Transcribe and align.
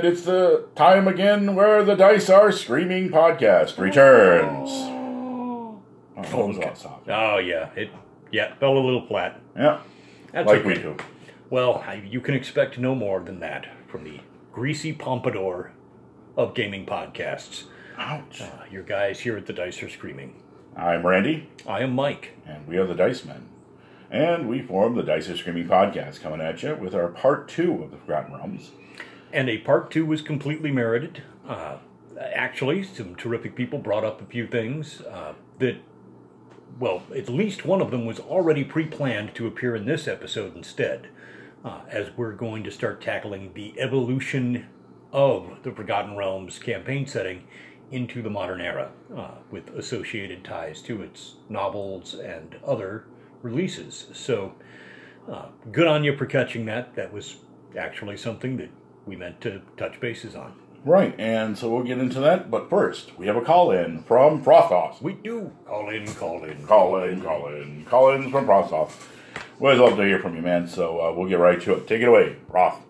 And 0.00 0.08
it's 0.08 0.22
the 0.22 0.64
time 0.74 1.06
again 1.06 1.54
where 1.54 1.84
the 1.84 1.94
Dice 1.94 2.30
Are 2.30 2.50
Screaming 2.52 3.10
podcast 3.10 3.76
returns. 3.76 4.70
Oh, 4.72 5.82
that 6.16 6.32
was 6.32 6.56
a 6.56 6.60
lot 6.60 6.78
soft. 6.78 7.06
Oh 7.10 7.36
yeah, 7.36 7.68
it 7.76 7.90
yeah 8.32 8.54
fell 8.54 8.78
a 8.78 8.80
little 8.80 9.06
flat. 9.06 9.38
Yeah, 9.54 9.80
That's 10.32 10.48
like 10.48 10.60
okay. 10.60 10.68
we 10.68 10.74
do. 10.76 10.96
Well, 11.50 11.84
you 12.02 12.22
can 12.22 12.34
expect 12.34 12.78
no 12.78 12.94
more 12.94 13.20
than 13.20 13.40
that 13.40 13.66
from 13.88 14.04
the 14.04 14.20
greasy 14.54 14.94
pompadour 14.94 15.72
of 16.34 16.54
gaming 16.54 16.86
podcasts. 16.86 17.64
Ouch. 17.98 18.40
Uh, 18.40 18.46
your 18.70 18.84
guys 18.84 19.20
here 19.20 19.36
at 19.36 19.44
the 19.44 19.52
Dice 19.52 19.82
are 19.82 19.90
screaming. 19.90 20.42
I'm 20.74 21.06
Randy, 21.06 21.50
I 21.66 21.82
am 21.82 21.94
Mike. 21.94 22.38
and 22.46 22.66
we 22.66 22.78
are 22.78 22.86
the 22.86 22.94
Dice 22.94 23.26
Men. 23.26 23.50
And 24.10 24.48
we 24.48 24.62
form 24.62 24.94
the 24.94 25.02
Dice 25.02 25.28
Are 25.28 25.36
Screaming 25.36 25.68
podcast, 25.68 26.22
coming 26.22 26.40
at 26.40 26.62
you 26.62 26.74
with 26.74 26.94
our 26.94 27.08
part 27.08 27.48
two 27.48 27.82
of 27.82 27.90
the 27.90 27.98
Forgotten 27.98 28.32
Realms. 28.32 28.70
And 29.32 29.48
a 29.48 29.58
part 29.58 29.90
two 29.90 30.04
was 30.04 30.22
completely 30.22 30.72
merited. 30.72 31.22
Uh, 31.46 31.78
actually, 32.18 32.82
some 32.82 33.14
terrific 33.14 33.54
people 33.54 33.78
brought 33.78 34.04
up 34.04 34.20
a 34.20 34.26
few 34.26 34.46
things 34.46 35.00
uh, 35.02 35.34
that, 35.58 35.76
well, 36.78 37.02
at 37.14 37.28
least 37.28 37.64
one 37.64 37.80
of 37.80 37.90
them 37.90 38.06
was 38.06 38.18
already 38.18 38.64
pre 38.64 38.86
planned 38.86 39.34
to 39.36 39.46
appear 39.46 39.76
in 39.76 39.86
this 39.86 40.08
episode 40.08 40.56
instead, 40.56 41.08
uh, 41.64 41.80
as 41.88 42.10
we're 42.16 42.32
going 42.32 42.64
to 42.64 42.70
start 42.70 43.00
tackling 43.00 43.52
the 43.54 43.78
evolution 43.78 44.66
of 45.12 45.62
the 45.62 45.72
Forgotten 45.72 46.16
Realms 46.16 46.58
campaign 46.58 47.06
setting 47.06 47.44
into 47.90 48.22
the 48.22 48.30
modern 48.30 48.60
era, 48.60 48.92
uh, 49.16 49.32
with 49.50 49.68
associated 49.70 50.44
ties 50.44 50.80
to 50.82 51.02
its 51.02 51.36
novels 51.48 52.14
and 52.14 52.56
other 52.64 53.06
releases. 53.42 54.06
So, 54.12 54.54
uh, 55.28 55.46
good 55.72 55.88
on 55.88 56.04
you 56.04 56.16
for 56.16 56.26
catching 56.26 56.66
that. 56.66 56.94
That 56.94 57.12
was 57.12 57.36
actually 57.76 58.16
something 58.16 58.56
that 58.58 58.70
we 59.06 59.16
meant 59.16 59.40
to 59.42 59.62
touch 59.76 60.00
bases 60.00 60.34
on. 60.34 60.54
Right, 60.84 61.14
and 61.18 61.58
so 61.58 61.68
we'll 61.68 61.84
get 61.84 61.98
into 61.98 62.20
that, 62.20 62.50
but 62.50 62.70
first, 62.70 63.18
we 63.18 63.26
have 63.26 63.36
a 63.36 63.42
call 63.42 63.70
in 63.70 64.02
from 64.04 64.42
Frosthoff. 64.42 65.02
We 65.02 65.12
do 65.12 65.52
call 65.66 65.90
in, 65.90 66.06
call 66.14 66.44
in, 66.44 66.66
Call 66.66 67.02
in, 67.02 67.20
call 67.20 67.48
in, 67.48 67.84
call 67.84 68.10
in 68.12 68.30
from 68.30 68.46
Frosthoff. 68.46 68.92
We 69.58 69.66
always 69.66 69.80
love 69.80 69.98
to 69.98 70.04
hear 70.04 70.20
from 70.20 70.36
you, 70.36 70.42
man, 70.42 70.66
so 70.66 71.00
uh, 71.00 71.12
we'll 71.12 71.28
get 71.28 71.38
right 71.38 71.60
to 71.60 71.74
it. 71.74 71.86
Take 71.86 72.00
it 72.00 72.08
away, 72.08 72.36
Roth. 72.48 72.80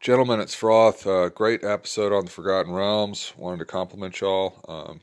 Gentlemen, 0.00 0.40
it's 0.40 0.54
Froth. 0.54 1.06
Uh, 1.06 1.28
great 1.28 1.62
episode 1.62 2.12
on 2.12 2.24
the 2.24 2.30
Forgotten 2.30 2.72
Realms. 2.72 3.32
Wanted 3.36 3.60
to 3.60 3.64
compliment 3.64 4.20
y'all. 4.20 4.60
Um, 4.68 5.00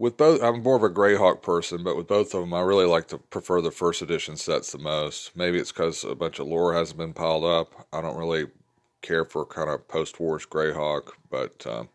with 0.00 0.16
both, 0.16 0.42
I'm 0.42 0.62
more 0.62 0.76
of 0.76 0.82
a 0.82 0.88
Greyhawk 0.88 1.42
person, 1.42 1.84
but 1.84 1.94
with 1.94 2.08
both 2.08 2.32
of 2.32 2.40
them, 2.40 2.54
I 2.54 2.62
really 2.62 2.86
like 2.86 3.08
to 3.08 3.18
prefer 3.18 3.60
the 3.60 3.70
first 3.70 4.00
edition 4.00 4.34
sets 4.34 4.72
the 4.72 4.78
most. 4.78 5.36
Maybe 5.36 5.58
it's 5.58 5.72
because 5.72 6.04
a 6.04 6.14
bunch 6.14 6.38
of 6.38 6.46
lore 6.46 6.72
hasn't 6.72 6.96
been 6.96 7.12
piled 7.12 7.44
up. 7.44 7.86
I 7.92 8.00
don't 8.00 8.16
really 8.16 8.46
care 9.02 9.26
for 9.26 9.44
kind 9.44 9.68
of 9.68 9.86
post-wars 9.88 10.46
Greyhawk, 10.46 11.10
but 11.28 11.66
um, 11.66 11.90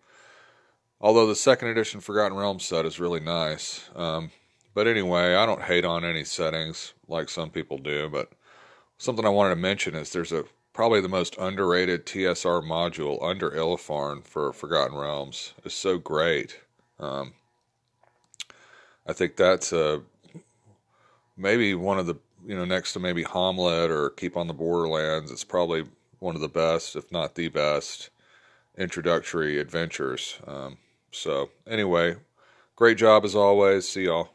although 1.01 1.25
the 1.25 1.35
second 1.35 1.69
edition 1.69 1.99
Forgotten 1.99 2.37
Realms 2.37 2.63
set 2.63 2.85
is 2.85 2.99
really 2.99 3.19
nice. 3.19 3.89
Um, 3.95 4.29
but 4.75 4.85
anyway, 4.85 5.33
I 5.33 5.47
don't 5.47 5.63
hate 5.63 5.83
on 5.83 6.05
any 6.05 6.25
settings 6.25 6.93
like 7.07 7.27
some 7.27 7.49
people 7.49 7.79
do, 7.79 8.07
but 8.07 8.33
something 8.99 9.25
I 9.25 9.29
wanted 9.29 9.55
to 9.55 9.61
mention 9.61 9.95
is 9.95 10.11
there's 10.11 10.31
a 10.31 10.43
probably 10.73 11.01
the 11.01 11.09
most 11.09 11.37
underrated 11.39 12.05
TSR 12.05 12.61
module 12.61 13.17
under 13.27 13.49
Illefarn 13.49 14.23
for 14.23 14.53
Forgotten 14.53 14.95
Realms 14.95 15.55
is 15.63 15.73
so 15.73 15.97
great. 15.97 16.59
Um, 16.99 17.33
I 19.07 19.13
think 19.13 19.35
that's 19.35 19.71
uh, 19.71 19.99
maybe 21.37 21.73
one 21.75 21.99
of 21.99 22.07
the 22.07 22.15
you 22.45 22.55
know 22.55 22.65
next 22.65 22.93
to 22.93 22.99
maybe 22.99 23.23
Hommlet 23.23 23.89
or 23.89 24.11
Keep 24.11 24.37
on 24.37 24.47
the 24.47 24.53
Borderlands. 24.53 25.31
It's 25.31 25.43
probably 25.43 25.85
one 26.19 26.35
of 26.35 26.41
the 26.41 26.49
best, 26.49 26.95
if 26.95 27.11
not 27.11 27.35
the 27.35 27.49
best, 27.49 28.09
introductory 28.77 29.59
adventures. 29.59 30.39
Um, 30.47 30.77
so 31.11 31.49
anyway, 31.67 32.15
great 32.75 32.97
job 32.97 33.25
as 33.25 33.35
always. 33.35 33.87
See 33.87 34.05
y'all. 34.05 34.29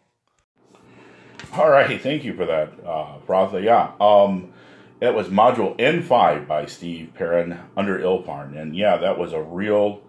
All 1.54 1.68
right, 1.68 2.00
thank 2.00 2.24
you 2.24 2.34
for 2.34 2.46
that, 2.46 2.72
uh. 2.86 3.58
Yeah, 3.58 3.92
um, 4.00 4.52
that 5.00 5.14
was 5.14 5.28
Module 5.28 5.76
N5 5.78 6.46
by 6.46 6.66
Steve 6.66 7.12
Perrin 7.14 7.58
under 7.76 7.98
Illefarn. 7.98 8.56
And 8.56 8.76
yeah, 8.76 8.98
that 8.98 9.18
was 9.18 9.32
a 9.32 9.42
real 9.42 10.02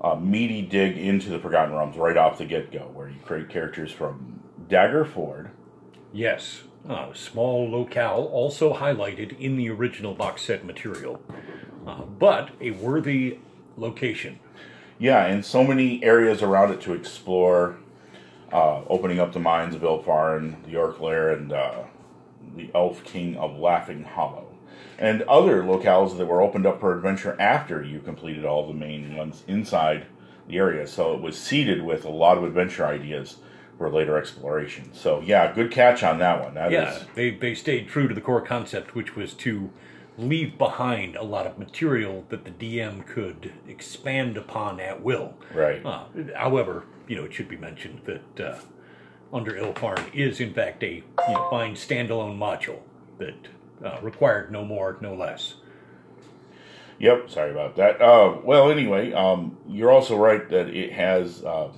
uh, 0.00 0.14
meaty 0.16 0.62
dig 0.62 0.96
into 0.96 1.30
the 1.30 1.38
Forgotten 1.38 1.74
Realms 1.74 1.96
right 1.96 2.16
off 2.16 2.38
the 2.38 2.44
get 2.44 2.70
go, 2.72 2.90
where 2.92 3.08
you 3.08 3.18
create 3.24 3.48
characters 3.48 3.92
from 3.92 4.40
Daggerford. 4.68 5.50
Yes, 6.12 6.62
uh, 6.88 7.12
small 7.12 7.68
locale 7.68 8.24
also 8.32 8.74
highlighted 8.74 9.38
in 9.38 9.56
the 9.56 9.68
original 9.70 10.14
box 10.14 10.42
set 10.42 10.64
material, 10.64 11.20
uh, 11.86 12.02
but 12.02 12.50
a 12.60 12.70
worthy 12.72 13.38
location. 13.76 14.38
Yeah, 14.98 15.26
and 15.26 15.44
so 15.44 15.62
many 15.62 16.02
areas 16.02 16.42
around 16.42 16.72
it 16.72 16.80
to 16.82 16.94
explore, 16.94 17.76
uh, 18.52 18.82
opening 18.88 19.18
up 19.18 19.32
the 19.32 19.40
mines 19.40 19.74
of 19.74 19.82
Illefarn, 19.82 20.64
the 20.64 20.76
Orc 20.76 21.00
Lair, 21.00 21.30
and 21.32 21.52
uh, 21.52 21.82
the 22.54 22.70
Elf 22.74 23.04
King 23.04 23.36
of 23.36 23.58
Laughing 23.58 24.04
Hollow. 24.04 24.45
And 24.98 25.22
other 25.22 25.62
locales 25.62 26.16
that 26.16 26.26
were 26.26 26.40
opened 26.40 26.66
up 26.66 26.80
for 26.80 26.96
adventure 26.96 27.36
after 27.40 27.82
you 27.82 28.00
completed 28.00 28.44
all 28.44 28.66
the 28.66 28.74
main 28.74 29.16
ones 29.16 29.44
inside 29.46 30.06
the 30.48 30.56
area. 30.56 30.86
So 30.86 31.14
it 31.14 31.20
was 31.20 31.38
seeded 31.38 31.82
with 31.82 32.04
a 32.04 32.10
lot 32.10 32.38
of 32.38 32.44
adventure 32.44 32.86
ideas 32.86 33.36
for 33.78 33.90
later 33.90 34.16
exploration. 34.16 34.92
So 34.94 35.20
yeah, 35.20 35.52
good 35.52 35.70
catch 35.70 36.02
on 36.02 36.18
that 36.18 36.42
one. 36.42 36.54
That 36.54 36.72
is 36.72 36.72
Yeah, 36.72 37.02
they, 37.14 37.30
they 37.30 37.54
stayed 37.54 37.88
true 37.88 38.08
to 38.08 38.14
the 38.14 38.20
core 38.20 38.40
concept, 38.40 38.94
which 38.94 39.16
was 39.16 39.34
to 39.34 39.70
leave 40.18 40.56
behind 40.56 41.14
a 41.16 41.22
lot 41.22 41.46
of 41.46 41.58
material 41.58 42.24
that 42.30 42.44
the 42.44 42.50
DM 42.50 43.06
could 43.06 43.52
expand 43.68 44.36
upon 44.36 44.80
at 44.80 45.02
will. 45.02 45.34
right. 45.52 45.84
Uh, 45.84 46.04
however, 46.34 46.84
you 47.06 47.16
know, 47.16 47.24
it 47.24 47.34
should 47.34 47.48
be 47.48 47.56
mentioned 47.56 48.00
that 48.04 48.40
uh, 48.40 48.58
Under 49.32 49.52
Illefarn 49.52 50.14
is, 50.14 50.40
in 50.40 50.54
fact, 50.54 50.82
a 50.82 50.94
you 50.94 51.34
know, 51.34 51.48
fine 51.50 51.74
standalone 51.74 52.38
module 52.38 52.80
that 53.18 53.34
uh, 53.84 53.98
required 54.02 54.50
no 54.50 54.64
more, 54.64 54.96
no 55.00 55.14
less. 55.14 55.54
Yep, 56.98 57.30
sorry 57.30 57.50
about 57.50 57.76
that. 57.76 58.00
Uh, 58.00 58.38
well, 58.42 58.70
anyway, 58.70 59.12
um, 59.12 59.58
you're 59.68 59.90
also 59.90 60.16
right 60.16 60.48
that 60.48 60.68
it 60.68 60.92
has 60.92 61.44
uh, 61.44 61.70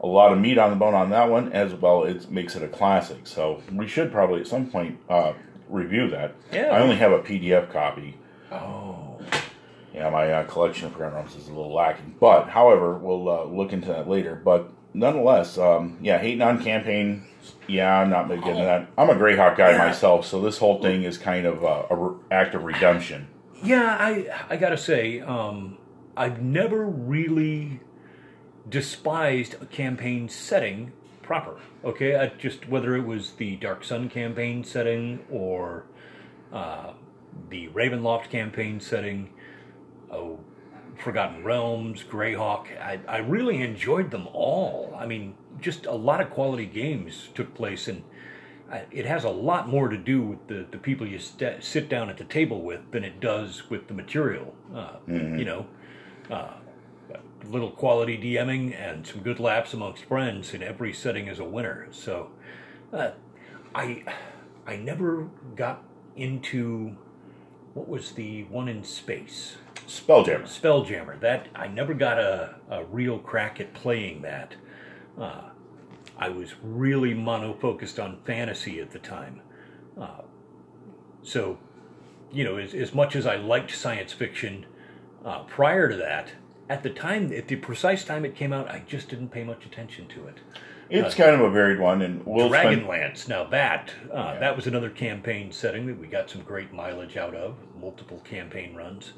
a 0.00 0.06
lot 0.06 0.32
of 0.32 0.38
meat 0.38 0.58
on 0.58 0.70
the 0.70 0.76
bone 0.76 0.94
on 0.94 1.10
that 1.10 1.28
one, 1.28 1.52
as 1.52 1.74
well. 1.74 2.04
It 2.04 2.30
makes 2.30 2.54
it 2.54 2.62
a 2.62 2.68
classic. 2.68 3.26
So 3.26 3.60
we 3.72 3.88
should 3.88 4.12
probably 4.12 4.40
at 4.40 4.46
some 4.46 4.70
point 4.70 5.00
uh, 5.08 5.32
review 5.68 6.08
that. 6.10 6.34
Yeah. 6.52 6.68
I 6.68 6.80
only 6.80 6.96
have 6.96 7.12
a 7.12 7.20
PDF 7.20 7.72
copy. 7.72 8.16
Oh. 8.52 9.20
Yeah, 9.94 10.08
my 10.10 10.32
uh, 10.32 10.44
collection 10.44 10.86
of 10.86 10.96
Realms 10.96 11.34
is 11.36 11.48
a 11.48 11.52
little 11.52 11.74
lacking. 11.74 12.14
But, 12.18 12.48
however, 12.48 12.96
we'll 12.96 13.28
uh, 13.28 13.44
look 13.44 13.72
into 13.72 13.88
that 13.88 14.08
later. 14.08 14.40
But 14.42 14.70
nonetheless, 14.94 15.58
um, 15.58 15.98
yeah, 16.00 16.18
hating 16.18 16.42
on 16.42 16.62
campaign. 16.62 17.26
Yeah, 17.68 17.98
I'm 17.98 18.10
not 18.10 18.28
big 18.28 18.38
into 18.38 18.62
that. 18.62 18.90
I'm 18.96 19.10
a 19.10 19.14
Greyhawk 19.14 19.56
guy 19.56 19.76
myself, 19.78 20.26
so 20.26 20.40
this 20.40 20.58
whole 20.58 20.80
thing 20.80 21.02
is 21.02 21.18
kind 21.18 21.46
of 21.46 21.62
a 21.62 21.94
re- 21.94 22.16
act 22.30 22.54
of 22.54 22.64
redemption. 22.64 23.28
Yeah, 23.62 23.96
I 23.98 24.26
I 24.50 24.56
gotta 24.56 24.76
say, 24.76 25.20
um, 25.20 25.78
I've 26.16 26.42
never 26.42 26.84
really 26.84 27.80
despised 28.68 29.56
a 29.60 29.66
campaign 29.66 30.28
setting 30.28 30.92
proper. 31.22 31.58
Okay, 31.84 32.16
I 32.16 32.28
just 32.28 32.68
whether 32.68 32.96
it 32.96 33.06
was 33.06 33.32
the 33.32 33.56
Dark 33.56 33.84
Sun 33.84 34.08
campaign 34.10 34.64
setting 34.64 35.24
or 35.30 35.84
uh, 36.52 36.92
the 37.48 37.68
Ravenloft 37.68 38.30
campaign 38.30 38.80
setting, 38.80 39.30
oh, 40.10 40.40
Forgotten 41.02 41.42
Realms, 41.44 42.04
Greyhawk. 42.04 42.66
I, 42.80 43.00
I 43.08 43.18
really 43.18 43.62
enjoyed 43.62 44.10
them 44.10 44.28
all. 44.32 44.94
I 44.98 45.06
mean, 45.06 45.34
just 45.62 45.86
a 45.86 45.92
lot 45.94 46.20
of 46.20 46.30
quality 46.30 46.66
games 46.66 47.28
took 47.34 47.54
place, 47.54 47.88
and 47.88 48.02
it 48.90 49.06
has 49.06 49.24
a 49.24 49.30
lot 49.30 49.68
more 49.68 49.88
to 49.88 49.96
do 49.96 50.22
with 50.22 50.46
the, 50.48 50.66
the 50.70 50.78
people 50.78 51.06
you 51.06 51.18
st- 51.18 51.62
sit 51.62 51.88
down 51.88 52.08
at 52.10 52.16
the 52.18 52.24
table 52.24 52.62
with 52.62 52.90
than 52.90 53.04
it 53.04 53.20
does 53.20 53.70
with 53.70 53.86
the 53.88 53.94
material. 53.94 54.54
Uh, 54.74 54.96
You 55.38 55.44
know, 55.44 55.66
uh, 56.30 56.54
a 57.12 57.46
little 57.46 57.70
quality 57.70 58.16
DMing 58.18 58.74
and 58.74 59.06
some 59.06 59.20
good 59.22 59.40
laughs 59.40 59.74
amongst 59.74 60.04
friends 60.04 60.54
in 60.54 60.62
every 60.62 60.92
setting 60.92 61.26
is 61.28 61.38
a 61.38 61.44
winner. 61.44 61.88
So, 61.90 62.30
uh, 62.92 63.10
I 63.74 64.04
I 64.66 64.76
never 64.76 65.28
got 65.56 65.82
into 66.16 66.96
what 67.74 67.88
was 67.88 68.12
the 68.12 68.44
one 68.44 68.68
in 68.68 68.84
space. 68.84 69.56
Spelljammer. 69.86 70.44
Spelljammer. 70.44 71.18
That 71.20 71.48
I 71.54 71.66
never 71.68 71.94
got 71.94 72.18
a, 72.18 72.56
a 72.70 72.84
real 72.84 73.18
crack 73.18 73.60
at 73.60 73.74
playing 73.74 74.22
that. 74.22 74.54
Uh, 75.18 75.50
I 76.22 76.28
was 76.28 76.54
really 76.62 77.14
mono 77.14 77.52
focused 77.52 77.98
on 77.98 78.20
fantasy 78.24 78.78
at 78.78 78.92
the 78.92 79.00
time. 79.00 79.40
Uh, 80.00 80.22
so, 81.24 81.58
you 82.30 82.44
know, 82.44 82.58
as, 82.58 82.74
as 82.74 82.94
much 82.94 83.16
as 83.16 83.26
I 83.26 83.34
liked 83.34 83.74
science 83.74 84.12
fiction 84.12 84.66
uh, 85.24 85.40
prior 85.40 85.88
to 85.88 85.96
that, 85.96 86.28
at 86.68 86.84
the 86.84 86.90
time, 86.90 87.32
at 87.32 87.48
the 87.48 87.56
precise 87.56 88.04
time 88.04 88.24
it 88.24 88.36
came 88.36 88.52
out, 88.52 88.68
I 88.70 88.84
just 88.86 89.08
didn't 89.08 89.30
pay 89.30 89.42
much 89.42 89.66
attention 89.66 90.06
to 90.14 90.28
it. 90.28 90.36
It's 90.90 91.16
kind 91.16 91.34
of 91.34 91.40
a 91.40 91.50
varied 91.50 91.80
one, 91.80 92.02
and 92.02 92.24
we'll 92.24 92.50
spend, 92.50 92.82
Dragonlance. 92.82 93.26
Now 93.26 93.42
that 93.44 93.92
uh, 94.12 94.38
that 94.38 94.54
was 94.54 94.66
another 94.68 94.90
campaign 94.90 95.50
setting 95.50 95.86
that 95.86 95.98
we 95.98 96.06
got 96.06 96.30
some 96.30 96.42
great 96.42 96.72
mileage 96.72 97.16
out 97.16 97.34
of. 97.34 97.56
Multiple 97.80 98.20
campaign 98.20 98.76
runs. 98.76 99.14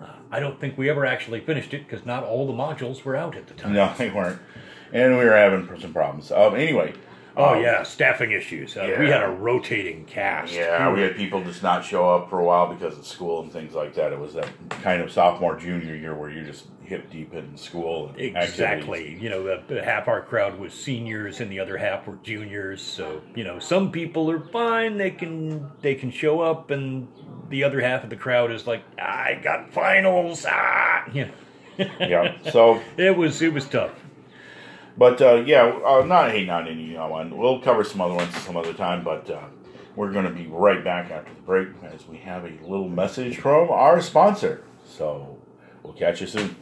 Uh, 0.00 0.16
I 0.30 0.38
don't 0.38 0.60
think 0.60 0.78
we 0.78 0.90
ever 0.90 1.06
actually 1.06 1.40
finished 1.40 1.74
it 1.74 1.88
because 1.88 2.06
not 2.06 2.22
all 2.22 2.46
the 2.46 2.52
modules 2.52 3.02
were 3.02 3.16
out 3.16 3.34
at 3.34 3.46
the 3.48 3.54
time. 3.54 3.72
No, 3.72 3.92
they 3.96 4.10
weren't, 4.10 4.38
and 4.92 5.18
we 5.18 5.24
were 5.24 5.36
having 5.36 5.68
some 5.80 5.92
problems. 5.92 6.30
Um, 6.32 6.54
anyway. 6.54 6.94
Oh 7.38 7.54
um, 7.54 7.62
yeah, 7.62 7.82
staffing 7.82 8.32
issues. 8.32 8.76
Uh, 8.78 8.96
We 8.98 9.08
had 9.08 9.22
a 9.22 9.28
rotating 9.28 10.06
cast. 10.06 10.54
Yeah, 10.54 10.90
we 10.90 11.02
had 11.02 11.16
people 11.16 11.44
just 11.44 11.62
not 11.62 11.84
show 11.84 12.08
up 12.08 12.30
for 12.30 12.40
a 12.40 12.44
while 12.44 12.72
because 12.72 12.96
of 12.96 13.06
school 13.06 13.42
and 13.42 13.52
things 13.52 13.74
like 13.74 13.94
that. 13.94 14.10
It 14.10 14.18
was 14.18 14.32
that 14.34 14.48
kind 14.70 15.02
of 15.02 15.12
sophomore 15.12 15.54
junior 15.56 15.94
year 15.94 16.14
where 16.14 16.30
you're 16.30 16.44
just 16.44 16.64
hip 16.82 17.10
deep 17.10 17.34
in 17.34 17.54
school. 17.56 18.08
And 18.08 18.18
activities. 18.18 18.48
Exactly. 18.48 19.18
You 19.20 19.28
know, 19.28 19.42
the, 19.42 19.74
the 19.74 19.84
half 19.84 20.08
our 20.08 20.22
crowd 20.22 20.58
was 20.58 20.72
seniors 20.72 21.40
and 21.40 21.52
the 21.52 21.60
other 21.60 21.76
half 21.76 22.06
were 22.06 22.16
juniors. 22.22 22.80
So 22.80 23.20
you 23.34 23.44
know, 23.44 23.58
some 23.58 23.92
people 23.92 24.30
are 24.30 24.40
fine; 24.40 24.96
they 24.96 25.10
can 25.10 25.70
they 25.82 25.94
can 25.94 26.10
show 26.10 26.40
up, 26.40 26.70
and 26.70 27.06
the 27.50 27.64
other 27.64 27.82
half 27.82 28.02
of 28.02 28.08
the 28.08 28.16
crowd 28.16 28.50
is 28.50 28.66
like, 28.66 28.82
"I 28.98 29.38
got 29.42 29.72
finals." 29.72 30.46
Ah, 30.48 31.04
you 31.12 31.26
know, 31.26 31.84
Yeah. 32.00 32.36
So, 32.50 32.80
it 32.96 33.14
was 33.14 33.42
it 33.42 33.52
was 33.52 33.68
tough. 33.68 33.92
But 34.96 35.20
uh, 35.20 35.42
yeah, 35.46 35.64
uh, 35.84 36.04
not 36.04 36.30
hating 36.30 36.50
on 36.50 36.68
any 36.68 36.96
one. 36.96 37.36
We'll 37.36 37.60
cover 37.60 37.84
some 37.84 38.00
other 38.00 38.14
ones 38.14 38.34
some 38.38 38.56
other 38.56 38.72
time, 38.72 39.04
but 39.04 39.28
uh, 39.30 39.44
we're 39.94 40.12
going 40.12 40.24
to 40.26 40.30
be 40.30 40.46
right 40.46 40.82
back 40.82 41.10
after 41.10 41.32
the 41.34 41.40
break 41.42 41.68
as 41.82 42.06
we 42.06 42.18
have 42.18 42.44
a 42.44 42.52
little 42.62 42.88
message 42.88 43.38
from 43.38 43.70
our 43.70 44.00
sponsor. 44.00 44.64
So, 44.84 45.38
we'll 45.82 45.94
catch 45.94 46.20
you 46.20 46.26
soon. 46.26 46.56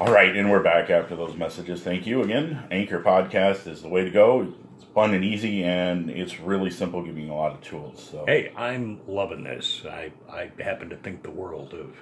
All 0.00 0.12
right, 0.12 0.36
and 0.36 0.48
we're 0.50 0.62
back 0.62 0.90
after 0.90 1.16
those 1.16 1.36
messages. 1.36 1.82
Thank 1.82 2.06
you 2.06 2.22
again. 2.22 2.64
Anchor 2.70 3.00
Podcast 3.00 3.66
is 3.66 3.82
the 3.82 3.88
way 3.88 4.04
to 4.04 4.10
go. 4.10 4.52
It's 4.76 4.84
fun 4.94 5.12
and 5.12 5.24
easy, 5.24 5.64
and 5.64 6.08
it's 6.08 6.38
really 6.38 6.70
simple, 6.70 7.02
giving 7.02 7.26
you 7.26 7.32
a 7.32 7.34
lot 7.34 7.52
of 7.52 7.60
tools. 7.62 8.08
So, 8.08 8.24
Hey, 8.24 8.52
I'm 8.56 9.00
loving 9.08 9.42
this. 9.42 9.82
I 9.84 10.12
I 10.30 10.52
happen 10.60 10.88
to 10.90 10.96
think 10.96 11.24
the 11.24 11.32
world 11.32 11.74
of 11.74 11.96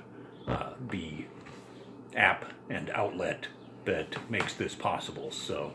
uh, 0.47 0.73
the 0.91 1.25
app 2.17 2.47
and 2.71 2.91
outlet 2.91 3.47
that 3.85 4.29
makes 4.31 4.55
this 4.55 4.75
possible. 4.75 5.31
So, 5.31 5.75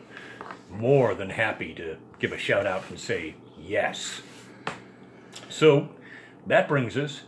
more 0.69 1.13
than 1.15 1.29
happy 1.29 1.73
to 1.75 1.97
give 2.19 2.31
a 2.33 2.37
shout 2.37 2.65
out 2.65 2.83
and 2.89 2.99
say 2.99 3.35
yes. 3.59 4.21
So, 5.49 5.89
that 6.47 6.67
brings 6.67 6.97
us 6.97 7.21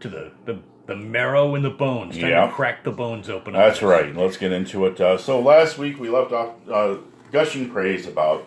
to 0.00 0.08
the 0.08 0.32
the, 0.44 0.58
the 0.86 0.96
marrow 0.96 1.54
in 1.54 1.62
the 1.62 1.70
bones. 1.70 2.16
Time 2.18 2.30
Yeah. 2.30 2.46
to 2.46 2.52
crack 2.52 2.84
the 2.84 2.90
bones 2.92 3.28
open. 3.28 3.52
That's 3.54 3.82
right. 3.82 4.14
Let's 4.14 4.36
get 4.36 4.52
into 4.52 4.86
it. 4.86 5.00
Uh, 5.00 5.18
so 5.18 5.40
last 5.40 5.78
week 5.78 5.98
we 6.00 6.08
left 6.08 6.32
off 6.32 6.50
uh, 6.70 6.96
gushing 7.32 7.70
praise 7.70 8.06
about 8.06 8.46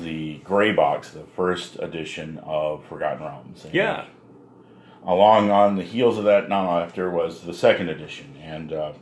the 0.00 0.36
Gray 0.44 0.72
Box, 0.72 1.10
the 1.10 1.24
first 1.34 1.76
edition 1.80 2.38
of 2.44 2.84
Forgotten 2.86 3.24
Realms. 3.24 3.64
And 3.64 3.74
Yeah. 3.74 4.04
Along 5.06 5.50
on 5.50 5.76
the 5.76 5.82
heels 5.82 6.18
of 6.18 6.24
that, 6.24 6.48
not 6.48 6.82
after, 6.82 7.08
was 7.10 7.42
the 7.42 7.54
second 7.54 7.88
edition, 7.88 8.34
and 8.42 8.72
uh, 8.72 8.92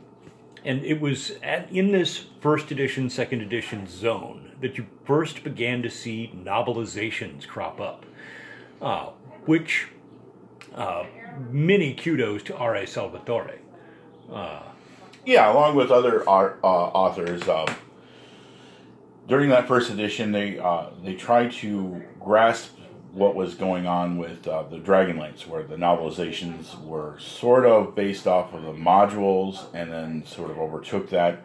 And 0.67 0.83
it 0.83 0.99
was 0.99 1.31
at, 1.41 1.71
in 1.71 1.93
this 1.93 2.25
first 2.41 2.71
edition, 2.71 3.09
second 3.09 3.41
edition 3.41 3.87
zone 3.87 4.51
that 4.59 4.77
you 4.77 4.85
first 5.05 5.45
began 5.45 5.81
to 5.81 5.89
see 5.89 6.29
novelizations 6.35 7.47
crop 7.47 7.79
up, 7.79 8.05
uh, 8.81 9.11
which 9.45 9.87
uh, 10.75 11.05
many 11.49 11.93
kudos 11.93 12.43
to 12.43 12.57
R.A. 12.57 12.85
Salvatore. 12.85 13.59
yeah, 15.25 15.49
along 15.49 15.77
with 15.77 15.89
other 15.89 16.27
art, 16.27 16.59
uh, 16.61 16.67
authors. 16.67 17.47
Um, 17.47 17.73
during 19.25 19.49
that 19.51 19.69
first 19.69 19.89
edition, 19.89 20.33
they 20.33 20.59
uh, 20.59 20.87
they 21.01 21.15
tried 21.15 21.53
to 21.53 22.03
grasp 22.19 22.76
what 23.17 23.33
was 23.33 23.55
going 23.55 23.87
on 23.87 24.17
with 24.17 24.47
uh, 24.47 24.61
the 24.63 24.77
Dragonlance, 24.77 25.47
where 25.47 25.63
the 25.63 25.75
novelizations 25.75 26.79
were 26.83 27.17
sort 27.17 27.65
of 27.65 27.95
based 27.95 28.27
off 28.27 28.53
of 28.53 28.61
the 28.61 28.73
modules, 28.73 29.65
and 29.73 29.91
then 29.91 30.23
sort 30.25 30.51
of 30.51 30.59
overtook 30.59 31.09
that. 31.09 31.41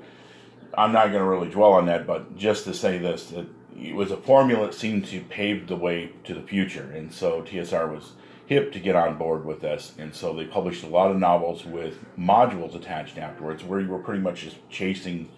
I'm 0.76 0.92
not 0.92 1.06
going 1.06 1.22
to 1.22 1.28
really 1.28 1.48
dwell 1.48 1.72
on 1.72 1.86
that, 1.86 2.06
but 2.06 2.36
just 2.36 2.64
to 2.64 2.74
say 2.74 2.98
this, 2.98 3.30
that 3.30 3.46
it 3.74 3.94
was 3.94 4.10
a 4.10 4.19
formula 4.19 4.66
that 4.66 4.74
seemed 4.74 5.06
to 5.06 5.22
pave 5.22 5.66
the 5.66 5.76
way 5.76 6.12
to 6.24 6.34
the 6.34 6.42
future, 6.42 6.92
and 6.94 7.12
so 7.12 7.40
TSR 7.40 7.90
was 7.90 8.12
hip 8.44 8.70
to 8.72 8.78
get 8.78 8.94
on 8.94 9.16
board 9.16 9.46
with 9.46 9.60
this, 9.62 9.94
and 9.96 10.14
so 10.14 10.34
they 10.34 10.44
published 10.44 10.84
a 10.84 10.88
lot 10.88 11.10
of 11.10 11.18
novels 11.18 11.64
with 11.64 12.04
modules 12.18 12.75
attached 12.75 13.16
afterwards, 13.16 13.64
where 13.64 13.80
you 13.80 13.88
were 13.88 13.98
pretty 13.98 14.20
much 14.20 14.42
just 14.42 14.56
chasing 14.68 15.30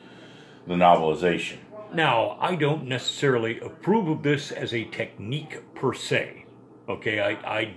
the 0.66 0.75
novelization. 0.75 1.58
Now, 1.94 2.37
I 2.41 2.56
don't 2.56 2.88
necessarily 2.88 3.61
approve 3.61 4.08
of 4.08 4.25
this 4.25 4.50
as 4.50 4.75
a 4.75 4.85
technique 4.85 5.62
per 5.76 5.94
se. 5.94 6.44
Okay, 6.88 7.20
I, 7.20 7.31
I 7.58 7.75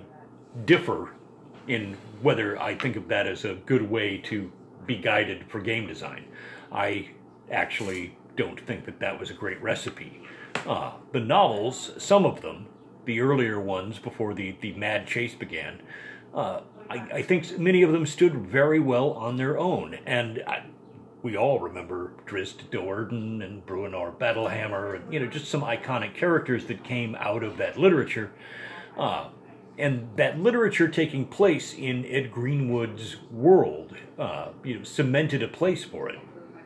differ 0.66 1.14
in 1.68 1.96
whether 2.24 2.60
I 2.60 2.76
think 2.76 2.96
of 2.96 3.08
that 3.10 3.28
as 3.28 3.46
a 3.46 3.54
good 3.54 3.88
way 3.88 4.18
to 4.26 4.52
be 4.88 4.98
guided 4.98 5.46
for 5.50 5.60
game 5.60 5.86
design. 5.86 6.26
I 6.72 7.10
actually 7.52 8.18
don't 8.36 8.60
think 8.60 8.86
that 8.86 9.00
that 9.00 9.20
was 9.20 9.30
a 9.30 9.34
great 9.34 9.62
recipe. 9.62 10.24
Uh, 10.66 10.94
the 11.12 11.20
novels, 11.20 11.92
some 11.98 12.26
of 12.26 12.42
them, 12.42 12.66
the 13.06 13.22
earlier 13.22 13.60
ones 13.60 14.00
before 14.00 14.34
the, 14.34 14.56
the 14.62 14.74
mad 14.74 15.06
chase 15.06 15.36
began, 15.36 15.82
uh, 16.34 16.62
I, 16.90 16.96
I 17.14 17.22
think 17.22 17.60
many 17.60 17.84
of 17.84 17.92
them 17.92 18.06
stood 18.06 18.36
very 18.36 18.80
well 18.80 19.12
on 19.12 19.38
their 19.38 19.60
own. 19.60 20.00
And 20.06 20.42
I, 20.48 20.64
we 21.24 21.36
all 21.36 21.60
remember 21.60 22.14
Drizzt 22.26 22.70
Do'Urden 22.70 23.44
and 23.44 23.66
Bruenor 23.66 24.16
Battlehammer, 24.18 24.96
and 24.96 25.14
you 25.14 25.20
know, 25.20 25.28
just 25.28 25.48
some 25.48 25.62
iconic 25.62 26.14
characters 26.14 26.66
that 26.66 26.84
came 26.84 27.16
out 27.16 27.44
of 27.44 27.58
that 27.58 27.78
literature. 27.78 28.32
Uh, 28.98 29.30
and 29.78 30.10
that 30.16 30.40
literature 30.40 30.88
taking 30.88 31.26
place 31.26 31.74
in 31.74 32.06
Ed 32.06 32.32
Greenwood's 32.32 33.18
world, 33.32 33.96
uh, 34.18 34.50
you 34.64 34.78
know, 34.78 34.84
cemented 34.84 35.44
a 35.44 35.48
place 35.48 35.84
for 35.84 36.10
it 36.10 36.20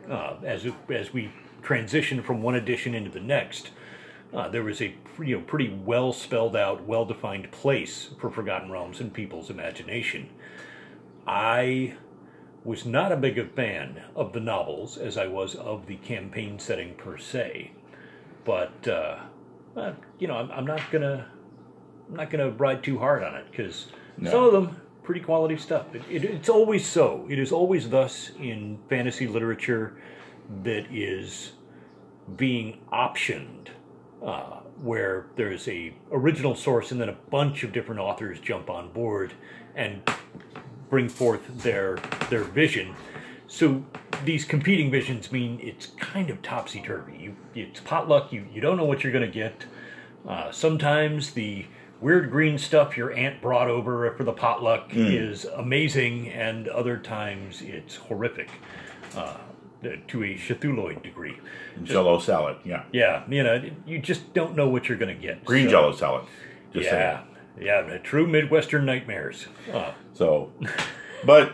uh, 0.09 0.36
as 0.44 0.68
as 0.89 1.13
we 1.13 1.31
transitioned 1.62 2.24
from 2.24 2.42
one 2.42 2.56
edition 2.56 2.95
into 2.95 3.09
the 3.09 3.19
next. 3.19 3.71
Uh, 4.33 4.47
there 4.47 4.63
was 4.63 4.81
a 4.81 4.95
you 5.19 5.38
know 5.38 5.42
pretty 5.42 5.69
well 5.69 6.13
spelled 6.13 6.56
out, 6.56 6.86
well 6.86 7.06
defined 7.06 7.51
place 7.51 8.09
for 8.19 8.30
Forgotten 8.30 8.71
Realms 8.71 9.01
in 9.01 9.12
people's 9.12 9.50
imagination. 9.50 10.30
I 11.27 11.95
was 12.63 12.85
not 12.85 13.11
a 13.11 13.17
big 13.17 13.55
fan 13.55 14.01
of 14.15 14.33
the 14.33 14.39
novels 14.39 14.97
as 14.97 15.17
I 15.17 15.27
was 15.27 15.55
of 15.55 15.87
the 15.87 15.95
campaign 15.97 16.59
setting 16.59 16.93
per 16.95 17.17
se, 17.17 17.71
but 18.45 18.87
uh, 18.87 19.19
uh, 19.75 19.94
you 20.19 20.27
know 20.27 20.35
I'm, 20.35 20.51
I'm 20.51 20.65
not 20.65 20.81
gonna 20.91 21.27
I'm 22.09 22.15
not 22.15 22.30
gonna 22.30 22.51
ride 22.51 22.83
too 22.83 22.99
hard 22.99 23.23
on 23.23 23.35
it 23.35 23.45
because 23.49 23.87
some 24.30 24.44
of 24.44 24.51
them 24.51 24.81
pretty 25.03 25.21
quality 25.21 25.57
stuff. 25.57 25.94
It, 25.95 26.03
it, 26.09 26.23
it's 26.23 26.49
always 26.49 26.85
so. 26.85 27.25
It 27.30 27.39
is 27.39 27.51
always 27.51 27.89
thus 27.89 28.31
in 28.39 28.80
fantasy 28.89 29.27
literature 29.27 29.95
that 30.63 30.85
is 30.91 31.53
being 32.35 32.80
optioned, 32.91 33.69
uh, 34.23 34.59
where 34.81 35.27
there's 35.35 35.68
a 35.68 35.94
original 36.11 36.56
source 36.56 36.91
and 36.91 37.01
then 37.01 37.09
a 37.09 37.18
bunch 37.30 37.63
of 37.63 37.73
different 37.73 37.99
authors 37.99 38.39
jump 38.39 38.69
on 38.69 38.91
board 38.91 39.33
and 39.75 40.01
bring 40.92 41.10
forth 41.10 41.64
their 41.64 41.95
their 42.30 42.44
vision. 42.44 42.94
So 43.48 43.83
these 44.24 44.45
competing 44.45 44.92
visions 44.92 45.31
mean 45.31 45.60
it's 45.64 45.88
kind 45.98 46.30
of 46.30 46.42
topsy 46.44 46.81
turvy. 46.81 47.18
You, 47.18 47.36
it's 47.56 47.80
potluck. 47.80 48.31
You 48.31 48.45
you 48.54 48.62
don't 48.62 48.78
know 48.78 48.86
what 48.86 49.04
you're 49.04 49.12
going 49.14 49.26
to 49.26 49.33
get. 49.33 49.66
Uh, 50.28 50.52
sometimes 50.52 51.31
the 51.31 51.66
weird 52.00 52.30
green 52.30 52.57
stuff 52.60 52.95
your 52.95 53.12
aunt 53.14 53.42
brought 53.42 53.68
over 53.68 54.12
for 54.16 54.24
the 54.24 54.31
potluck 54.33 54.90
is 54.94 55.45
amazing, 55.45 56.30
and 56.30 56.68
other 56.68 56.98
times 56.98 57.62
it's 57.64 57.95
horrific 57.95 58.50
uh, 59.16 59.38
to 60.07 60.24
a 60.24 60.36
Cthulhuoid 60.36 61.02
degree. 61.02 61.38
Jello 61.83 62.19
salad, 62.19 62.57
yeah. 62.64 62.83
Yeah, 62.92 63.24
you 63.30 63.44
know, 63.44 63.64
you 63.88 63.98
just 64.00 64.33
don't 64.33 64.56
know 64.56 64.68
what 64.69 64.88
you're 64.90 64.98
going 64.98 65.16
to 65.16 65.19
get. 65.21 65.44
Green 65.44 65.66
So- 65.66 65.71
Jello 65.71 65.92
salad. 65.94 66.26
Just 66.74 66.86
Yeah, 66.86 67.24
saying. 67.57 67.90
yeah, 67.92 67.98
true 67.98 68.26
Midwestern 68.28 68.86
nightmares. 68.86 69.48
Uh, 69.74 69.92
So, 70.13 70.51
but 71.25 71.53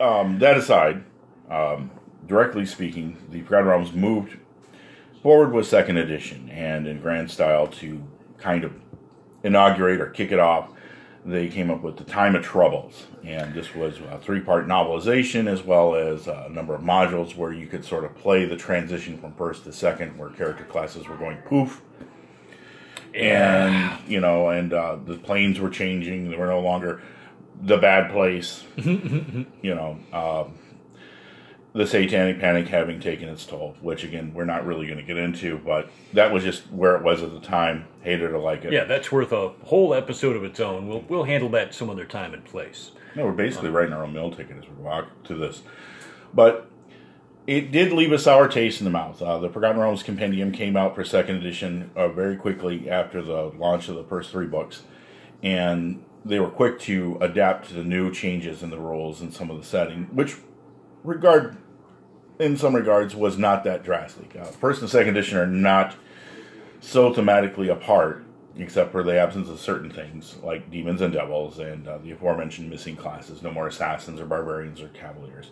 um, 0.00 0.38
that 0.38 0.56
aside, 0.56 1.04
um, 1.50 1.90
directly 2.26 2.66
speaking, 2.66 3.16
the 3.30 3.42
Forgotten 3.42 3.68
Realms 3.68 3.92
moved 3.92 4.36
forward 5.22 5.52
with 5.52 5.66
second 5.66 5.96
edition, 5.96 6.48
and 6.50 6.86
in 6.86 7.00
grand 7.00 7.30
style 7.30 7.66
to 7.66 8.02
kind 8.38 8.64
of 8.64 8.72
inaugurate 9.42 10.00
or 10.00 10.06
kick 10.06 10.32
it 10.32 10.38
off, 10.38 10.70
they 11.24 11.48
came 11.48 11.70
up 11.70 11.82
with 11.82 11.96
the 11.96 12.04
Time 12.04 12.36
of 12.36 12.44
Troubles, 12.44 13.06
and 13.24 13.52
this 13.52 13.74
was 13.74 13.98
a 14.12 14.18
three-part 14.18 14.68
novelization 14.68 15.48
as 15.48 15.62
well 15.64 15.96
as 15.96 16.28
a 16.28 16.48
number 16.50 16.74
of 16.74 16.82
modules 16.82 17.36
where 17.36 17.52
you 17.52 17.66
could 17.66 17.84
sort 17.84 18.04
of 18.04 18.14
play 18.16 18.44
the 18.44 18.56
transition 18.56 19.18
from 19.18 19.32
first 19.34 19.64
to 19.64 19.72
second, 19.72 20.16
where 20.16 20.30
character 20.30 20.64
classes 20.64 21.08
were 21.08 21.16
going 21.16 21.38
poof. 21.38 21.82
And 23.12 23.98
you 24.08 24.20
know, 24.20 24.50
and 24.50 24.72
uh, 24.72 24.98
the 25.04 25.16
planes 25.16 25.58
were 25.58 25.70
changing. 25.70 26.30
They 26.30 26.36
were 26.36 26.46
no 26.46 26.60
longer 26.60 27.02
the 27.60 27.76
bad 27.78 28.10
place. 28.10 28.62
you 28.76 29.46
know, 29.62 29.98
um, 30.12 30.54
the 31.76 31.86
Satanic 31.86 32.40
Panic 32.40 32.68
having 32.68 33.00
taken 33.00 33.28
its 33.28 33.44
toll, 33.44 33.76
which 33.82 34.02
again 34.02 34.32
we're 34.32 34.46
not 34.46 34.66
really 34.66 34.86
going 34.86 34.98
to 34.98 35.04
get 35.04 35.18
into, 35.18 35.58
but 35.58 35.90
that 36.14 36.32
was 36.32 36.42
just 36.42 36.70
where 36.72 36.96
it 36.96 37.02
was 37.02 37.22
at 37.22 37.32
the 37.32 37.40
time. 37.40 37.86
Hate 38.00 38.22
it 38.22 38.30
or 38.32 38.38
like 38.38 38.64
it. 38.64 38.72
Yeah, 38.72 38.84
that's 38.84 39.12
worth 39.12 39.32
a 39.32 39.50
whole 39.64 39.92
episode 39.92 40.36
of 40.36 40.44
its 40.44 40.58
own. 40.58 40.88
We'll 40.88 41.04
we'll 41.08 41.24
handle 41.24 41.50
that 41.50 41.74
some 41.74 41.90
other 41.90 42.06
time 42.06 42.32
and 42.32 42.44
place. 42.44 42.92
No, 43.14 43.26
we're 43.26 43.32
basically 43.32 43.70
writing 43.70 43.92
our 43.92 44.04
own 44.04 44.14
meal 44.14 44.30
ticket 44.30 44.56
as 44.56 44.64
we 44.68 44.74
walk 44.82 45.08
to 45.24 45.34
this. 45.34 45.62
But 46.32 46.70
it 47.46 47.72
did 47.72 47.92
leave 47.92 48.12
a 48.12 48.18
sour 48.18 48.48
taste 48.48 48.80
in 48.80 48.84
the 48.84 48.90
mouth. 48.90 49.20
Uh, 49.20 49.38
the 49.38 49.50
Forgotten 49.50 49.78
Realms 49.80 50.02
Compendium 50.02 50.52
came 50.52 50.76
out 50.76 50.94
for 50.94 51.04
second 51.04 51.36
edition 51.36 51.90
uh, 51.94 52.08
very 52.08 52.36
quickly 52.36 52.88
after 52.88 53.20
the 53.20 53.52
launch 53.56 53.88
of 53.88 53.96
the 53.96 54.04
first 54.04 54.30
three 54.30 54.46
books, 54.46 54.82
and 55.42 56.02
they 56.26 56.40
were 56.40 56.50
quick 56.50 56.78
to 56.80 57.18
adapt 57.20 57.68
to 57.68 57.74
the 57.74 57.84
new 57.84 58.12
changes 58.12 58.62
in 58.62 58.70
the 58.70 58.78
rules 58.78 59.20
and 59.20 59.32
some 59.32 59.50
of 59.50 59.56
the 59.56 59.64
setting, 59.64 60.04
which 60.12 60.36
regard 61.04 61.56
in 62.38 62.56
some 62.56 62.74
regards 62.74 63.14
was 63.14 63.38
not 63.38 63.64
that 63.64 63.82
drastic. 63.82 64.36
Uh, 64.36 64.44
first 64.44 64.80
and 64.80 64.90
second 64.90 65.16
edition 65.16 65.38
are 65.38 65.46
not 65.46 65.96
so 66.80 67.12
thematically 67.12 67.70
apart, 67.70 68.24
except 68.56 68.92
for 68.92 69.02
the 69.02 69.18
absence 69.18 69.48
of 69.48 69.58
certain 69.58 69.90
things 69.90 70.36
like 70.42 70.70
demons 70.70 71.00
and 71.00 71.12
devils 71.12 71.58
and 71.58 71.86
uh, 71.88 71.98
the 71.98 72.10
aforementioned 72.10 72.68
missing 72.68 72.96
classes. 72.96 73.42
No 73.42 73.50
more 73.50 73.68
assassins 73.68 74.20
or 74.20 74.26
barbarians 74.26 74.80
or 74.80 74.88
cavaliers. 74.88 75.50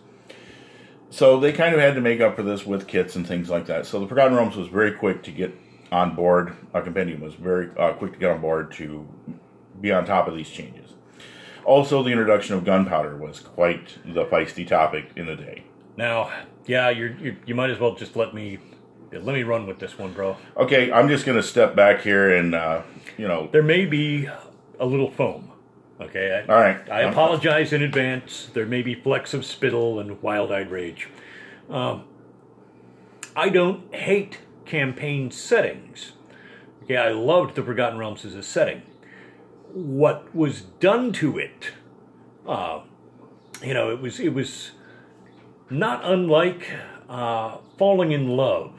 So 1.09 1.39
they 1.39 1.53
kind 1.53 1.73
of 1.73 1.81
had 1.81 1.95
to 1.95 2.01
make 2.01 2.19
up 2.19 2.35
for 2.35 2.43
this 2.43 2.65
with 2.65 2.87
kits 2.87 3.15
and 3.15 3.25
things 3.25 3.49
like 3.49 3.67
that. 3.67 3.85
So 3.85 3.99
the 3.99 4.07
Forgotten 4.07 4.35
Realms 4.35 4.55
was 4.55 4.67
very 4.67 4.91
quick 4.91 5.23
to 5.23 5.31
get 5.31 5.57
on 5.91 6.15
board. 6.15 6.55
A 6.73 6.81
compendium 6.81 7.21
was 7.21 7.35
very 7.35 7.69
uh, 7.77 7.93
quick 7.93 8.13
to 8.13 8.19
get 8.19 8.31
on 8.31 8.41
board 8.41 8.71
to 8.73 9.07
be 9.81 9.91
on 9.91 10.05
top 10.05 10.27
of 10.27 10.35
these 10.35 10.49
changes. 10.49 10.93
Also, 11.63 12.03
the 12.03 12.11
introduction 12.11 12.55
of 12.55 12.63
gunpowder 12.63 13.17
was 13.17 13.39
quite 13.39 13.97
the 14.05 14.25
feisty 14.25 14.67
topic 14.67 15.09
in 15.15 15.25
the 15.25 15.35
day. 15.35 15.63
Now, 15.97 16.31
yeah, 16.65 16.89
you're, 16.89 17.13
you're 17.15 17.35
you 17.45 17.55
might 17.55 17.69
as 17.69 17.79
well 17.79 17.95
just 17.95 18.15
let 18.15 18.33
me 18.33 18.59
let 19.11 19.33
me 19.33 19.43
run 19.43 19.65
with 19.65 19.79
this 19.79 19.97
one, 19.97 20.13
bro. 20.13 20.37
Okay, 20.57 20.91
I'm 20.91 21.07
just 21.07 21.25
going 21.25 21.37
to 21.37 21.43
step 21.43 21.75
back 21.75 22.01
here 22.01 22.35
and 22.35 22.53
uh, 22.53 22.81
you 23.17 23.27
know. 23.27 23.49
There 23.51 23.63
may 23.63 23.85
be 23.85 24.27
a 24.79 24.85
little 24.85 25.09
foam. 25.09 25.51
Okay. 25.99 26.43
I, 26.47 26.53
All 26.53 26.59
right. 26.59 26.89
I 26.89 27.01
apologize 27.01 27.71
in 27.71 27.81
advance. 27.81 28.49
There 28.53 28.65
may 28.65 28.81
be 28.81 28.95
flecks 28.95 29.33
of 29.33 29.45
spittle 29.45 29.99
and 29.99 30.21
wild-eyed 30.21 30.69
rage. 30.69 31.07
Um, 31.69 32.03
I 33.35 33.49
don't 33.49 33.93
hate 33.95 34.39
campaign 34.65 35.31
settings. 35.31 36.13
Okay, 36.83 36.97
I 36.97 37.09
loved 37.09 37.55
the 37.55 37.63
Forgotten 37.63 37.97
Realms 37.97 38.25
as 38.25 38.35
a 38.35 38.43
setting. 38.43 38.83
What 39.75 40.33
was 40.33 40.61
done 40.61 41.11
to 41.13 41.37
it, 41.37 41.73
uh, 42.47 42.79
you 43.61 43.73
know, 43.73 43.91
it 43.91 43.99
was 43.99 44.21
it 44.21 44.33
was 44.33 44.71
not 45.69 46.05
unlike 46.05 46.71
uh, 47.09 47.57
falling 47.77 48.13
in 48.13 48.29
love 48.29 48.71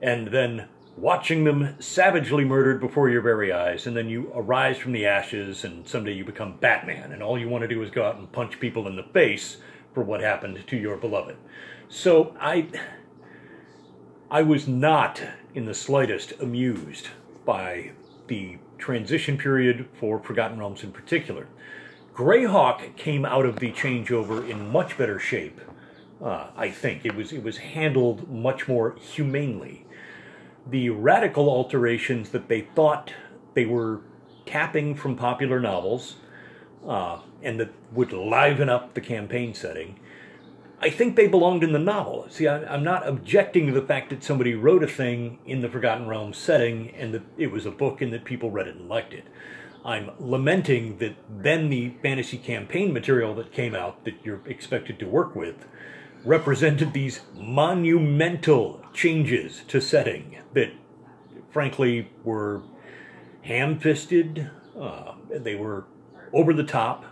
and 0.00 0.28
then 0.28 0.68
watching 0.96 1.42
them 1.42 1.74
savagely 1.80 2.44
murdered 2.44 2.80
before 2.80 3.10
your 3.10 3.20
very 3.20 3.52
eyes, 3.52 3.86
and 3.86 3.96
then 3.96 4.08
you 4.08 4.30
arise 4.34 4.78
from 4.78 4.92
the 4.92 5.04
ashes, 5.04 5.64
and 5.64 5.86
someday 5.86 6.12
you 6.12 6.24
become 6.24 6.56
Batman, 6.56 7.12
and 7.12 7.22
all 7.22 7.38
you 7.38 7.48
want 7.48 7.62
to 7.62 7.68
do 7.68 7.82
is 7.82 7.90
go 7.90 8.04
out 8.04 8.16
and 8.16 8.30
punch 8.30 8.60
people 8.60 8.86
in 8.86 8.96
the 8.96 9.02
face 9.02 9.56
for 9.92 10.02
what 10.02 10.20
happened 10.20 10.62
to 10.66 10.76
your 10.76 10.96
beloved. 10.96 11.36
So 11.88 12.34
I, 12.40 12.68
I 14.30 14.42
was 14.42 14.68
not 14.68 15.20
in 15.54 15.66
the 15.66 15.74
slightest 15.74 16.32
amused 16.40 17.08
by 17.44 17.92
the 18.28 18.58
transition 18.78 19.38
period 19.38 19.88
for 19.98 20.18
Forgotten 20.18 20.58
Realms 20.58 20.82
in 20.82 20.92
particular. 20.92 21.46
Greyhawk 22.14 22.96
came 22.96 23.24
out 23.24 23.44
of 23.44 23.58
the 23.58 23.72
changeover 23.72 24.48
in 24.48 24.70
much 24.70 24.96
better 24.96 25.18
shape. 25.18 25.60
Uh, 26.22 26.48
I 26.56 26.70
think 26.70 27.04
it 27.04 27.14
was 27.14 27.32
it 27.32 27.42
was 27.42 27.58
handled 27.58 28.30
much 28.30 28.68
more 28.68 28.96
humanely 28.96 29.86
the 30.68 30.90
radical 30.90 31.48
alterations 31.48 32.30
that 32.30 32.48
they 32.48 32.62
thought 32.62 33.12
they 33.54 33.64
were 33.64 34.00
tapping 34.44 34.94
from 34.94 35.16
popular 35.16 35.60
novels 35.60 36.16
uh, 36.86 37.20
and 37.42 37.60
that 37.60 37.72
would 37.92 38.12
liven 38.12 38.68
up 38.68 38.94
the 38.94 39.00
campaign 39.00 39.54
setting. 39.54 39.98
I 40.80 40.90
think 40.90 41.16
they 41.16 41.26
belonged 41.26 41.64
in 41.64 41.72
the 41.72 41.78
novel. 41.78 42.26
See, 42.28 42.46
I, 42.46 42.74
am 42.74 42.84
not 42.84 43.08
objecting 43.08 43.66
to 43.66 43.72
the 43.72 43.86
fact 43.86 44.10
that 44.10 44.22
somebody 44.22 44.54
wrote 44.54 44.82
a 44.82 44.88
thing 44.88 45.38
in 45.46 45.62
the 45.62 45.68
Forgotten 45.68 46.06
Realms 46.06 46.36
setting 46.36 46.90
and 46.90 47.14
that 47.14 47.22
it 47.38 47.50
was 47.50 47.64
a 47.64 47.70
book 47.70 48.02
and 48.02 48.12
that 48.12 48.24
people 48.24 48.50
read 48.50 48.68
it 48.68 48.76
and 48.76 48.88
liked 48.88 49.14
it. 49.14 49.24
I'm 49.84 50.10
lamenting 50.18 50.98
that 50.98 51.16
then 51.30 51.70
the 51.70 51.94
fantasy 52.02 52.36
campaign 52.36 52.92
material 52.92 53.34
that 53.36 53.52
came 53.52 53.74
out 53.74 54.04
that 54.04 54.14
you're 54.24 54.42
expected 54.44 54.98
to 54.98 55.06
work 55.06 55.34
with 55.34 55.64
represented 56.24 56.92
these 56.92 57.20
monumental 57.36 58.84
changes 58.92 59.62
to 59.68 59.80
setting 59.80 60.38
that, 60.54 60.72
frankly, 61.52 62.10
were 62.24 62.62
ham 63.42 63.78
fisted. 63.78 64.50
Uh, 64.78 65.12
they 65.30 65.54
were 65.54 65.84
over 66.32 66.52
the 66.52 66.64
top. 66.64 67.04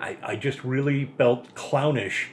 I, 0.00 0.16
I 0.22 0.36
just 0.36 0.64
really 0.64 1.12
felt 1.18 1.54
clownish. 1.54 2.30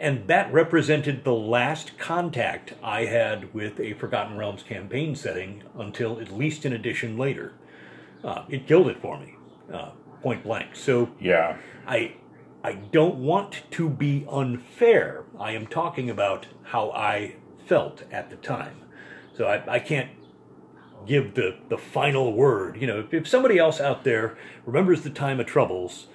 And 0.00 0.26
that 0.28 0.50
represented 0.50 1.24
the 1.24 1.34
last 1.34 1.98
contact 1.98 2.72
I 2.82 3.04
had 3.04 3.52
with 3.52 3.78
a 3.78 3.92
Forgotten 3.92 4.38
Realms 4.38 4.62
campaign 4.62 5.14
setting 5.14 5.62
until 5.78 6.18
at 6.18 6.32
least 6.32 6.64
an 6.64 6.72
edition 6.72 7.18
later. 7.18 7.52
Uh, 8.24 8.44
it 8.48 8.66
killed 8.66 8.88
it 8.88 9.00
for 9.00 9.20
me, 9.20 9.36
uh, 9.72 9.90
point 10.22 10.42
blank. 10.42 10.74
So 10.74 11.10
yeah, 11.20 11.58
I 11.86 12.14
I 12.64 12.72
don't 12.72 13.16
want 13.16 13.62
to 13.72 13.88
be 13.90 14.26
unfair. 14.30 15.24
I 15.38 15.52
am 15.52 15.66
talking 15.66 16.08
about 16.08 16.46
how 16.64 16.90
I 16.92 17.36
felt 17.66 18.02
at 18.10 18.30
the 18.30 18.36
time. 18.36 18.76
So 19.36 19.46
I, 19.46 19.74
I 19.74 19.78
can't 19.78 20.10
give 21.06 21.34
the, 21.34 21.56
the 21.68 21.78
final 21.78 22.32
word. 22.32 22.80
You 22.80 22.86
know, 22.86 23.00
if, 23.00 23.14
if 23.14 23.28
somebody 23.28 23.58
else 23.58 23.80
out 23.80 24.04
there 24.04 24.36
remembers 24.66 25.02
the 25.02 25.10
time 25.10 25.40
of 25.40 25.46
troubles, 25.46 26.06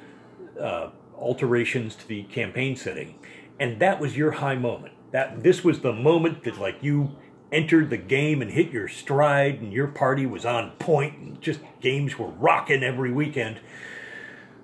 uh, 0.60 0.90
alterations 1.18 1.96
to 1.96 2.08
the 2.08 2.24
campaign 2.24 2.76
setting, 2.76 3.16
and 3.60 3.80
that 3.80 4.00
was 4.00 4.18
your 4.18 4.32
high 4.32 4.56
moment. 4.56 4.94
That 5.12 5.44
this 5.44 5.64
was 5.64 5.80
the 5.80 5.94
moment 5.94 6.44
that 6.44 6.58
like 6.58 6.78
you 6.82 7.16
entered 7.52 7.90
the 7.90 7.98
game 7.98 8.42
and 8.42 8.52
hit 8.52 8.72
your 8.72 8.88
stride, 8.88 9.62
and 9.62 9.72
your 9.72 9.88
party 9.88 10.26
was 10.26 10.46
on 10.46 10.72
point, 10.72 11.18
and 11.18 11.42
just 11.42 11.62
games 11.80 12.20
were 12.20 12.28
rocking 12.28 12.84
every 12.84 13.12
weekend. 13.12 13.60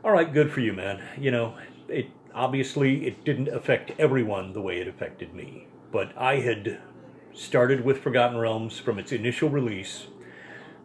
All 0.04 0.12
right, 0.12 0.34
good 0.34 0.52
for 0.52 0.60
you, 0.60 0.74
man. 0.74 1.02
You 1.18 1.32
know, 1.32 1.56
it 1.88 2.08
obviously 2.34 3.06
it 3.08 3.24
didn't 3.24 3.50
affect 3.50 3.92
everyone 4.00 4.54
the 4.54 4.62
way 4.62 4.80
it 4.80 4.88
affected 4.88 5.34
me, 5.34 5.68
but 5.92 6.12
I 6.18 6.38
had 6.38 6.80
started 7.34 7.86
with 7.86 8.00
Forgotten 8.00 8.38
Realms 8.38 8.78
from 8.80 9.00
its 9.00 9.12
initial 9.12 9.50
release, 9.50 10.08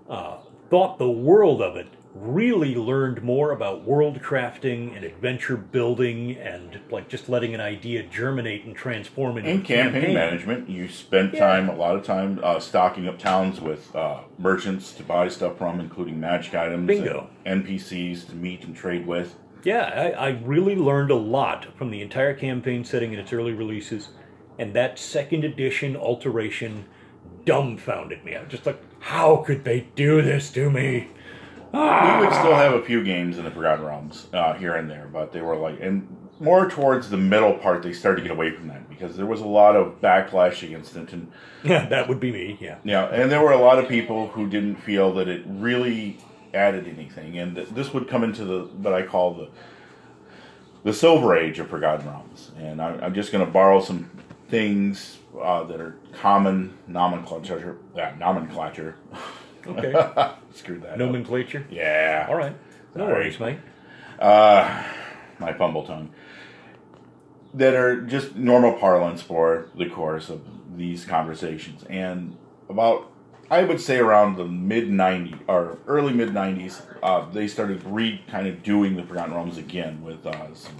uh, 0.08 0.38
thought 0.70 0.98
the 0.98 1.10
world 1.10 1.62
of 1.62 1.76
it, 1.76 1.88
really 2.20 2.74
learned 2.74 3.22
more 3.22 3.50
about 3.50 3.84
world 3.84 4.20
crafting 4.22 4.96
and 4.96 5.04
adventure 5.04 5.56
building 5.56 6.36
and 6.36 6.80
like 6.90 7.08
just 7.08 7.28
letting 7.28 7.54
an 7.54 7.60
idea 7.60 8.02
germinate 8.02 8.64
and 8.64 8.74
transform 8.74 9.36
into 9.36 9.50
in 9.50 9.62
campaign, 9.62 9.92
campaign, 9.92 10.14
management 10.14 10.68
you 10.68 10.88
spent 10.88 11.34
yeah. 11.34 11.40
time 11.40 11.68
a 11.68 11.76
lot 11.76 11.94
of 11.94 12.04
time 12.04 12.40
uh, 12.42 12.58
stocking 12.58 13.06
up 13.06 13.18
towns 13.18 13.60
with 13.60 13.94
uh, 13.94 14.20
merchants 14.38 14.92
to 14.92 15.02
buy 15.02 15.28
stuff 15.28 15.58
from 15.58 15.78
including 15.78 16.18
magic 16.18 16.54
items 16.54 16.86
bingo 16.86 17.28
npcs 17.44 18.26
to 18.26 18.34
meet 18.34 18.64
and 18.64 18.74
trade 18.74 19.06
with 19.06 19.36
yeah, 19.66 20.12
I, 20.16 20.28
I, 20.28 20.28
really 20.44 20.76
learned 20.76 21.10
a 21.10 21.16
lot 21.16 21.76
from 21.76 21.90
the 21.90 22.00
entire 22.00 22.34
campaign 22.34 22.84
setting 22.84 23.12
in 23.12 23.18
its 23.18 23.32
early 23.32 23.52
releases, 23.52 24.10
and 24.60 24.72
that 24.74 24.96
second 24.96 25.42
edition 25.42 25.96
alteration 25.96 26.84
dumbfounded 27.44 28.24
me. 28.24 28.36
I 28.36 28.42
was 28.42 28.50
just 28.50 28.64
like, 28.64 28.80
how 29.00 29.38
could 29.38 29.64
they 29.64 29.88
do 29.96 30.22
this 30.22 30.50
to 30.50 30.70
me? 30.70 31.08
Ah! 31.74 32.18
We 32.20 32.26
would 32.26 32.34
still 32.34 32.54
have 32.54 32.74
a 32.74 32.82
few 32.82 33.02
games 33.02 33.38
in 33.38 33.44
the 33.44 33.50
Forgotten 33.50 33.84
Realms 33.84 34.26
uh, 34.32 34.54
here 34.54 34.74
and 34.74 34.90
there, 34.90 35.08
but 35.12 35.32
they 35.32 35.40
were 35.40 35.56
like, 35.56 35.80
and 35.80 36.06
more 36.38 36.68
towards 36.68 37.08
the 37.10 37.16
middle 37.16 37.54
part, 37.54 37.82
they 37.82 37.92
started 37.92 38.22
to 38.22 38.28
get 38.28 38.36
away 38.36 38.50
from 38.50 38.68
that 38.68 38.88
because 38.88 39.16
there 39.16 39.26
was 39.26 39.40
a 39.40 39.46
lot 39.46 39.74
of 39.74 40.00
backlash 40.00 40.62
against 40.62 40.96
it. 40.96 41.12
And 41.12 41.30
yeah, 41.64 41.86
that 41.86 42.08
would 42.08 42.20
be 42.20 42.30
me. 42.30 42.58
Yeah, 42.60 42.78
yeah, 42.84 43.06
and 43.06 43.30
there 43.30 43.42
were 43.42 43.52
a 43.52 43.60
lot 43.60 43.78
of 43.78 43.88
people 43.88 44.28
who 44.28 44.48
didn't 44.48 44.76
feel 44.76 45.12
that 45.14 45.28
it 45.28 45.42
really 45.46 46.18
added 46.54 46.86
anything, 46.86 47.38
and 47.38 47.56
this 47.56 47.92
would 47.92 48.08
come 48.08 48.24
into 48.24 48.44
the 48.44 48.64
what 48.64 48.94
I 48.94 49.02
call 49.02 49.34
the 49.34 49.48
the 50.86 50.92
Silver 50.92 51.36
Age 51.36 51.58
of 51.58 51.68
Forgotten 51.68 52.06
Realms. 52.06 52.52
And 52.58 52.80
I, 52.80 53.06
am 53.06 53.12
just 53.12 53.32
going 53.32 53.44
to 53.44 53.50
borrow 53.50 53.80
some 53.80 54.08
things 54.48 55.18
uh, 55.40 55.64
that 55.64 55.80
are 55.80 55.96
common 56.12 56.78
nomenclature. 56.86 57.76
Yeah, 57.96 58.14
nomenclature. 58.18 58.94
Okay. 59.66 60.32
Screwed 60.52 60.82
that. 60.82 60.98
Nomenclature. 60.98 61.60
Up. 61.60 61.66
Yeah. 61.70 62.26
All 62.28 62.36
right. 62.36 62.54
No 62.94 63.04
Sorry. 63.04 63.12
worries, 63.14 63.40
mate. 63.40 63.58
Uh, 64.18 64.82
my 65.38 65.52
fumble 65.52 65.84
tongue. 65.84 66.10
That 67.54 67.74
are 67.74 68.02
just 68.02 68.36
normal 68.36 68.74
parlance 68.74 69.22
for 69.22 69.68
the 69.76 69.88
course 69.88 70.28
of 70.28 70.42
these 70.76 71.04
conversations, 71.06 71.84
and 71.84 72.36
about 72.68 73.10
I 73.50 73.62
would 73.62 73.80
say 73.80 73.98
around 73.98 74.36
the 74.36 74.44
mid 74.44 74.88
90s 74.88 75.38
or 75.48 75.78
early 75.86 76.12
mid 76.12 76.30
90s, 76.30 76.82
uh, 77.02 77.30
they 77.30 77.46
started 77.46 77.82
re 77.84 78.22
kind 78.28 78.46
of 78.46 78.62
doing 78.62 78.96
the 78.96 79.04
Forgotten 79.04 79.32
Realms 79.32 79.56
again 79.56 80.02
with 80.02 80.26
uh, 80.26 80.52
some 80.54 80.74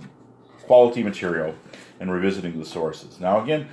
quality 0.65 1.03
material 1.03 1.55
and 2.01 2.13
revisiting 2.13 2.59
the 2.59 2.67
sources. 2.67 3.21
Now, 3.21 3.41
again, 3.41 3.69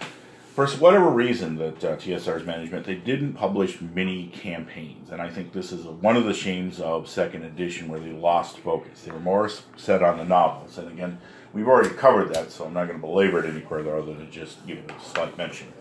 for 0.53 0.67
whatever 0.67 1.09
reason 1.09 1.55
that 1.55 1.83
uh, 1.83 1.95
TSR's 1.95 2.45
management, 2.45 2.85
they 2.85 2.95
didn't 2.95 3.33
publish 3.33 3.81
many 3.81 4.27
campaigns, 4.27 5.09
and 5.09 5.19
I 5.19 5.27
think 5.27 5.51
this 5.51 5.71
is 5.71 5.83
one 5.85 6.15
of 6.15 6.25
the 6.25 6.33
shames 6.33 6.79
of 6.79 7.09
second 7.09 7.43
edition 7.43 7.87
where 7.87 7.99
they 7.99 8.11
lost 8.11 8.59
focus. 8.59 9.01
They 9.01 9.11
were 9.11 9.19
more 9.19 9.49
set 9.75 10.03
on 10.03 10.19
the 10.19 10.25
novels, 10.25 10.77
and 10.77 10.87
again, 10.89 11.17
we've 11.53 11.67
already 11.67 11.89
covered 11.89 12.31
that, 12.35 12.51
so 12.51 12.65
I'm 12.65 12.73
not 12.73 12.87
going 12.87 12.99
to 12.99 13.05
belabor 13.05 13.43
it 13.43 13.49
any 13.49 13.61
further 13.61 13.97
other 13.97 14.13
than 14.13 14.29
just 14.29 14.65
give 14.67 14.77
it 14.77 14.91
a 14.91 15.03
slight 15.03 15.35
mention 15.39 15.73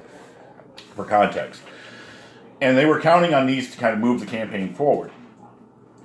for 0.95 1.05
context. 1.05 1.61
And 2.62 2.79
they 2.79 2.87
were 2.87 2.99
counting 2.99 3.35
on 3.35 3.47
these 3.47 3.73
to 3.73 3.79
kind 3.79 3.93
of 3.93 4.00
move 4.00 4.21
the 4.21 4.26
campaign 4.26 4.73
forward. 4.73 5.11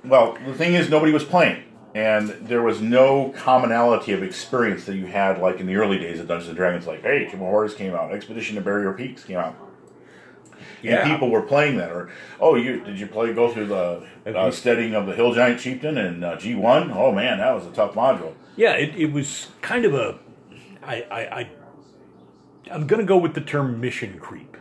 Well, 0.04 0.36
the 0.44 0.52
thing 0.52 0.74
is, 0.74 0.90
nobody 0.90 1.12
was 1.12 1.24
playing 1.24 1.64
and 1.98 2.28
there 2.46 2.62
was 2.62 2.80
no 2.80 3.30
commonality 3.30 4.12
of 4.12 4.22
experience 4.22 4.84
that 4.84 4.94
you 4.94 5.06
had 5.06 5.38
like 5.40 5.58
in 5.58 5.66
the 5.66 5.74
early 5.74 5.98
days 5.98 6.20
of 6.20 6.28
Dungeons 6.28 6.48
and 6.48 6.56
Dragons. 6.56 6.86
Like, 6.86 7.02
hey, 7.02 7.26
of 7.26 7.32
Horrors 7.32 7.74
came 7.74 7.92
out, 7.92 8.12
Expedition 8.12 8.54
to 8.54 8.60
Barrier 8.60 8.92
Peaks 8.92 9.24
came 9.24 9.36
out. 9.36 9.56
Yeah. 10.80 11.00
And 11.00 11.10
people 11.10 11.28
were 11.28 11.42
playing 11.42 11.76
that, 11.78 11.90
or 11.90 12.08
oh, 12.40 12.54
you 12.54 12.84
did 12.84 13.00
you 13.00 13.08
play 13.08 13.32
go 13.32 13.52
through 13.52 13.66
the 13.66 14.06
uh, 14.24 14.46
of 14.94 15.06
the 15.06 15.14
Hill 15.16 15.34
Giant 15.34 15.58
Chieftain 15.58 15.98
and 15.98 16.24
uh, 16.24 16.36
G 16.36 16.54
one? 16.54 16.92
Oh 16.92 17.10
man, 17.10 17.38
that 17.38 17.52
was 17.52 17.66
a 17.66 17.72
tough 17.72 17.94
module. 17.94 18.34
Yeah, 18.54 18.74
it, 18.74 18.94
it 18.94 19.12
was 19.12 19.48
kind 19.60 19.84
of 19.84 19.94
a. 19.94 20.20
I 20.84 21.02
I, 21.02 21.20
I 21.40 21.50
I'm 22.70 22.86
going 22.86 23.00
to 23.00 23.06
go 23.06 23.16
with 23.16 23.34
the 23.34 23.40
term 23.40 23.80
mission 23.80 24.20
creep, 24.20 24.56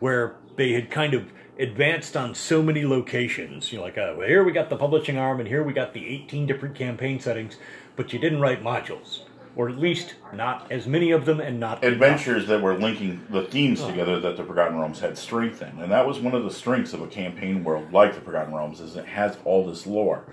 where 0.00 0.36
they 0.56 0.72
had 0.72 0.90
kind 0.90 1.12
of 1.12 1.30
advanced 1.62 2.16
on 2.16 2.34
so 2.34 2.62
many 2.62 2.84
locations. 2.84 3.72
You 3.72 3.78
know, 3.78 3.84
like 3.84 3.96
uh, 3.96 4.14
well, 4.16 4.26
here 4.26 4.44
we 4.44 4.52
got 4.52 4.68
the 4.68 4.76
publishing 4.76 5.16
arm, 5.16 5.40
and 5.40 5.48
here 5.48 5.62
we 5.62 5.72
got 5.72 5.94
the 5.94 6.06
18 6.06 6.46
different 6.46 6.74
campaign 6.74 7.20
settings, 7.20 7.56
but 7.96 8.12
you 8.12 8.18
didn't 8.18 8.40
write 8.40 8.62
modules, 8.62 9.20
or 9.56 9.68
at 9.68 9.78
least 9.78 10.14
not 10.32 10.70
as 10.70 10.86
many 10.86 11.10
of 11.10 11.24
them, 11.24 11.40
and 11.40 11.60
not 11.60 11.84
adventures 11.84 12.44
enough. 12.44 12.48
that 12.48 12.62
were 12.62 12.78
linking 12.78 13.24
the 13.30 13.42
themes 13.42 13.80
oh. 13.80 13.88
together 13.88 14.20
that 14.20 14.36
the 14.36 14.44
Forgotten 14.44 14.78
Realms 14.78 15.00
had 15.00 15.16
strength 15.16 15.62
in, 15.62 15.80
and 15.80 15.90
that 15.92 16.06
was 16.06 16.18
one 16.18 16.34
of 16.34 16.44
the 16.44 16.50
strengths 16.50 16.92
of 16.92 17.00
a 17.00 17.06
campaign 17.06 17.64
world 17.64 17.92
like 17.92 18.14
the 18.14 18.20
Forgotten 18.20 18.54
Realms 18.54 18.80
is 18.80 18.96
it 18.96 19.06
has 19.06 19.38
all 19.44 19.66
this 19.66 19.86
lore. 19.86 20.24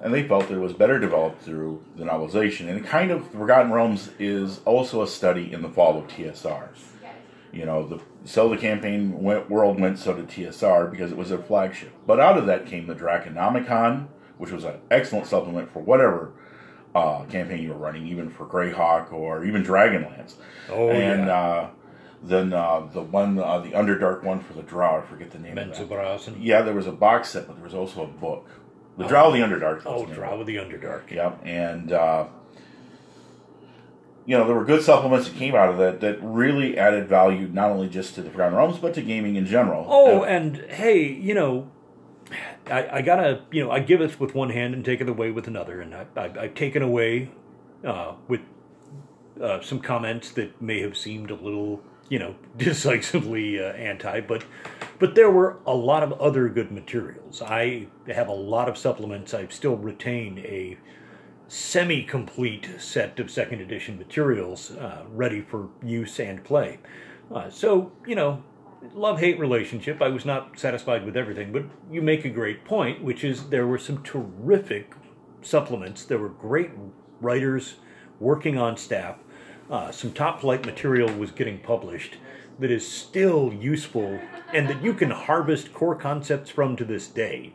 And 0.00 0.12
they 0.12 0.26
felt 0.26 0.50
it 0.50 0.58
was 0.58 0.72
better 0.72 0.98
developed 0.98 1.42
through 1.42 1.80
the 1.94 2.02
novelization. 2.02 2.68
And 2.68 2.84
kind 2.84 3.12
of 3.12 3.30
the 3.30 3.38
Forgotten 3.38 3.70
Realms 3.70 4.10
is 4.18 4.58
also 4.64 5.00
a 5.00 5.06
study 5.06 5.52
in 5.52 5.62
the 5.62 5.68
fall 5.68 5.96
of 5.96 6.08
TSR 6.08 6.70
you 7.52 7.66
know, 7.66 7.86
the 7.86 8.00
so 8.24 8.48
the 8.48 8.56
campaign 8.56 9.22
went, 9.22 9.50
world 9.50 9.80
went, 9.80 9.98
so 9.98 10.14
did 10.14 10.28
TSR 10.28 10.90
because 10.90 11.10
it 11.10 11.18
was 11.18 11.30
their 11.30 11.38
flagship. 11.38 11.92
But 12.06 12.20
out 12.20 12.38
of 12.38 12.46
that 12.46 12.66
came 12.66 12.86
the 12.86 12.94
Draconomicon, 12.94 14.06
which 14.38 14.50
was 14.50 14.64
an 14.64 14.80
excellent 14.90 15.26
supplement 15.26 15.72
for 15.72 15.80
whatever 15.80 16.32
uh, 16.94 17.24
campaign 17.24 17.62
you 17.62 17.70
were 17.70 17.78
running, 17.78 18.06
even 18.06 18.30
for 18.30 18.46
Greyhawk 18.46 19.12
or 19.12 19.44
even 19.44 19.64
Dragonlance. 19.64 20.34
Oh, 20.70 20.90
and 20.90 21.26
yeah. 21.26 21.36
uh, 21.36 21.70
then 22.22 22.52
uh, 22.52 22.88
the 22.92 23.02
one, 23.02 23.38
uh, 23.38 23.58
the 23.58 23.70
Underdark 23.70 24.22
one 24.22 24.40
for 24.40 24.52
the 24.52 24.62
Drow, 24.62 25.02
I 25.02 25.06
forget 25.06 25.30
the 25.30 25.38
name 25.38 25.56
Menzoberranzan. 25.56 26.28
of 26.28 26.34
that. 26.34 26.40
Yeah, 26.40 26.62
there 26.62 26.74
was 26.74 26.86
a 26.86 26.92
box 26.92 27.30
set, 27.30 27.46
but 27.46 27.56
there 27.56 27.64
was 27.64 27.74
also 27.74 28.04
a 28.04 28.06
book. 28.06 28.48
The 28.98 29.06
Drow 29.06 29.28
of 29.28 29.34
the 29.34 29.40
Underdark. 29.40 29.82
Oh, 29.86 30.06
Drow 30.06 30.40
of 30.40 30.46
the 30.46 30.56
Underdark. 30.56 31.10
Yep, 31.10 31.40
and 31.44 31.92
uh, 31.92 32.26
you 34.24 34.36
know, 34.36 34.46
there 34.46 34.54
were 34.54 34.64
good 34.64 34.82
supplements 34.82 35.28
that 35.28 35.36
came 35.36 35.54
out 35.54 35.68
of 35.68 35.78
that 35.78 36.00
that 36.00 36.18
really 36.22 36.78
added 36.78 37.08
value 37.08 37.48
not 37.48 37.70
only 37.70 37.88
just 37.88 38.14
to 38.14 38.22
the 38.22 38.30
Forgotten 38.30 38.54
Realms 38.54 38.78
but 38.78 38.94
to 38.94 39.02
gaming 39.02 39.36
in 39.36 39.46
general. 39.46 39.86
Oh, 39.88 40.22
and, 40.22 40.56
and 40.56 40.70
hey, 40.70 41.12
you 41.12 41.34
know, 41.34 41.70
I, 42.66 42.98
I, 42.98 43.02
gotta, 43.02 43.42
you 43.50 43.64
know, 43.64 43.70
I 43.70 43.80
give 43.80 44.00
it 44.00 44.18
with 44.20 44.34
one 44.34 44.50
hand 44.50 44.74
and 44.74 44.84
take 44.84 45.00
it 45.00 45.08
away 45.08 45.30
with 45.30 45.46
another, 45.46 45.80
and 45.80 45.94
I, 45.94 46.06
I, 46.16 46.42
have 46.42 46.54
taken 46.54 46.82
away 46.82 47.30
uh, 47.84 48.14
with 48.28 48.40
uh, 49.40 49.60
some 49.60 49.80
comments 49.80 50.30
that 50.32 50.60
may 50.62 50.80
have 50.82 50.96
seemed 50.96 51.30
a 51.30 51.34
little, 51.34 51.82
you 52.08 52.18
know, 52.18 52.36
decisively 52.56 53.60
uh, 53.60 53.72
anti, 53.72 54.20
but 54.20 54.44
but 54.98 55.16
there 55.16 55.30
were 55.30 55.58
a 55.66 55.74
lot 55.74 56.04
of 56.04 56.12
other 56.20 56.48
good 56.48 56.70
materials. 56.70 57.42
I 57.42 57.88
have 58.06 58.28
a 58.28 58.34
lot 58.34 58.68
of 58.68 58.78
supplements. 58.78 59.34
I've 59.34 59.52
still 59.52 59.76
retained 59.76 60.38
a 60.40 60.78
semi 61.52 62.02
complete 62.02 62.66
set 62.78 63.20
of 63.20 63.30
second 63.30 63.60
edition 63.60 63.98
materials 63.98 64.70
uh, 64.70 65.04
ready 65.10 65.42
for 65.42 65.68
use 65.84 66.18
and 66.18 66.42
play. 66.42 66.78
Uh, 67.30 67.50
so, 67.50 67.92
you 68.06 68.14
know, 68.14 68.42
love 68.94 69.20
hate 69.20 69.38
relationship. 69.38 70.00
I 70.00 70.08
was 70.08 70.24
not 70.24 70.58
satisfied 70.58 71.04
with 71.04 71.14
everything, 71.14 71.52
but 71.52 71.64
you 71.90 72.00
make 72.00 72.24
a 72.24 72.30
great 72.30 72.64
point, 72.64 73.04
which 73.04 73.22
is 73.22 73.50
there 73.50 73.66
were 73.66 73.76
some 73.76 74.02
terrific 74.02 74.94
supplements. 75.42 76.06
There 76.06 76.16
were 76.16 76.30
great 76.30 76.70
writers 77.20 77.74
working 78.18 78.56
on 78.56 78.78
staff. 78.78 79.16
Uh, 79.70 79.90
some 79.92 80.12
top 80.12 80.40
flight 80.40 80.64
material 80.64 81.12
was 81.12 81.32
getting 81.32 81.58
published 81.58 82.16
that 82.60 82.70
is 82.70 82.90
still 82.90 83.52
useful 83.52 84.18
and 84.54 84.70
that 84.70 84.82
you 84.82 84.94
can 84.94 85.10
harvest 85.10 85.74
core 85.74 85.96
concepts 85.96 86.48
from 86.48 86.76
to 86.76 86.84
this 86.86 87.08
day. 87.08 87.52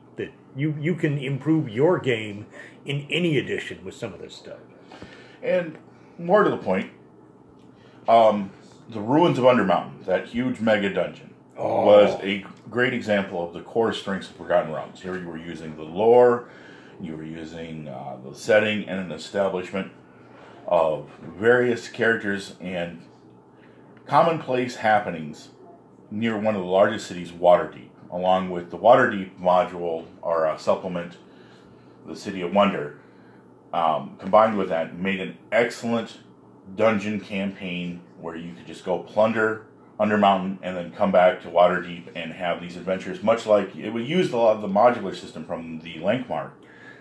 You, 0.58 0.76
you 0.80 0.96
can 0.96 1.17
improve 1.17 1.70
your 1.70 2.00
game 2.00 2.48
in 2.86 3.08
any 3.10 3.38
edition 3.38 3.86
with 3.86 3.96
some 3.96 4.13
of 4.13 4.20
this 4.20 4.36
stuff. 4.36 4.60
And 5.41 5.78
more 6.17 6.43
to 6.43 6.50
the 6.50 6.58
point, 6.58 6.91
um, 8.08 8.52
the 8.89 9.00
Ruins 9.00 9.38
of 9.38 9.46
Undermountain, 9.46 10.06
that 10.06 10.28
huge 10.28 10.60
mega 10.60 10.91
dungeon, 10.91 11.34
oh. 11.58 11.86
was 11.86 12.20
a 12.24 12.46
great 12.70 12.93
example 12.93 13.46
of 13.46 13.54
the 13.54 13.62
core 13.62 13.93
strengths 13.93 14.30
of 14.30 14.36
Forgotten 14.36 14.72
Realms. 14.72 15.02
Here 15.02 15.17
you 15.17 15.28
were 15.28 15.38
using 15.38 15.76
the 15.76 15.84
lore, 15.84 16.50
you 17.00 17.15
were 17.15 17.24
using 17.24 17.88
uh, 17.88 18.17
the 18.26 18.34
setting, 18.34 18.88
and 18.88 19.00
an 19.00 19.12
establishment 19.12 19.91
of 20.67 21.10
various 21.22 21.88
characters 21.88 22.56
and 22.60 23.02
commonplace 24.06 24.78
happenings 24.78 25.50
near 26.10 26.38
one 26.38 26.56
of 26.56 26.62
the 26.62 26.67
largest 26.67 27.08
cities, 27.08 27.32
Waterdeep, 27.32 27.87
along 28.12 28.50
with 28.50 28.72
the 28.72 28.78
Waterdeep 28.78 29.39
module 29.39 30.06
or 30.22 30.54
supplement 30.58 31.17
the 32.06 32.15
City 32.15 32.41
of 32.41 32.54
Wonder, 32.54 33.00
um, 33.74 34.15
combined 34.20 34.58
with 34.58 34.70
that, 34.70 34.98
made 34.98 35.20
an 35.20 35.38
excellent 35.52 36.17
dungeon 36.76 37.20
campaign 37.20 38.02
where 38.20 38.36
you 38.36 38.54
could 38.54 38.67
just 38.67 38.84
go 38.84 39.00
plunder 39.00 39.67
Undermountain 40.00 40.60
and 40.62 40.78
then 40.78 40.91
come 40.91 41.12
back 41.12 41.41
to 41.41 41.48
Waterdeep 41.48 42.10
and 42.15 42.32
have 42.32 42.62
these 42.62 42.78
adventures, 42.78 43.24
much 43.24 43.48
like 43.48 43.76
it 43.76 43.89
would 43.89 44.08
use 44.08 44.32
a 44.32 44.38
lot 44.38 44.56
of 44.56 44.62
the 44.62 44.67
modular 44.67 45.15
system 45.15 45.43
from 45.43 45.80
the 45.80 45.96
Lankhmar 45.96 46.52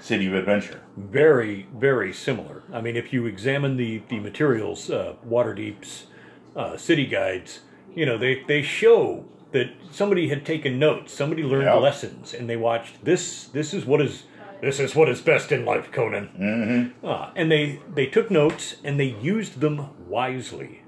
City 0.01 0.27
of 0.27 0.35
Adventure. 0.35 0.81
Very, 0.97 1.67
very 1.75 2.13
similar. 2.13 2.63
I 2.73 2.81
mean, 2.81 2.97
if 2.97 3.13
you 3.13 3.27
examine 3.27 3.77
the, 3.77 4.03
the 4.09 4.19
materials, 4.19 4.91
uh, 4.91 5.17
Waterdeep's 5.29 6.07
uh, 6.55 6.79
city 6.79 7.07
guides, 7.07 7.61
you 7.95 8.07
know, 8.07 8.17
they, 8.17 8.43
they 8.49 8.63
show 8.63 9.27
that 9.57 9.71
somebody 9.91 10.29
had 10.29 10.45
taken 10.45 10.79
notes, 10.79 11.15
somebody 11.15 11.43
learned 11.43 11.65
yep. 11.65 11.81
lessons, 11.81 12.35
and 12.35 12.47
they 12.47 12.57
watched 12.57 13.03
this. 13.03 13.47
This 13.47 13.73
is 13.73 13.87
what 13.87 14.03
is 14.03 14.25
this 14.61 14.79
is 14.79 14.95
what 14.95 15.09
is 15.09 15.23
best 15.23 15.51
in 15.51 15.65
life, 15.65 15.91
Conan. 15.91 16.29
Mm-hmm. 16.39 17.07
Uh, 17.07 17.31
and 17.35 17.51
they, 17.51 17.81
they 17.95 18.07
took 18.07 18.31
notes 18.31 18.77
and 18.85 19.01
they 19.01 19.17
used 19.21 19.61
them 19.61 19.89
wisely. 20.09 20.83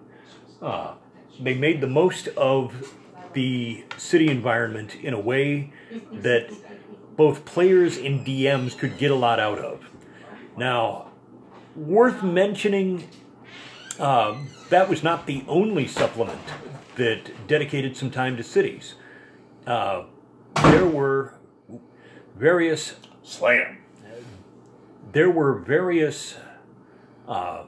Uh, 0.61 0.95
they 1.41 1.55
made 1.55 1.81
the 1.81 1.87
most 1.87 2.29
of 2.29 2.95
the 3.33 3.85
city 3.97 4.29
environment 4.29 4.97
in 4.97 5.15
a 5.15 5.21
way 5.21 5.73
that 6.13 6.51
both 7.17 7.45
players 7.45 7.97
and 7.97 8.27
DMs 8.27 8.77
could 8.77 8.99
get 8.99 9.11
a 9.11 9.15
lot 9.15 9.39
out 9.39 9.59
of. 9.59 9.89
Now, 10.57 11.11
worth 11.77 12.23
mentioning, 12.23 13.09
uh, 13.99 14.37
that 14.71 14.89
was 14.89 15.03
not 15.03 15.27
the 15.27 15.45
only 15.47 15.87
supplement 15.87 16.41
that 16.99 17.49
dedicated 17.49 17.97
some 17.97 18.11
time 18.11 18.37
to 18.37 18.43
cities. 18.43 18.95
Uh, 19.67 20.05
there 20.63 20.87
were 20.87 21.35
various 22.37 22.97
Slam. 23.23 23.79
There 25.13 25.31
were 25.31 25.59
various 25.59 26.37
uh, 27.27 27.65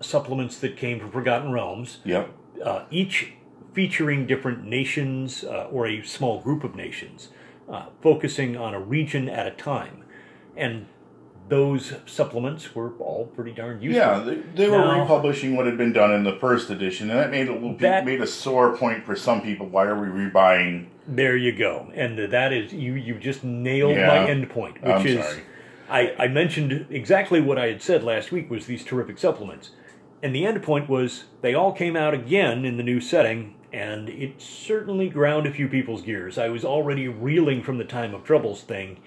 supplements 0.00 0.58
that 0.58 0.76
came 0.76 1.00
from 1.00 1.10
Forgotten 1.10 1.52
Realms. 1.52 1.98
Yep. 2.04 2.32
Uh, 2.64 2.84
each 2.90 3.32
featuring 3.72 4.26
different 4.26 4.64
nations 4.64 5.44
uh, 5.44 5.68
or 5.70 5.86
a 5.86 6.02
small 6.04 6.40
group 6.40 6.62
of 6.62 6.76
nations, 6.76 7.28
uh, 7.68 7.86
focusing 8.00 8.56
on 8.56 8.72
a 8.72 8.80
region 8.80 9.28
at 9.28 9.46
a 9.46 9.50
time. 9.50 10.04
And 10.56 10.86
those 11.48 11.94
supplements 12.06 12.74
were 12.74 12.92
all 12.98 13.26
pretty 13.26 13.52
darn 13.52 13.82
useful. 13.82 14.00
Yeah, 14.00 14.18
they, 14.20 14.36
they 14.54 14.70
were 14.70 14.78
now, 14.78 15.00
republishing 15.00 15.56
what 15.56 15.66
had 15.66 15.76
been 15.76 15.92
done 15.92 16.12
in 16.12 16.24
the 16.24 16.36
first 16.36 16.70
edition, 16.70 17.10
and 17.10 17.18
that 17.18 17.30
made 17.30 17.48
a 17.48 17.52
little 17.52 17.76
that, 17.78 18.04
made 18.04 18.20
a 18.20 18.26
sore 18.26 18.76
point 18.76 19.04
for 19.04 19.14
some 19.14 19.42
people. 19.42 19.66
Why 19.66 19.84
are 19.84 19.98
we 19.98 20.06
rebuying? 20.06 20.86
There 21.06 21.36
you 21.36 21.52
go, 21.52 21.90
and 21.94 22.18
that 22.18 22.52
is 22.52 22.72
you. 22.72 22.94
You 22.94 23.18
just 23.18 23.44
nailed 23.44 23.96
yeah, 23.96 24.06
my 24.06 24.28
end 24.28 24.48
point, 24.50 24.82
which 24.82 24.90
I'm 24.90 25.06
is 25.06 25.24
sorry. 25.24 25.42
I, 25.88 26.14
I 26.18 26.28
mentioned 26.28 26.86
exactly 26.88 27.42
what 27.42 27.58
I 27.58 27.66
had 27.66 27.82
said 27.82 28.02
last 28.02 28.32
week 28.32 28.50
was 28.50 28.64
these 28.64 28.82
terrific 28.82 29.18
supplements, 29.18 29.70
and 30.22 30.34
the 30.34 30.46
end 30.46 30.62
point 30.62 30.88
was 30.88 31.24
they 31.42 31.52
all 31.52 31.72
came 31.72 31.94
out 31.94 32.14
again 32.14 32.64
in 32.64 32.78
the 32.78 32.82
new 32.82 33.02
setting, 33.02 33.54
and 33.70 34.08
it 34.08 34.40
certainly 34.40 35.10
ground 35.10 35.46
a 35.46 35.52
few 35.52 35.68
people's 35.68 36.00
gears. 36.00 36.38
I 36.38 36.48
was 36.48 36.64
already 36.64 37.06
reeling 37.06 37.62
from 37.62 37.76
the 37.76 37.84
time 37.84 38.14
of 38.14 38.24
troubles 38.24 38.62
thing 38.62 38.98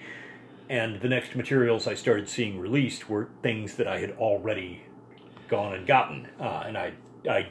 and 0.68 1.00
the 1.00 1.08
next 1.08 1.34
materials 1.36 1.86
I 1.86 1.94
started 1.94 2.28
seeing 2.28 2.58
released 2.58 3.08
were 3.08 3.28
things 3.42 3.76
that 3.76 3.86
I 3.88 3.98
had 4.00 4.12
already 4.12 4.82
gone 5.48 5.74
and 5.74 5.86
gotten, 5.86 6.28
uh, 6.40 6.64
and 6.66 6.76
I 6.76 6.92
I 7.28 7.48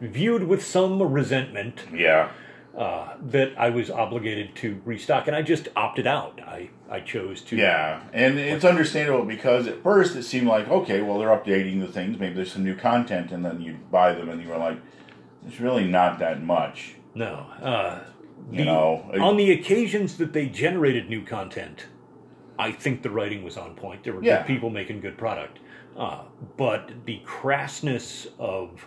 viewed 0.00 0.44
with 0.44 0.64
some 0.64 1.00
resentment 1.02 1.84
Yeah. 1.94 2.28
uh, 2.76 3.14
that 3.22 3.52
I 3.56 3.70
was 3.70 3.90
obligated 3.90 4.54
to 4.56 4.80
restock, 4.84 5.26
and 5.28 5.36
I 5.36 5.42
just 5.42 5.68
opted 5.76 6.06
out. 6.06 6.40
I 6.44 6.70
I 6.90 7.00
chose 7.00 7.40
to. 7.42 7.56
Yeah, 7.56 8.00
and 8.12 8.38
it's 8.38 8.64
understandable 8.64 9.24
because 9.24 9.66
at 9.66 9.82
first 9.82 10.16
it 10.16 10.24
seemed 10.24 10.48
like 10.48 10.68
okay, 10.68 11.00
well 11.00 11.18
they're 11.18 11.28
updating 11.28 11.80
the 11.80 11.86
things, 11.88 12.18
maybe 12.18 12.34
there's 12.34 12.52
some 12.52 12.64
new 12.64 12.74
content, 12.76 13.30
and 13.32 13.44
then 13.44 13.60
you 13.60 13.78
buy 13.90 14.12
them 14.12 14.28
and 14.28 14.42
you 14.42 14.48
were 14.48 14.58
like, 14.58 14.78
it's 15.46 15.60
really 15.60 15.86
not 15.86 16.18
that 16.18 16.42
much, 16.42 16.94
No. 17.14 17.46
Uh, 17.62 18.00
you 18.50 18.58
the- 18.58 18.64
know. 18.64 19.10
on 19.20 19.36
the 19.36 19.52
occasions 19.52 20.16
that 20.18 20.32
they 20.32 20.46
generated 20.46 21.08
new 21.08 21.22
content, 21.22 21.86
I 22.58 22.72
think 22.72 23.02
the 23.02 23.10
writing 23.10 23.42
was 23.42 23.56
on 23.56 23.74
point. 23.74 24.04
There 24.04 24.12
were 24.12 24.22
Yeah. 24.22 24.38
good 24.38 24.46
people 24.46 24.70
making 24.70 25.00
good 25.00 25.16
product, 25.18 25.58
uh, 25.96 26.22
but 26.56 26.92
the 27.06 27.20
crassness 27.26 28.26
of 28.38 28.86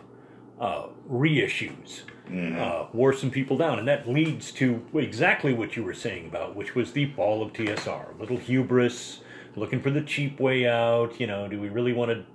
uh, 0.60 0.88
reissues 1.10 2.02
Mm-hmm. 2.32 2.60
uh, 2.60 2.88
wore 2.92 3.14
some 3.14 3.32
people 3.32 3.56
down, 3.56 3.80
and 3.80 3.88
that 3.88 4.06
leads 4.10 4.52
to 4.52 4.84
exactly 4.94 5.54
what 5.54 5.78
you 5.78 5.84
were 5.86 5.94
saying 5.94 6.26
about, 6.28 6.58
which 6.58 6.76
was 6.76 6.92
the 6.92 7.06
fall 7.14 7.42
of 7.42 7.54
TSR. 7.54 8.18
A 8.18 8.20
little 8.20 8.36
hubris, 8.36 9.22
looking 9.56 9.80
for 9.80 9.90
the 9.92 10.02
cheap 10.02 10.38
way 10.38 10.68
out. 10.68 11.22
You 11.22 11.28
know, 11.28 11.48
do 11.48 11.58
we 11.62 11.70
really 11.70 11.94
want 11.94 12.12
to 12.12 12.26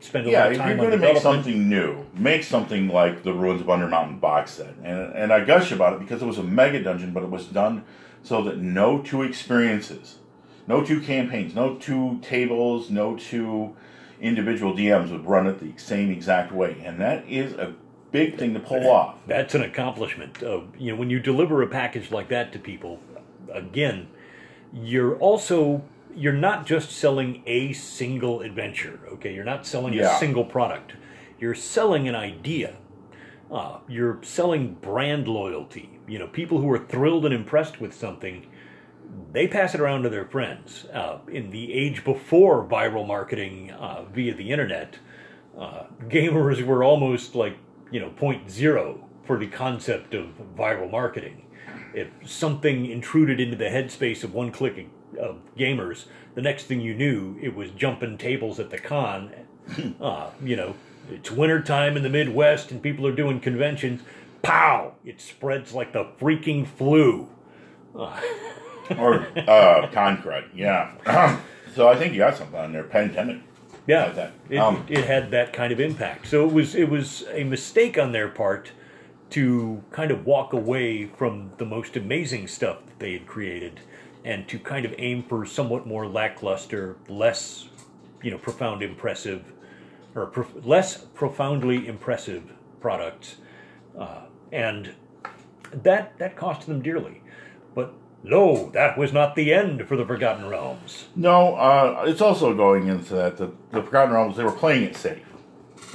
spend 0.00 0.26
a 0.26 0.30
yeah, 0.30 0.44
lot 0.44 0.52
of 0.52 0.56
time 0.56 0.70
if 0.70 0.76
you're 0.78 0.86
going 0.88 0.98
to 0.98 1.06
make 1.12 1.22
something 1.22 1.68
new, 1.68 2.06
make 2.14 2.44
something 2.44 2.88
like 2.88 3.24
the 3.24 3.34
Ruins 3.34 3.60
of 3.60 3.68
Under 3.68 3.86
Mountain 3.88 4.20
box 4.20 4.52
set, 4.52 4.74
and 4.82 5.12
and 5.14 5.30
I 5.34 5.44
gush 5.44 5.70
about 5.70 5.92
it 5.92 5.98
because 5.98 6.22
it 6.22 6.26
was 6.26 6.38
a 6.38 6.42
mega 6.42 6.82
dungeon, 6.82 7.10
but 7.12 7.22
it 7.22 7.28
was 7.28 7.44
done 7.46 7.84
so 8.22 8.40
that 8.40 8.56
no 8.56 9.02
two 9.02 9.22
experiences, 9.22 10.16
no 10.66 10.84
two 10.84 11.00
campaigns, 11.00 11.54
no 11.54 11.76
two 11.76 12.18
tables, 12.22 12.90
no 12.90 13.16
two 13.16 13.76
individual 14.20 14.74
DMs 14.74 15.10
would 15.10 15.26
run 15.26 15.46
it 15.46 15.60
the 15.60 15.72
same 15.80 16.10
exact 16.10 16.52
way, 16.52 16.82
and 16.84 17.00
that 17.00 17.28
is 17.28 17.52
a 17.54 17.74
big 18.12 18.38
thing 18.38 18.54
to 18.54 18.60
pull 18.60 18.88
off. 18.88 19.16
That's 19.26 19.54
an 19.54 19.62
accomplishment. 19.62 20.42
Of, 20.42 20.68
you 20.78 20.92
know, 20.92 20.98
when 20.98 21.10
you 21.10 21.20
deliver 21.20 21.62
a 21.62 21.66
package 21.66 22.10
like 22.10 22.28
that 22.30 22.52
to 22.52 22.58
people, 22.58 23.00
again, 23.52 24.08
you're 24.72 25.16
also 25.18 25.82
you're 26.14 26.32
not 26.32 26.64
just 26.64 26.90
selling 26.90 27.42
a 27.46 27.74
single 27.74 28.40
adventure. 28.40 28.98
Okay, 29.12 29.34
you're 29.34 29.44
not 29.44 29.66
selling 29.66 29.92
Yeah. 29.92 30.16
a 30.16 30.18
single 30.18 30.44
product. 30.44 30.94
You're 31.38 31.54
selling 31.54 32.08
an 32.08 32.14
idea. 32.14 32.76
Uh, 33.52 33.78
you're 33.86 34.18
selling 34.22 34.74
brand 34.80 35.28
loyalty. 35.28 35.90
You 36.08 36.18
know, 36.18 36.26
people 36.26 36.58
who 36.58 36.72
are 36.72 36.78
thrilled 36.78 37.26
and 37.26 37.34
impressed 37.34 37.80
with 37.82 37.92
something, 37.92 38.46
they 39.32 39.46
pass 39.46 39.74
it 39.74 39.80
around 39.80 40.02
to 40.02 40.08
their 40.08 40.24
friends. 40.24 40.86
Uh, 40.92 41.18
in 41.28 41.50
the 41.50 41.72
age 41.72 42.04
before 42.04 42.66
viral 42.66 43.06
marketing 43.06 43.70
uh, 43.72 44.04
via 44.12 44.34
the 44.34 44.50
internet, 44.50 44.98
uh, 45.58 45.84
gamers 46.08 46.64
were 46.64 46.82
almost 46.82 47.34
like 47.34 47.56
you 47.90 48.00
know 48.00 48.10
point 48.10 48.50
zero 48.50 49.06
for 49.24 49.38
the 49.38 49.46
concept 49.46 50.14
of 50.14 50.28
viral 50.56 50.90
marketing. 50.90 51.46
If 51.94 52.08
something 52.24 52.86
intruded 52.86 53.40
into 53.40 53.56
the 53.56 53.64
headspace 53.64 54.22
of 54.22 54.34
one 54.34 54.52
click 54.52 54.88
of 55.18 55.38
gamers, 55.56 56.06
the 56.34 56.42
next 56.42 56.64
thing 56.64 56.80
you 56.80 56.94
knew, 56.94 57.38
it 57.40 57.54
was 57.54 57.70
jumping 57.70 58.18
tables 58.18 58.60
at 58.60 58.70
the 58.70 58.78
con. 58.78 59.32
Uh, 60.00 60.30
you 60.40 60.54
know, 60.54 60.76
it's 61.10 61.28
winter 61.28 61.60
time 61.60 61.96
in 61.96 62.04
the 62.04 62.08
Midwest 62.08 62.70
and 62.70 62.80
people 62.80 63.04
are 63.04 63.14
doing 63.14 63.40
conventions. 63.40 64.00
Pow! 64.42 64.94
It 65.04 65.20
spreads 65.20 65.72
like 65.72 65.92
the 65.92 66.04
freaking 66.20 66.66
flu. 66.66 67.28
Or 68.98 69.26
uh, 69.48 69.88
Concrete, 69.92 70.46
yeah. 70.54 71.40
so 71.74 71.88
I 71.88 71.96
think 71.96 72.12
you 72.12 72.18
got 72.18 72.36
something 72.36 72.58
on 72.58 72.72
there, 72.72 72.84
pandemic. 72.84 73.38
Yeah, 73.86 74.08
that. 74.10 74.32
It, 74.50 74.58
Um, 74.58 74.84
it 74.88 75.04
had 75.04 75.30
that 75.30 75.52
kind 75.52 75.72
of 75.72 75.78
impact. 75.80 76.26
So 76.26 76.46
it 76.46 76.52
was 76.52 76.74
it 76.74 76.88
was 76.88 77.24
a 77.32 77.44
mistake 77.44 77.98
on 77.98 78.12
their 78.12 78.28
part 78.28 78.72
to 79.30 79.82
kind 79.90 80.10
of 80.10 80.26
walk 80.26 80.52
away 80.52 81.06
from 81.06 81.52
the 81.58 81.64
most 81.64 81.96
amazing 81.96 82.48
stuff 82.48 82.84
that 82.86 82.98
they 82.98 83.12
had 83.12 83.26
created 83.26 83.80
and 84.24 84.48
to 84.48 84.58
kind 84.58 84.84
of 84.84 84.94
aim 84.98 85.22
for 85.22 85.46
somewhat 85.46 85.86
more 85.86 86.06
lackluster, 86.08 86.96
less 87.08 87.68
you 88.22 88.30
know 88.30 88.38
profound 88.38 88.82
impressive 88.82 89.52
or 90.16 90.26
prof- 90.26 90.64
less 90.66 90.96
profoundly 91.14 91.86
impressive 91.86 92.42
products, 92.80 93.36
uh, 93.98 94.22
and 94.50 94.92
that 95.72 96.18
that 96.18 96.34
cost 96.36 96.66
them 96.66 96.82
dearly. 96.82 97.22
But 97.74 97.92
lo, 98.26 98.70
that 98.70 98.98
was 98.98 99.12
not 99.12 99.34
the 99.34 99.52
end 99.52 99.86
for 99.86 99.96
the 99.96 100.04
Forgotten 100.04 100.48
Realms. 100.48 101.06
No, 101.14 101.54
uh, 101.54 102.04
it's 102.06 102.20
also 102.20 102.54
going 102.54 102.88
into 102.88 103.14
that 103.14 103.36
the, 103.36 103.52
the 103.70 103.82
Forgotten 103.82 104.12
Realms 104.12 104.36
they 104.36 104.44
were 104.44 104.52
playing 104.52 104.84
it 104.84 104.96
safe, 104.96 105.24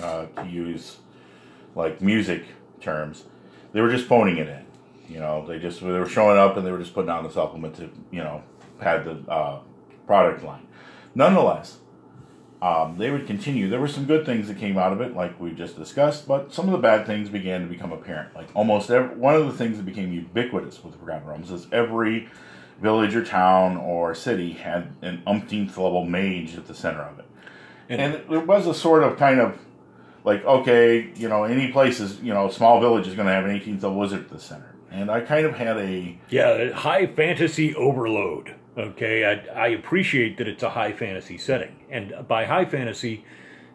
uh, 0.02 0.26
to 0.28 0.48
use 0.48 0.98
like 1.76 2.02
music 2.02 2.46
terms. 2.80 3.26
They 3.74 3.82
were 3.82 3.92
just 3.92 4.08
phoning 4.08 4.38
it 4.38 4.48
in. 4.48 4.66
You 5.14 5.20
know, 5.20 5.46
they 5.46 5.60
just 5.60 5.82
they 5.82 5.88
were 5.88 6.08
showing 6.08 6.38
up 6.38 6.58
and 6.58 6.66
they 6.66 6.72
were 6.72 6.80
just 6.80 6.94
putting 6.94 7.10
on 7.10 7.24
the 7.24 7.32
supplement 7.32 7.76
to 7.76 7.90
you 8.12 8.24
know 8.24 8.44
pad 8.80 9.06
the 9.06 9.32
uh, 9.32 9.60
product 10.08 10.44
line. 10.44 10.66
Nonetheless, 11.14 11.78
um, 12.62 12.98
they 12.98 13.10
would 13.10 13.26
continue. 13.26 13.70
There 13.70 13.80
were 13.80 13.88
some 13.88 14.06
good 14.06 14.26
things 14.26 14.48
that 14.48 14.58
came 14.58 14.78
out 14.78 14.94
of 14.94 15.02
it, 15.02 15.16
like 15.16 15.40
we 15.40 15.52
just 15.52 15.78
discussed, 15.78 16.28
but 16.28 16.54
some 16.54 16.66
of 16.66 16.72
the 16.72 16.78
bad 16.78 17.08
things 17.08 17.30
began 17.30 17.62
to 17.62 17.68
become 17.68 17.92
apparent. 17.92 18.36
Like 18.36 18.50
almost 18.54 18.92
every, 18.92 19.16
one 19.16 19.36
of 19.36 19.48
the 19.48 19.54
things 19.54 19.78
that 19.78 19.86
became 19.86 20.14
ubiquitous 20.14 20.84
with 20.84 20.94
the 20.94 21.00
Forgotten 21.00 21.28
Realms 21.28 21.50
is 21.50 21.68
every 21.72 22.30
village 22.80 23.16
or 23.16 23.24
town 23.24 23.78
or 23.78 24.14
city 24.14 24.54
had 24.54 24.92
an 25.02 25.24
umpteenth 25.26 25.78
level 25.78 26.06
mage 26.06 26.56
at 26.56 26.68
the 26.68 26.76
center 26.76 27.02
of 27.02 27.20
it. 27.20 27.26
And, 27.90 28.14
it 28.14 28.48
was 28.48 28.68
a 28.68 28.74
sort 28.74 29.04
of 29.04 29.18
kind 29.18 29.40
of 29.40 29.58
like, 30.24 30.46
okay, 30.46 31.12
you 31.16 31.28
know, 31.28 31.44
any 31.44 31.72
place 31.72 32.00
is, 32.00 32.20
you 32.22 32.34
know, 32.34 32.50
small 32.50 32.80
village 32.80 33.08
is 33.08 33.16
going 33.16 33.28
to 33.28 33.34
have 33.34 33.46
an 33.46 33.60
18th 33.60 33.84
level 33.84 33.96
wizard 33.96 34.22
at 34.22 34.30
the 34.30 34.40
center. 34.40 34.76
And 34.92 35.10
I 35.10 35.22
kind 35.22 35.46
of 35.46 35.56
had 35.56 35.78
a, 35.78 36.18
Yeah, 36.30 36.72
high 36.72 37.08
fantasy 37.08 37.76
overload. 37.76 38.56
Okay, 38.78 39.26
I, 39.26 39.66
I 39.66 39.68
appreciate 39.70 40.38
that 40.38 40.48
it's 40.48 40.64
a 40.64 40.70
high 40.70 40.94
fantasy 40.94 41.38
setting, 41.38 41.76
and 41.90 42.14
by 42.30 42.46
high 42.46 42.64
fantasy, 42.64 43.26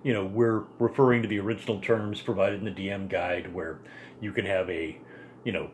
you 0.03 0.15
know, 0.15 0.25
we're 0.25 0.65
referring 0.79 1.21
to 1.21 1.29
the 1.29 1.39
original 1.39 1.81
terms 1.83 2.23
provided 2.23 2.61
in 2.61 2.65
the 2.65 2.89
DM 2.89 3.07
guide, 3.07 3.53
where 3.53 3.81
you 4.23 4.33
can 4.33 4.47
have 4.47 4.71
a, 4.71 4.99
you 5.45 5.53
know, 5.53 5.71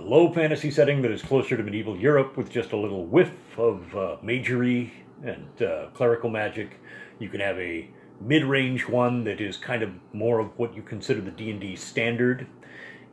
low 0.00 0.32
fantasy 0.32 0.70
setting 0.70 1.02
that 1.02 1.10
is 1.10 1.20
closer 1.20 1.54
to 1.58 1.62
medieval 1.62 1.98
Europe 1.98 2.38
with 2.38 2.50
just 2.50 2.72
a 2.72 2.76
little 2.78 3.04
whiff 3.04 3.34
of 3.58 3.94
uh, 3.94 4.16
magery 4.22 4.90
and 5.22 5.62
uh, 5.62 5.88
clerical 5.92 6.30
magic. 6.30 6.80
You 7.18 7.28
can 7.28 7.40
have 7.40 7.58
a 7.58 7.90
mid-range 8.22 8.88
one 8.88 9.24
that 9.24 9.38
is 9.38 9.58
kind 9.58 9.82
of 9.82 9.90
more 10.14 10.38
of 10.38 10.58
what 10.58 10.74
you 10.74 10.80
consider 10.80 11.20
the 11.20 11.30
D&D 11.30 11.76
standard. 11.76 12.46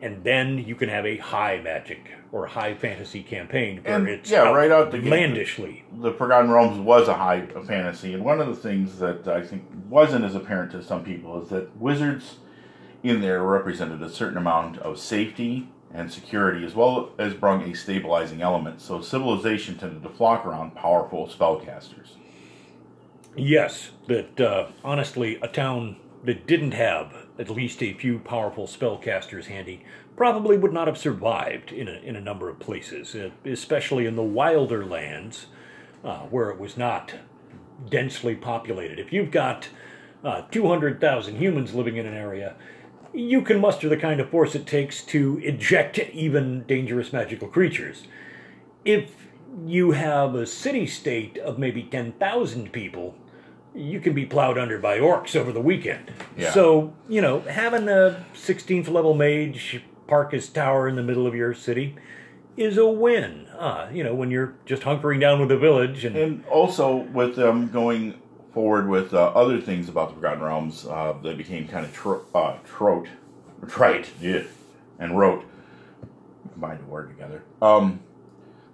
And 0.03 0.21
then 0.23 0.57
you 0.57 0.75
can 0.75 0.89
have 0.89 1.05
a 1.05 1.15
high 1.17 1.61
magic 1.63 2.11
or 2.33 2.45
high 2.45 2.73
fantasy 2.73 3.23
campaign 3.23 3.79
where 3.83 3.95
And, 3.95 4.09
it's 4.09 4.29
yeah, 4.29 4.51
right 4.51 4.69
out 4.69 4.91
the 4.91 4.97
gate. 4.99 5.05
outlandishly. 5.13 5.85
the 5.93 6.11
Forgotten 6.11 6.51
Realms 6.51 6.77
was 6.77 7.07
a 7.07 7.13
high 7.13 7.45
fantasy, 7.65 8.13
and 8.13 8.25
one 8.25 8.41
of 8.41 8.47
the 8.47 8.55
things 8.55 8.99
that 8.99 9.27
I 9.29 9.41
think 9.41 9.63
wasn't 9.87 10.25
as 10.25 10.35
apparent 10.35 10.71
to 10.73 10.83
some 10.83 11.05
people 11.05 11.41
is 11.41 11.47
that 11.49 11.75
wizards 11.77 12.39
in 13.01 13.21
there 13.21 13.41
represented 13.43 14.01
a 14.01 14.09
certain 14.09 14.37
amount 14.37 14.77
of 14.79 14.99
safety 14.99 15.69
and 15.93 16.11
security, 16.11 16.65
as 16.65 16.75
well 16.75 17.11
as 17.17 17.33
brung 17.33 17.61
a 17.61 17.73
stabilizing 17.73 18.41
element. 18.41 18.81
So 18.81 18.99
civilization 18.99 19.77
tended 19.77 20.03
to 20.03 20.09
flock 20.09 20.45
around 20.45 20.75
powerful 20.75 21.27
spellcasters. 21.27 22.17
Yes, 23.37 23.91
that 24.07 24.39
uh, 24.41 24.67
honestly, 24.83 25.37
a 25.41 25.47
town 25.47 25.95
that 26.25 26.45
didn't 26.45 26.73
have 26.73 27.22
at 27.39 27.49
least 27.49 27.81
a 27.81 27.93
few 27.93 28.19
powerful 28.19 28.67
spellcasters 28.67 29.45
handy 29.45 29.83
probably 30.15 30.57
would 30.57 30.73
not 30.73 30.87
have 30.87 30.97
survived 30.97 31.71
in 31.71 31.87
a, 31.87 31.99
in 32.03 32.15
a 32.15 32.21
number 32.21 32.49
of 32.49 32.59
places, 32.59 33.15
uh, 33.15 33.29
especially 33.45 34.05
in 34.05 34.15
the 34.15 34.23
wilder 34.23 34.85
lands 34.85 35.47
uh, 36.03 36.19
where 36.19 36.49
it 36.49 36.59
was 36.59 36.77
not 36.77 37.13
densely 37.89 38.35
populated. 38.35 38.99
If 38.99 39.11
you've 39.11 39.31
got 39.31 39.69
uh, 40.23 40.43
200,000 40.51 41.35
humans 41.35 41.73
living 41.73 41.97
in 41.97 42.05
an 42.05 42.13
area, 42.13 42.55
you 43.13 43.41
can 43.41 43.59
muster 43.59 43.89
the 43.89 43.97
kind 43.97 44.19
of 44.19 44.29
force 44.29 44.55
it 44.55 44.65
takes 44.65 45.03
to 45.05 45.39
eject 45.43 45.99
even 45.99 46.63
dangerous 46.63 47.13
magical 47.13 47.47
creatures. 47.47 48.03
If 48.85 49.27
you 49.65 49.91
have 49.91 50.35
a 50.35 50.45
city 50.45 50.87
state 50.87 51.37
of 51.37 51.59
maybe 51.59 51.83
10,000 51.83 52.71
people, 52.71 53.15
you 53.75 53.99
can 53.99 54.13
be 54.13 54.25
plowed 54.25 54.57
under 54.57 54.77
by 54.79 54.99
orcs 54.99 55.35
over 55.35 55.51
the 55.51 55.61
weekend. 55.61 56.11
Yeah. 56.37 56.51
So, 56.51 56.93
you 57.07 57.21
know, 57.21 57.41
having 57.41 57.87
a 57.87 58.23
16th 58.33 58.89
level 58.89 59.13
mage 59.13 59.81
park 60.07 60.31
his 60.31 60.49
tower 60.49 60.87
in 60.87 60.95
the 60.95 61.03
middle 61.03 61.25
of 61.25 61.33
your 61.33 61.53
city 61.53 61.95
is 62.55 62.77
a 62.77 62.85
win. 62.85 63.47
Uh, 63.57 63.87
you 63.91 64.03
know, 64.03 64.13
when 64.13 64.29
you're 64.29 64.55
just 64.65 64.83
hunkering 64.83 65.19
down 65.19 65.39
with 65.39 65.49
the 65.49 65.57
village 65.57 66.05
and 66.05 66.15
And 66.15 66.45
also 66.45 66.97
with 66.97 67.35
them 67.35 67.69
going 67.69 68.19
forward 68.53 68.87
with 68.87 69.13
uh, 69.13 69.27
other 69.29 69.59
things 69.59 69.89
about 69.89 70.09
the 70.09 70.15
Forgotten 70.15 70.43
Realms, 70.43 70.85
uh, 70.85 71.13
they 71.23 71.33
became 71.33 71.67
kind 71.67 71.85
of 71.85 71.93
tro- 71.93 72.25
uh, 72.35 72.57
trote, 72.65 73.07
trite, 73.67 74.11
yeah, 74.21 74.43
and 74.99 75.17
wrote, 75.17 75.43
combined 76.51 76.81
a 76.81 76.85
word 76.85 77.09
together. 77.09 77.43
Um, 77.61 78.01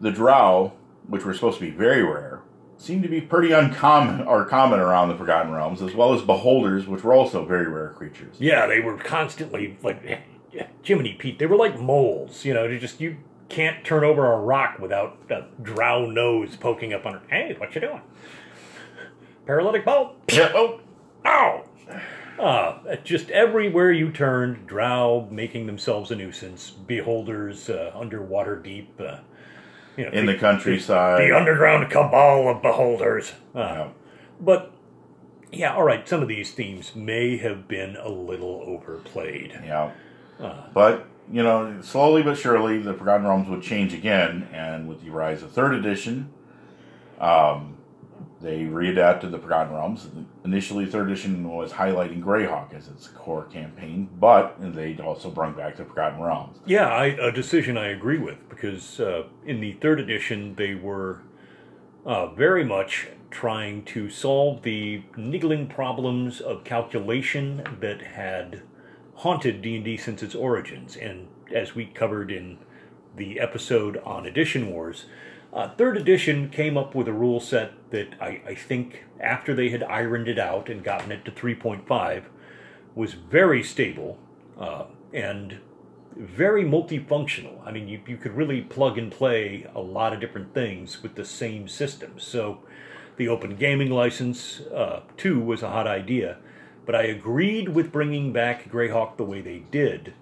the 0.01 0.11
drow, 0.11 0.73
which 1.07 1.23
were 1.23 1.33
supposed 1.33 1.59
to 1.59 1.65
be 1.65 1.71
very 1.71 2.03
rare, 2.03 2.38
seemed 2.79 3.03
to 3.03 3.09
be 3.09 3.21
pretty 3.21 3.51
uncommon 3.51 4.25
or 4.25 4.45
common 4.45 4.79
around 4.79 5.09
the 5.09 5.15
Forgotten 5.15 5.51
Realms, 5.51 5.81
as 5.81 5.93
well 5.93 6.13
as 6.13 6.21
beholders, 6.21 6.87
which 6.87 7.03
were 7.03 7.13
also 7.13 7.45
very 7.45 7.67
rare 7.67 7.89
creatures. 7.89 8.35
Yeah, 8.39 8.65
they 8.65 8.79
were 8.79 8.97
constantly 8.97 9.77
like 9.83 10.01
Jiminy 10.81 11.13
Pete. 11.13 11.37
They 11.37 11.45
were 11.45 11.57
like 11.57 11.79
moles, 11.79 12.45
you 12.45 12.53
know. 12.53 12.67
They 12.67 12.79
just 12.79 12.99
you 12.99 13.17
can't 13.49 13.85
turn 13.85 14.03
over 14.03 14.31
a 14.31 14.39
rock 14.39 14.79
without 14.79 15.17
a 15.29 15.45
drow 15.61 16.09
nose 16.09 16.55
poking 16.55 16.93
up 16.93 17.05
on. 17.05 17.21
Hey, 17.29 17.55
what 17.57 17.75
you 17.75 17.81
doing? 17.81 18.01
Paralytic 19.45 19.83
bolt. 19.83 20.15
Yeah, 20.31 20.51
oh, 20.55 20.79
Ow! 21.25 21.65
Uh, 22.37 22.95
just 23.03 23.29
everywhere 23.31 23.91
you 23.91 24.11
turned, 24.11 24.65
drow 24.65 25.27
making 25.29 25.65
themselves 25.65 26.11
a 26.11 26.15
nuisance. 26.15 26.69
Beholders 26.71 27.69
uh, 27.69 27.91
under 27.93 28.21
Waterdeep. 28.21 28.87
Uh, 28.99 29.19
you 29.99 30.05
know, 30.05 30.11
in 30.11 30.25
the 30.25 30.35
countryside. 30.35 31.21
the 31.21 31.35
underground 31.35 31.89
cabal 31.91 32.47
of 32.47 32.61
beholders. 32.61 33.33
Uh, 33.53 33.59
Yeah. 33.59 33.87
But 34.39 34.71
yeah, 35.51 35.73
all 35.75 35.83
right. 35.83 36.07
Some 36.07 36.21
of 36.21 36.27
these 36.29 36.51
themes 36.51 36.95
may 36.95 37.37
have 37.37 37.67
been 37.67 37.97
a 37.97 38.07
little 38.09 38.63
overplayed. 38.65 39.59
Yeah. 39.63 39.91
But, 40.73 41.05
you 41.29 41.43
know, 41.43 41.81
slowly 41.81 42.23
but 42.23 42.37
surely, 42.37 42.79
the 42.79 42.93
Forgotten 42.93 43.27
Realms 43.27 43.49
would 43.49 43.61
change 43.61 43.93
again, 43.93 44.47
and 44.53 44.87
with 44.87 45.03
the 45.03 45.09
rise 45.09 45.43
of 45.43 45.51
third 45.51 45.73
edition, 45.73 46.29
um, 47.19 47.75
they 48.41 48.61
readapted 48.61 49.31
the 49.31 49.39
Forgotten 49.39 49.73
Realms. 49.73 50.07
Initially, 50.45 50.85
third 50.85 51.09
edition 51.09 51.49
was 51.49 51.73
highlighting 51.73 52.21
Greyhawk 52.23 52.73
as 52.73 52.87
its 52.87 53.07
core 53.07 53.45
campaign, 53.45 54.09
but 54.19 54.55
they 54.59 54.97
also 54.97 55.29
brought 55.29 55.57
back 55.57 55.75
the 55.75 55.85
Forgotten 55.85 56.21
Realms. 56.21 56.57
Yeah, 56.65 56.87
I, 56.87 57.05
a 57.07 57.31
decision 57.31 57.77
I 57.77 57.87
agree 57.87 58.17
with 58.17 58.47
because 58.49 58.99
uh, 58.99 59.23
in 59.45 59.59
the 59.59 59.73
third 59.73 59.99
edition 59.99 60.55
they 60.55 60.73
were 60.73 61.21
uh, 62.05 62.27
very 62.27 62.63
much 62.63 63.07
trying 63.29 63.83
to 63.85 64.09
solve 64.09 64.63
the 64.63 65.03
niggling 65.17 65.67
problems 65.67 66.39
of 66.39 66.63
calculation 66.63 67.63
that 67.79 68.01
had 68.01 68.63
haunted 69.15 69.61
D&D 69.61 69.97
since 69.97 70.23
its 70.23 70.33
origins 70.33 70.95
and 70.95 71.27
as 71.53 71.75
we 71.75 71.85
covered 71.85 72.31
in 72.31 72.57
the 73.15 73.39
episode 73.39 73.97
on 73.97 74.25
Edition 74.25 74.71
Wars 74.71 75.05
uh, 75.51 75.69
third 75.75 75.97
edition 75.97 76.49
came 76.49 76.77
up 76.77 76.93
with 76.93 77.07
a 77.07 77.13
rule 77.13 77.39
set 77.39 77.71
that 77.91 78.13
I, 78.21 78.41
I 78.45 78.55
think 78.55 79.05
after 79.19 79.53
they 79.53 79.69
had 79.69 79.83
ironed 79.83 80.27
it 80.27 80.37
out 80.37 80.69
and 80.69 80.83
gotten 80.83 81.11
it 81.11 81.25
to 81.25 81.31
3.5 81.31 82.25
was 82.95 83.13
very 83.13 83.63
stable 83.63 84.19
uh, 84.59 84.85
and 85.13 85.59
very 86.15 86.63
multifunctional. 86.63 87.65
I 87.65 87.71
mean, 87.71 87.87
you, 87.87 88.01
you 88.07 88.17
could 88.17 88.35
really 88.35 88.61
plug 88.61 88.97
and 88.97 89.11
play 89.11 89.65
a 89.73 89.81
lot 89.81 90.13
of 90.13 90.19
different 90.19 90.53
things 90.53 91.01
with 91.01 91.15
the 91.15 91.25
same 91.25 91.67
system. 91.67 92.13
So, 92.17 92.59
the 93.17 93.27
open 93.27 93.57
gaming 93.57 93.89
license, 93.89 94.61
uh, 94.73 95.01
too, 95.17 95.41
was 95.41 95.61
a 95.61 95.69
hot 95.69 95.87
idea. 95.87 96.37
But 96.85 96.95
I 96.95 97.03
agreed 97.03 97.69
with 97.69 97.91
bringing 97.91 98.31
back 98.31 98.71
Greyhawk 98.71 99.17
the 99.17 99.25
way 99.25 99.41
they 99.41 99.59
did 99.71 100.13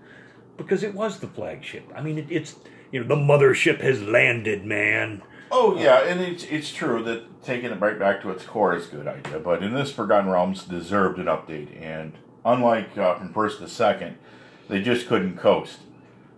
because 0.58 0.84
it 0.84 0.96
was 0.96 1.20
the 1.20 1.28
flagship. 1.28 1.92
I 1.96 2.02
mean, 2.02 2.18
it, 2.18 2.26
it's, 2.30 2.56
you 2.92 3.04
know, 3.04 3.08
the 3.08 3.16
mothership 3.16 3.82
has 3.82 4.02
landed, 4.02 4.66
man. 4.66 5.22
Oh 5.52 5.78
yeah, 5.78 6.00
and 6.02 6.20
it's 6.20 6.44
it's 6.44 6.72
true 6.72 7.04
that 7.04 7.44
taking 7.44 7.72
it 7.72 7.80
right 7.80 7.98
back 7.98 8.22
to 8.22 8.30
its 8.32 8.44
core 8.44 8.76
is 8.76 8.88
a 8.88 8.96
good 8.96 9.08
idea. 9.08 9.40
But 9.40 9.64
in 9.64 9.74
this 9.74 9.92
Forgotten 9.92 10.30
Realms 10.30 10.64
deserved 10.64 11.20
an 11.20 11.26
update, 11.26 11.82
and 11.82 12.14
unlike 12.46 12.98
uh, 12.98 13.16
from 13.16 13.34
first 13.34 13.60
to 13.60 13.68
second, 13.68 14.18
they 14.68 14.82
just 14.82 15.08
couldn't 15.08 15.38
coast 15.38 15.80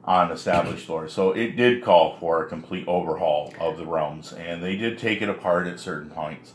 on 0.03 0.31
established 0.31 0.89
lore. 0.89 1.07
So 1.07 1.31
it 1.31 1.55
did 1.55 1.83
call 1.83 2.17
for 2.17 2.43
a 2.43 2.49
complete 2.49 2.87
overhaul 2.87 3.53
of 3.59 3.77
the 3.77 3.85
realms, 3.85 4.33
and 4.33 4.63
they 4.63 4.75
did 4.75 4.97
take 4.97 5.21
it 5.21 5.29
apart 5.29 5.67
at 5.67 5.79
certain 5.79 6.09
points. 6.09 6.53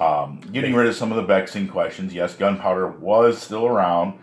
Um, 0.00 0.40
getting 0.52 0.74
rid 0.74 0.88
of 0.88 0.94
some 0.94 1.12
of 1.12 1.16
the 1.16 1.22
vexing 1.22 1.68
questions. 1.68 2.12
Yes, 2.12 2.34
gunpowder 2.34 2.88
was 2.88 3.40
still 3.40 3.66
around, 3.66 4.18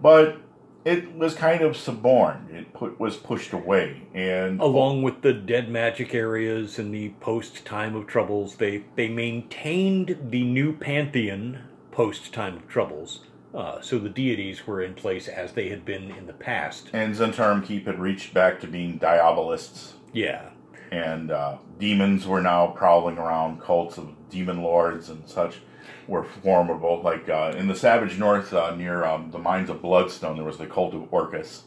but 0.00 0.38
it 0.86 1.16
was 1.16 1.34
kind 1.34 1.62
of 1.62 1.76
suborned. 1.76 2.50
It 2.50 2.72
put, 2.72 2.98
was 3.00 3.16
pushed 3.16 3.52
away, 3.52 4.02
and 4.14 4.60
along 4.60 5.02
with 5.02 5.22
the 5.22 5.32
dead 5.32 5.68
magic 5.68 6.14
areas 6.14 6.78
and 6.78 6.94
the 6.94 7.10
post 7.20 7.64
time 7.64 7.94
of 7.96 8.06
troubles 8.06 8.56
they 8.56 8.84
they 8.94 9.08
maintained 9.08 10.16
the 10.30 10.44
new 10.44 10.72
pantheon 10.72 11.64
post 11.90 12.32
time 12.32 12.56
of 12.56 12.68
troubles 12.68 13.24
uh, 13.54 13.80
so 13.80 13.98
the 13.98 14.08
deities 14.08 14.66
were 14.66 14.82
in 14.82 14.94
place 14.94 15.28
as 15.28 15.52
they 15.52 15.70
had 15.70 15.84
been 15.84 16.10
in 16.10 16.26
the 16.26 16.32
past 16.32 16.90
and 16.92 17.14
Zhentarim 17.14 17.64
Keep 17.64 17.86
had 17.86 17.98
reached 17.98 18.34
back 18.34 18.60
to 18.60 18.66
being 18.66 18.98
diabolists. 18.98 19.94
yeah 20.12 20.50
and 20.92 21.30
uh, 21.30 21.56
demons 21.78 22.26
were 22.26 22.40
now 22.40 22.68
prowling 22.68 23.18
around. 23.18 23.60
Cults 23.60 23.98
of 23.98 24.14
demon 24.30 24.62
lords 24.62 25.08
and 25.08 25.28
such 25.28 25.58
were 26.06 26.24
formidable. 26.24 27.00
Like 27.02 27.28
uh, 27.28 27.54
in 27.56 27.68
the 27.68 27.74
Savage 27.76 28.18
North, 28.18 28.52
uh, 28.52 28.74
near 28.74 29.04
um, 29.04 29.30
the 29.30 29.38
mines 29.38 29.70
of 29.70 29.82
Bloodstone, 29.82 30.36
there 30.36 30.44
was 30.44 30.58
the 30.58 30.66
cult 30.66 30.94
of 30.94 31.12
Orcus. 31.12 31.64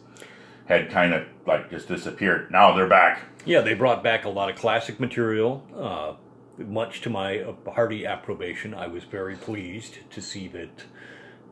Had 0.66 0.92
kind 0.92 1.14
of 1.14 1.26
like 1.48 1.70
just 1.72 1.88
disappeared. 1.88 2.52
Now 2.52 2.76
they're 2.76 2.88
back. 2.88 3.24
yeah 3.46 3.62
they 3.62 3.74
brought 3.74 4.04
back 4.04 4.26
a 4.26 4.30
lot 4.30 4.50
of 4.50 4.56
classic 4.56 5.00
material 5.00 5.64
uh, 5.76 6.14
much 6.64 7.02
to 7.02 7.10
my 7.10 7.40
uh, 7.40 7.54
hearty 7.72 8.06
approbation 8.06 8.74
i 8.74 8.86
was 8.86 9.06
very 9.06 9.36
pleased 9.36 10.00
to 10.12 10.22
see 10.22 10.48
that 10.50 10.84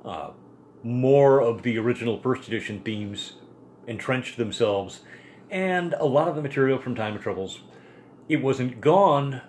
uh, 0.06 0.30
more 0.84 1.40
of 1.42 1.64
the 1.64 1.78
original 1.78 2.20
first 2.22 2.46
edition 2.48 2.82
themes 2.82 3.34
entrenched 3.88 4.38
themselves 4.38 5.00
and 5.50 5.94
a 5.94 6.06
lot 6.06 6.28
of 6.28 6.36
the 6.36 6.42
material 6.42 6.78
from 6.78 6.94
time 6.94 7.16
of 7.16 7.22
troubles 7.24 7.62
it 8.28 8.42
wasn't 8.44 8.82
gone 8.82 9.42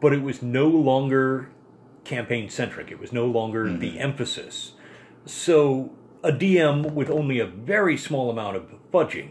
but 0.00 0.12
it 0.12 0.22
was 0.22 0.42
no 0.42 0.68
longer 0.68 1.48
campaign 2.10 2.50
centric 2.50 2.90
it 2.90 2.98
was 2.98 3.12
no 3.12 3.26
longer 3.26 3.72
the 3.72 3.98
emphasis. 3.98 4.72
So 5.24 5.92
a 6.22 6.32
dm 6.32 6.92
with 6.92 7.08
only 7.08 7.38
a 7.38 7.46
very 7.46 7.96
small 7.96 8.30
amount 8.30 8.56
of 8.56 8.74
fudging 8.92 9.30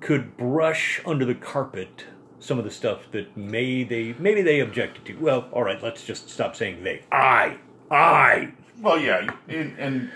could 0.00 0.36
brush 0.36 1.00
under 1.06 1.24
the 1.24 1.34
carpet 1.34 2.04
some 2.38 2.58
of 2.58 2.64
the 2.64 2.70
stuff 2.70 3.10
that 3.12 3.36
may 3.36 3.82
they 3.82 4.14
maybe 4.18 4.42
they 4.42 4.60
objected 4.60 5.04
to. 5.06 5.14
Well 5.14 5.48
all 5.52 5.64
right 5.64 5.82
let's 5.82 6.04
just 6.04 6.30
stop 6.30 6.54
saying 6.54 6.84
they. 6.84 7.02
I 7.10 7.58
i. 7.90 8.52
Well, 8.80 8.98
yeah, 8.98 9.34
and, 9.48 9.78
and 9.78 10.10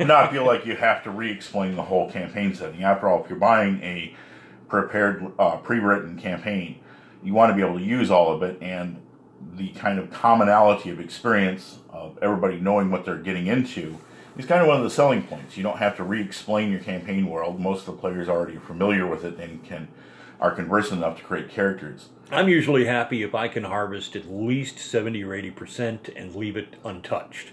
not 0.08 0.32
feel 0.32 0.44
like 0.44 0.66
you 0.66 0.76
have 0.76 1.02
to 1.04 1.10
re-explain 1.10 1.74
the 1.74 1.82
whole 1.82 2.10
campaign 2.10 2.54
setting. 2.54 2.82
After 2.84 3.08
all, 3.08 3.24
if 3.24 3.30
you're 3.30 3.38
buying 3.38 3.82
a 3.82 4.14
prepared, 4.68 5.32
uh, 5.38 5.56
pre-written 5.58 6.18
campaign, 6.18 6.80
you 7.22 7.32
want 7.32 7.50
to 7.50 7.56
be 7.56 7.62
able 7.62 7.78
to 7.78 7.84
use 7.84 8.10
all 8.10 8.32
of 8.32 8.42
it, 8.42 8.58
and 8.60 9.00
the 9.54 9.68
kind 9.70 9.98
of 9.98 10.10
commonality 10.10 10.90
of 10.90 11.00
experience 11.00 11.78
of 11.90 12.18
everybody 12.22 12.58
knowing 12.60 12.90
what 12.90 13.04
they're 13.04 13.16
getting 13.16 13.46
into 13.46 13.98
is 14.36 14.44
kind 14.44 14.60
of 14.60 14.68
one 14.68 14.76
of 14.76 14.82
the 14.82 14.90
selling 14.90 15.22
points. 15.22 15.56
You 15.56 15.62
don't 15.62 15.78
have 15.78 15.96
to 15.96 16.04
re-explain 16.04 16.70
your 16.70 16.80
campaign 16.80 17.26
world. 17.26 17.58
Most 17.58 17.80
of 17.80 17.86
the 17.86 18.00
players 18.00 18.28
are 18.28 18.36
already 18.36 18.58
familiar 18.58 19.06
with 19.06 19.24
it 19.24 19.38
and 19.38 19.64
can 19.64 19.88
are 20.38 20.50
conversant 20.54 20.98
enough 20.98 21.16
to 21.16 21.24
create 21.24 21.48
characters. 21.48 22.10
i'm 22.30 22.46
usually 22.46 22.84
happy 22.84 23.22
if 23.22 23.34
i 23.34 23.48
can 23.48 23.64
harvest 23.64 24.14
at 24.14 24.30
least 24.30 24.78
70 24.78 25.24
or 25.24 25.32
80 25.32 25.50
percent 25.52 26.08
and 26.14 26.34
leave 26.34 26.58
it 26.58 26.74
untouched 26.84 27.52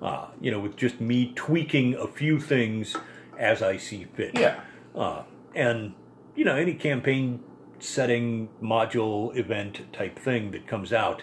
uh, 0.00 0.28
you 0.40 0.50
know 0.50 0.58
with 0.58 0.74
just 0.74 0.98
me 0.98 1.30
tweaking 1.34 1.94
a 1.94 2.06
few 2.06 2.40
things 2.40 2.96
as 3.38 3.60
i 3.60 3.76
see 3.76 4.04
fit 4.14 4.30
Yeah. 4.38 4.60
uh, 4.96 5.24
and 5.54 5.92
you 6.34 6.46
know 6.46 6.54
any 6.56 6.72
campaign 6.72 7.40
setting 7.82 8.48
module 8.62 9.36
event 9.36 9.92
type 9.92 10.18
thing 10.18 10.50
that 10.52 10.66
comes 10.66 10.92
out 10.92 11.22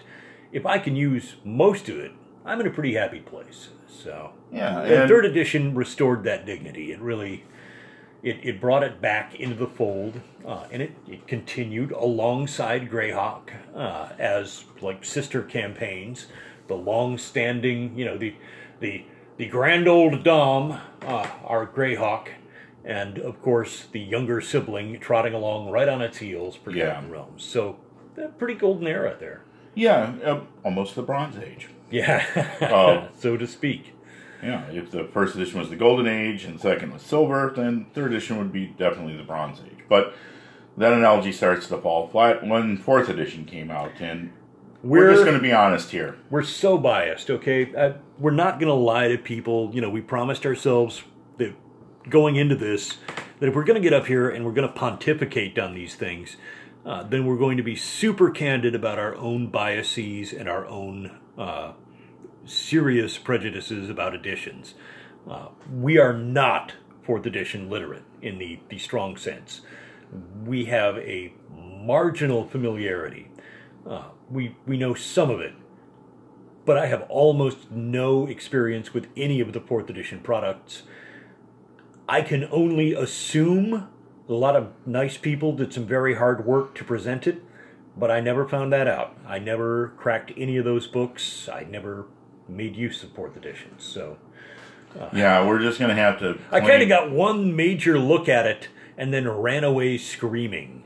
if 0.52 0.66
i 0.66 0.78
can 0.78 0.94
use 0.96 1.36
most 1.44 1.88
of 1.88 1.96
it 1.98 2.12
i'm 2.44 2.60
in 2.60 2.66
a 2.66 2.70
pretty 2.70 2.94
happy 2.94 3.20
place. 3.20 3.68
So 3.88 4.32
Yeah, 4.52 4.82
the 4.82 5.00
and- 5.02 5.08
third 5.08 5.26
edition 5.26 5.74
restored 5.74 6.24
that 6.24 6.46
dignity. 6.46 6.90
It 6.90 7.00
really 7.00 7.44
it, 8.22 8.38
it 8.42 8.60
brought 8.60 8.82
it 8.82 9.00
back 9.00 9.34
into 9.34 9.56
the 9.56 9.66
fold 9.66 10.20
uh, 10.46 10.64
and 10.72 10.80
it, 10.82 10.92
it 11.08 11.26
continued 11.26 11.90
alongside 11.92 12.90
greyhawk 12.90 13.50
uh, 13.74 14.10
as 14.18 14.64
like 14.80 15.04
sister 15.04 15.42
campaigns 15.42 16.26
the 16.68 16.74
long-standing 16.74 17.96
you 17.98 18.04
know 18.04 18.16
the 18.16 18.34
the 18.80 19.04
the 19.36 19.46
grand 19.46 19.86
old 19.88 20.22
dom 20.24 20.72
uh, 21.02 21.26
our 21.44 21.66
greyhawk 21.66 22.28
and 22.84 23.18
of 23.18 23.40
course 23.42 23.86
the 23.92 24.00
younger 24.00 24.40
sibling 24.40 24.98
trotting 25.00 25.34
along 25.34 25.70
right 25.70 25.88
on 25.88 26.00
its 26.02 26.18
heels 26.18 26.56
forgotten 26.56 27.06
Yeah. 27.06 27.12
realms 27.12 27.42
so 27.44 27.76
pretty 28.38 28.54
golden 28.54 28.86
era 28.86 29.16
there 29.18 29.42
Yeah, 29.74 30.14
uh, 30.24 30.40
almost 30.64 30.94
the 30.94 31.02
Bronze 31.02 31.36
Age. 31.38 31.68
yeah 31.90 32.24
Oh. 32.62 33.08
so 33.18 33.36
to 33.36 33.46
speak 33.46 33.94
Yeah, 34.42 34.64
if 34.70 34.90
the 34.90 35.04
first 35.04 35.34
edition 35.36 35.60
was 35.60 35.68
the 35.70 35.76
Golden 35.76 36.06
Age 36.06 36.44
and 36.44 36.58
second 36.58 36.92
was 36.92 37.02
Silver, 37.02 37.52
then 37.54 37.86
third 37.94 38.12
edition 38.12 38.38
would 38.38 38.52
be 38.52 38.66
definitely 38.78 39.16
the 39.16 39.22
Bronze 39.22 39.60
Age. 39.60 39.84
But 39.88 40.14
that 40.78 40.92
analogy 40.94 41.30
starts 41.32 41.66
to 41.68 41.76
fall 41.76 42.08
flat 42.08 42.46
when 42.46 42.78
fourth 42.78 43.10
edition 43.10 43.44
came 43.44 43.70
out, 43.70 43.92
and 44.00 44.32
we're, 44.82 45.00
We're- 45.00 45.12
just 45.12 45.24
going 45.26 45.36
to 45.36 45.42
be 45.42 45.52
honest 45.52 45.90
here. 45.90 46.16
we're 46.30 46.42
so 46.42 46.78
biased, 46.78 47.28
okay? 47.30 47.74
Uh, 47.74 47.92
we're 48.18 48.30
not 48.30 48.58
going 48.58 48.68
to 48.70 48.74
lie 48.74 49.08
to 49.08 49.18
people. 49.18 49.70
You 49.74 49.82
know, 49.82 49.90
we 49.90 50.00
promised 50.00 50.46
ourselves 50.46 51.02
going 52.10 52.36
into 52.36 52.54
this, 52.56 52.98
that 53.38 53.48
if 53.48 53.54
we're 53.54 53.64
going 53.64 53.80
to 53.80 53.88
get 53.88 53.92
up 53.92 54.06
here 54.06 54.28
and 54.28 54.44
we're 54.44 54.52
going 54.52 54.68
to 54.68 54.74
pontificate 54.74 55.58
on 55.58 55.74
these 55.74 55.94
things, 55.94 56.36
uh, 56.84 57.02
then 57.02 57.26
we're 57.26 57.36
going 57.36 57.56
to 57.56 57.62
be 57.62 57.76
super 57.76 58.30
candid 58.30 58.74
about 58.74 58.98
our 58.98 59.14
own 59.16 59.46
biases 59.46 60.32
and 60.32 60.48
our 60.48 60.66
own 60.66 61.18
uh, 61.38 61.72
serious 62.44 63.18
prejudices 63.18 63.88
about 63.88 64.14
editions. 64.14 64.74
Uh, 65.28 65.48
we 65.72 65.98
are 65.98 66.14
not 66.14 66.74
fourth 67.02 67.26
edition 67.26 67.68
literate 67.68 68.02
in 68.22 68.38
the, 68.38 68.60
the 68.68 68.78
strong 68.78 69.16
sense. 69.16 69.60
We 70.44 70.66
have 70.66 70.96
a 70.98 71.32
marginal 71.54 72.46
familiarity. 72.46 73.28
Uh, 73.86 74.04
we, 74.30 74.56
we 74.66 74.76
know 74.76 74.94
some 74.94 75.30
of 75.30 75.40
it, 75.40 75.54
but 76.64 76.76
I 76.76 76.86
have 76.86 77.02
almost 77.08 77.70
no 77.70 78.26
experience 78.26 78.92
with 78.92 79.08
any 79.16 79.40
of 79.40 79.52
the 79.52 79.60
fourth 79.60 79.90
edition 79.90 80.20
products. 80.20 80.82
I 82.10 82.22
can 82.22 82.48
only 82.50 82.92
assume 82.92 83.88
a 84.28 84.32
lot 84.32 84.56
of 84.56 84.72
nice 84.84 85.16
people 85.16 85.52
did 85.52 85.72
some 85.72 85.86
very 85.86 86.16
hard 86.16 86.44
work 86.44 86.74
to 86.74 86.84
present 86.84 87.28
it, 87.28 87.40
but 87.96 88.10
I 88.10 88.18
never 88.18 88.48
found 88.48 88.72
that 88.72 88.88
out. 88.88 89.16
I 89.24 89.38
never 89.38 89.92
cracked 89.96 90.32
any 90.36 90.56
of 90.56 90.64
those 90.64 90.88
books. 90.88 91.48
I 91.48 91.62
never 91.70 92.06
made 92.48 92.74
use 92.74 93.04
of 93.04 93.12
fourth 93.12 93.36
editions. 93.36 93.84
So 93.84 94.18
Yeah, 95.12 95.46
we're 95.46 95.60
just 95.60 95.78
gonna 95.78 95.94
have 95.94 96.18
to. 96.18 96.36
I 96.50 96.58
kind 96.58 96.82
of 96.82 96.88
got 96.88 97.12
one 97.12 97.54
major 97.54 97.96
look 97.96 98.28
at 98.28 98.44
it 98.44 98.68
and 98.98 99.14
then 99.14 99.28
ran 99.28 99.62
away 99.62 99.96
screaming, 99.96 100.82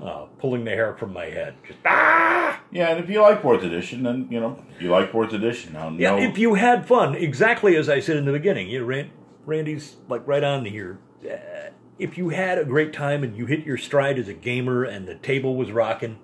uh, 0.00 0.26
pulling 0.38 0.62
the 0.62 0.70
hair 0.70 0.94
from 0.94 1.12
my 1.12 1.24
head. 1.24 1.54
Just, 1.66 1.80
ah! 1.86 2.60
Yeah, 2.70 2.90
and 2.90 3.02
if 3.02 3.10
you 3.10 3.20
like 3.20 3.42
fourth 3.42 3.64
edition, 3.64 4.04
then 4.04 4.28
you 4.30 4.38
know 4.38 4.64
you 4.78 4.90
like 4.90 5.10
fourth 5.10 5.32
edition. 5.32 5.72
Now, 5.72 5.90
Yeah, 5.90 6.10
no, 6.10 6.18
if 6.18 6.38
you 6.38 6.54
had 6.54 6.86
fun, 6.86 7.16
exactly 7.16 7.74
as 7.74 7.88
I 7.88 7.98
said 7.98 8.16
in 8.16 8.26
the 8.26 8.32
beginning, 8.32 8.68
you 8.68 8.84
Rand, 8.84 9.10
Randy's 9.48 9.96
like 10.08 10.26
right 10.26 10.44
on 10.44 10.66
here. 10.66 10.98
Uh, 11.24 11.70
if 11.98 12.16
you 12.16 12.28
had 12.28 12.58
a 12.58 12.64
great 12.64 12.92
time 12.92 13.24
and 13.24 13.36
you 13.36 13.46
hit 13.46 13.64
your 13.64 13.78
stride 13.78 14.18
as 14.18 14.28
a 14.28 14.34
gamer 14.34 14.84
and 14.84 15.08
the 15.08 15.16
table 15.16 15.56
was 15.56 15.72
rocking, 15.72 16.18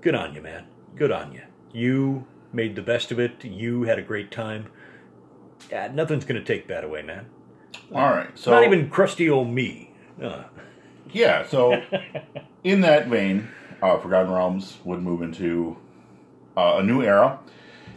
good 0.00 0.14
on 0.14 0.34
you, 0.34 0.42
man. 0.42 0.66
Good 0.96 1.12
on 1.12 1.32
you. 1.32 1.42
You 1.72 2.26
made 2.52 2.74
the 2.74 2.82
best 2.82 3.12
of 3.12 3.20
it. 3.20 3.44
You 3.44 3.84
had 3.84 3.98
a 3.98 4.02
great 4.02 4.30
time. 4.30 4.66
Nothing's 5.70 6.24
going 6.24 6.40
to 6.40 6.44
take 6.44 6.66
that 6.68 6.84
away, 6.84 7.02
man. 7.02 7.26
all 7.94 8.10
right. 8.10 8.36
So 8.36 8.50
Not 8.50 8.64
even 8.64 8.90
crusty 8.90 9.30
old 9.30 9.48
me. 9.48 9.92
Uh, 10.20 10.44
Yeah, 11.12 11.46
so 11.46 11.80
in 12.64 12.80
that 12.82 13.06
vein, 13.06 13.48
uh, 13.80 13.98
Forgotten 13.98 14.32
Realms 14.32 14.78
would 14.84 15.00
move 15.00 15.22
into 15.22 15.76
uh, 16.56 16.76
a 16.78 16.82
new 16.82 17.02
era, 17.02 17.38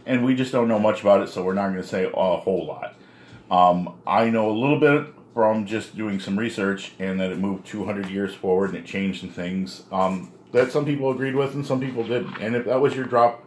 and 0.06 0.24
we 0.24 0.34
just 0.34 0.52
don't 0.52 0.68
know 0.68 0.78
much 0.78 1.00
about 1.00 1.20
it, 1.20 1.28
so 1.28 1.42
we're 1.42 1.54
not 1.54 1.68
going 1.68 1.82
to 1.82 1.86
say 1.86 2.04
a 2.04 2.36
whole 2.36 2.66
lot. 2.66 2.94
Um, 3.52 4.00
I 4.06 4.30
know 4.30 4.50
a 4.50 4.56
little 4.56 4.80
bit 4.80 5.12
from 5.34 5.66
just 5.66 5.94
doing 5.94 6.18
some 6.18 6.38
research, 6.38 6.92
and 6.98 7.20
that 7.20 7.30
it 7.30 7.38
moved 7.38 7.66
200 7.66 8.08
years 8.08 8.34
forward 8.34 8.70
and 8.70 8.78
it 8.78 8.86
changed 8.86 9.20
some 9.20 9.28
things 9.30 9.84
um, 9.92 10.32
that 10.52 10.72
some 10.72 10.84
people 10.86 11.10
agreed 11.10 11.34
with 11.34 11.54
and 11.54 11.64
some 11.64 11.78
people 11.78 12.02
didn't. 12.02 12.38
And 12.40 12.56
if 12.56 12.64
that 12.64 12.80
was 12.80 12.94
your 12.94 13.04
drop 13.04 13.44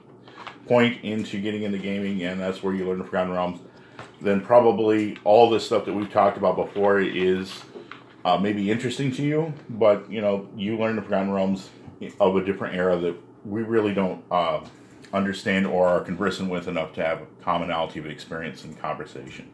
point 0.67 1.03
into 1.03 1.41
getting 1.41 1.63
into 1.63 1.79
gaming, 1.79 2.23
and 2.23 2.39
that's 2.39 2.61
where 2.61 2.73
you 2.73 2.87
learn 2.87 2.99
the 2.99 3.05
Forgotten 3.05 3.33
Realms, 3.33 3.59
then 4.21 4.41
probably 4.41 5.17
all 5.23 5.49
this 5.49 5.65
stuff 5.65 5.85
that 5.85 5.93
we've 5.93 6.11
talked 6.11 6.37
about 6.37 6.55
before 6.55 6.99
is 6.99 7.63
uh, 8.25 8.37
maybe 8.37 8.69
interesting 8.71 9.11
to 9.13 9.23
you, 9.23 9.53
but 9.69 10.09
you 10.09 10.21
know, 10.21 10.47
you 10.55 10.77
learn 10.77 10.95
the 10.95 11.01
Forgotten 11.01 11.31
Realms 11.31 11.69
of 12.19 12.35
a 12.35 12.45
different 12.45 12.75
era 12.75 12.97
that 12.97 13.15
we 13.43 13.63
really 13.63 13.93
don't 13.93 14.23
uh, 14.29 14.61
understand 15.15 15.65
or 15.65 15.87
are 15.87 16.01
conversant 16.01 16.49
with 16.49 16.67
enough 16.67 16.93
to 16.93 17.03
have 17.05 17.21
a 17.21 17.25
commonality 17.43 17.99
of 17.99 18.05
experience 18.05 18.63
and 18.63 18.77
conversation. 18.79 19.49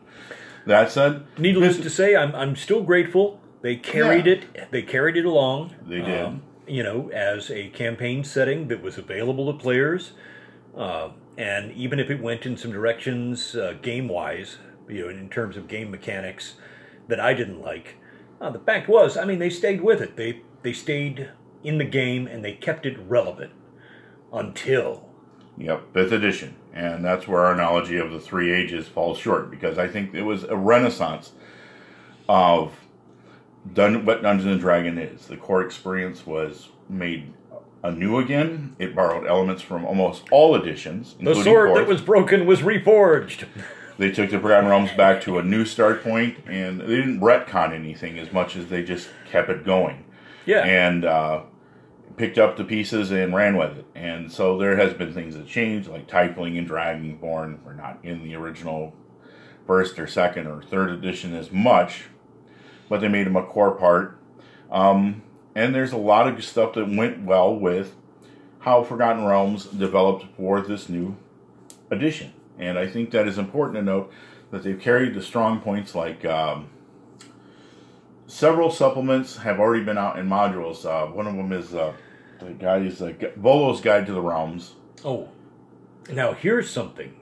That 0.66 0.92
said, 0.92 1.26
Needless 1.38 1.78
to 1.78 1.90
say, 1.90 2.16
I'm 2.16 2.36
I'm 2.36 2.56
still 2.56 2.82
grateful. 2.84 3.40
They 3.62 3.76
carried 3.76 4.26
Yeah. 4.26 4.34
it. 4.34 4.72
They 4.72 4.82
carried 4.82 5.18
it 5.18 5.26
along. 5.26 5.76
They 5.88 6.02
did. 6.02 6.24
um, 6.26 6.44
you 6.68 6.84
know, 6.84 7.10
as 7.10 7.50
a 7.52 7.70
campaign 7.70 8.24
setting 8.24 8.68
that 8.70 8.82
was 8.82 8.98
available 8.98 9.52
to 9.52 9.58
players, 9.58 10.12
uh, 10.78 11.10
and 11.38 11.72
even 11.74 12.00
if 12.00 12.10
it 12.10 12.22
went 12.22 12.46
in 12.46 12.56
some 12.58 12.72
directions 12.72 13.56
uh, 13.56 13.74
game 13.82 14.08
wise, 14.08 14.58
you 14.88 15.02
know, 15.04 15.10
in 15.10 15.30
terms 15.30 15.58
of 15.58 15.68
game 15.68 15.90
mechanics 15.92 16.56
that 17.08 17.20
I 17.20 17.34
didn't 17.34 17.62
like, 17.62 17.96
uh, 18.40 18.50
the 18.52 18.60
fact 18.60 18.88
was, 18.88 19.18
I 19.18 19.26
mean, 19.26 19.40
they 19.40 19.50
stayed 19.50 19.82
with 19.82 20.02
it. 20.02 20.16
They 20.16 20.42
they 20.64 20.74
stayed 20.74 21.30
in 21.64 21.78
the 21.80 21.86
game 21.86 22.28
and 22.28 22.44
they 22.46 22.54
kept 22.54 22.86
it 22.86 22.98
relevant 23.00 23.52
until 24.34 25.10
Yep, 25.58 25.94
fifth 25.94 26.12
edition, 26.12 26.56
and 26.74 27.04
that's 27.04 27.28
where 27.28 27.42
our 27.46 27.54
analogy 27.54 27.98
of 27.98 28.12
the 28.12 28.20
three 28.20 28.52
ages 28.52 28.88
falls 28.88 29.18
short 29.18 29.52
because 29.52 29.78
I 29.78 29.88
think 29.88 30.14
it 30.14 30.24
was 30.24 30.44
a 30.44 30.56
renaissance 30.56 31.34
of 32.28 32.74
done 33.74 34.06
what 34.06 34.22
Dungeons 34.22 34.52
and 34.52 34.60
Dragon 34.60 34.98
is. 34.98 35.28
The 35.28 35.38
core 35.38 35.62
experience 35.64 36.26
was 36.26 36.70
made 36.90 37.34
anew 37.84 38.18
again. 38.18 38.76
It 38.80 38.96
borrowed 38.96 39.28
elements 39.28 39.62
from 39.62 39.86
almost 39.86 40.24
all 40.32 40.56
editions. 40.56 41.16
the 41.20 41.36
sword 41.36 41.76
that 41.76 41.88
was 41.88 42.02
broken 42.02 42.46
was 42.46 42.62
reforged. 42.62 43.46
They 43.98 44.10
took 44.10 44.32
the 44.32 44.40
Forgotten 44.40 44.68
Realms 44.68 44.92
back 44.94 45.22
to 45.24 45.38
a 45.38 45.44
new 45.44 45.64
start 45.64 46.02
point, 46.02 46.38
and 46.48 46.82
they 46.82 46.88
didn't 46.88 47.20
retcon 47.20 47.72
anything 47.72 48.18
as 48.18 48.32
much 48.32 48.56
as 48.56 48.68
they 48.68 48.84
just 48.84 49.10
kept 49.30 49.50
it 49.50 49.64
going 49.64 50.06
Yeah, 50.48 50.64
and 50.64 51.06
uh, 51.06 51.42
picked 52.18 52.38
up 52.38 52.58
the 52.58 52.64
pieces 52.64 53.12
and 53.12 53.34
ran 53.34 53.58
with 53.58 53.78
it. 53.78 53.86
And 53.96 54.32
so 54.32 54.58
there 54.58 54.78
has 54.78 54.94
been 54.94 55.14
things 55.14 55.36
that 55.36 55.48
changed, 55.48 55.90
like 55.90 56.08
Tiefling 56.08 56.58
and 56.58 56.70
Dragonborn 56.70 57.64
were 57.64 57.74
not 57.74 58.00
in 58.04 58.24
the 58.24 58.36
original 58.36 58.94
first 59.66 60.00
or 60.00 60.08
second 60.08 60.48
or 60.48 60.62
third 60.62 60.90
edition 60.90 61.36
as 61.36 61.52
much, 61.52 62.06
but 62.90 63.02
they 63.02 63.08
made 63.08 63.28
them 63.28 63.36
a 63.36 63.44
core 63.44 63.76
part. 63.76 64.18
Um, 64.72 65.22
and 65.56 65.76
there's 65.76 65.92
a 65.92 65.98
lot 65.98 66.28
of 66.28 66.44
stuff 66.44 66.74
that 66.74 66.90
went 66.90 67.24
well 67.24 67.54
with 67.56 67.96
how 68.60 68.84
Forgotten 68.84 69.26
Realms 69.26 69.66
developed 69.66 70.26
for 70.38 70.62
this 70.62 70.88
new 70.88 71.18
edition. 71.90 72.34
And 72.58 72.78
I 72.78 72.88
think 72.88 73.12
that 73.12 73.28
is 73.28 73.38
important 73.38 73.78
to 73.78 73.82
note 73.82 74.12
that 74.52 74.64
they've 74.64 74.80
carried 74.80 75.14
the 75.14 75.22
strong 75.22 75.60
points 75.60 75.96
like 75.96 76.24
um, 76.26 76.70
several 78.32 78.72
supplements 78.72 79.36
have 79.38 79.60
already 79.60 79.84
been 79.84 79.98
out 79.98 80.18
in 80.18 80.28
modules. 80.28 80.86
Uh, 80.86 81.12
one 81.12 81.28
of 81.28 81.36
them 81.36 81.52
is 81.52 81.76
uh, 81.76 81.94
the 82.40 82.52
guide 82.52 82.86
is 82.86 83.02
uh, 83.02 83.14
Volo's 83.36 83.82
Guide 83.82 84.06
to 84.08 84.14
the 84.14 84.22
Realms. 84.22 84.76
Oh, 85.04 85.30
now 86.10 86.34
here's 86.34 86.70
something. 86.70 87.16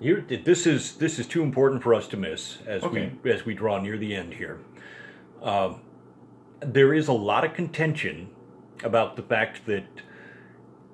Here, 0.00 0.24
this 0.44 0.66
is 0.66 0.96
this 0.96 1.18
is 1.18 1.26
too 1.26 1.42
important 1.42 1.82
for 1.82 1.94
us 1.94 2.08
to 2.08 2.16
miss 2.16 2.58
as 2.66 2.82
Okay. 2.82 3.12
we 3.22 3.30
as 3.30 3.44
we 3.44 3.54
draw 3.54 3.78
near 3.80 3.96
the 3.98 4.14
end 4.14 4.34
here. 4.34 4.58
Um, 5.42 5.80
there 6.60 6.94
is 6.94 7.08
a 7.08 7.12
lot 7.12 7.44
of 7.44 7.52
contention 7.52 8.30
about 8.82 9.16
the 9.16 9.22
fact 9.22 9.66
that 9.66 9.84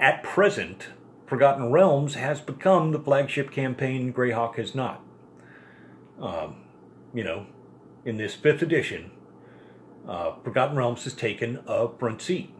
at 0.00 0.22
present, 0.22 0.88
Forgotten 1.26 1.70
Realms 1.70 2.14
has 2.14 2.40
become 2.40 2.90
the 2.90 2.98
flagship 2.98 3.50
campaign. 3.50 4.12
Greyhawk 4.12 4.56
has 4.56 4.74
not. 4.74 5.02
Um, 6.20 6.56
you 7.14 7.24
know, 7.24 7.46
in 8.04 8.16
this 8.16 8.34
fifth 8.34 8.62
edition, 8.62 9.10
uh, 10.08 10.32
Forgotten 10.42 10.76
Realms 10.76 11.04
has 11.04 11.14
taken 11.14 11.60
a 11.66 11.88
front 11.88 12.22
seat. 12.22 12.54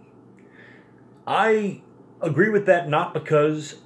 I 1.26 1.83
agree 2.20 2.48
with 2.48 2.66
that 2.66 2.88
not 2.88 3.14
because 3.14 3.76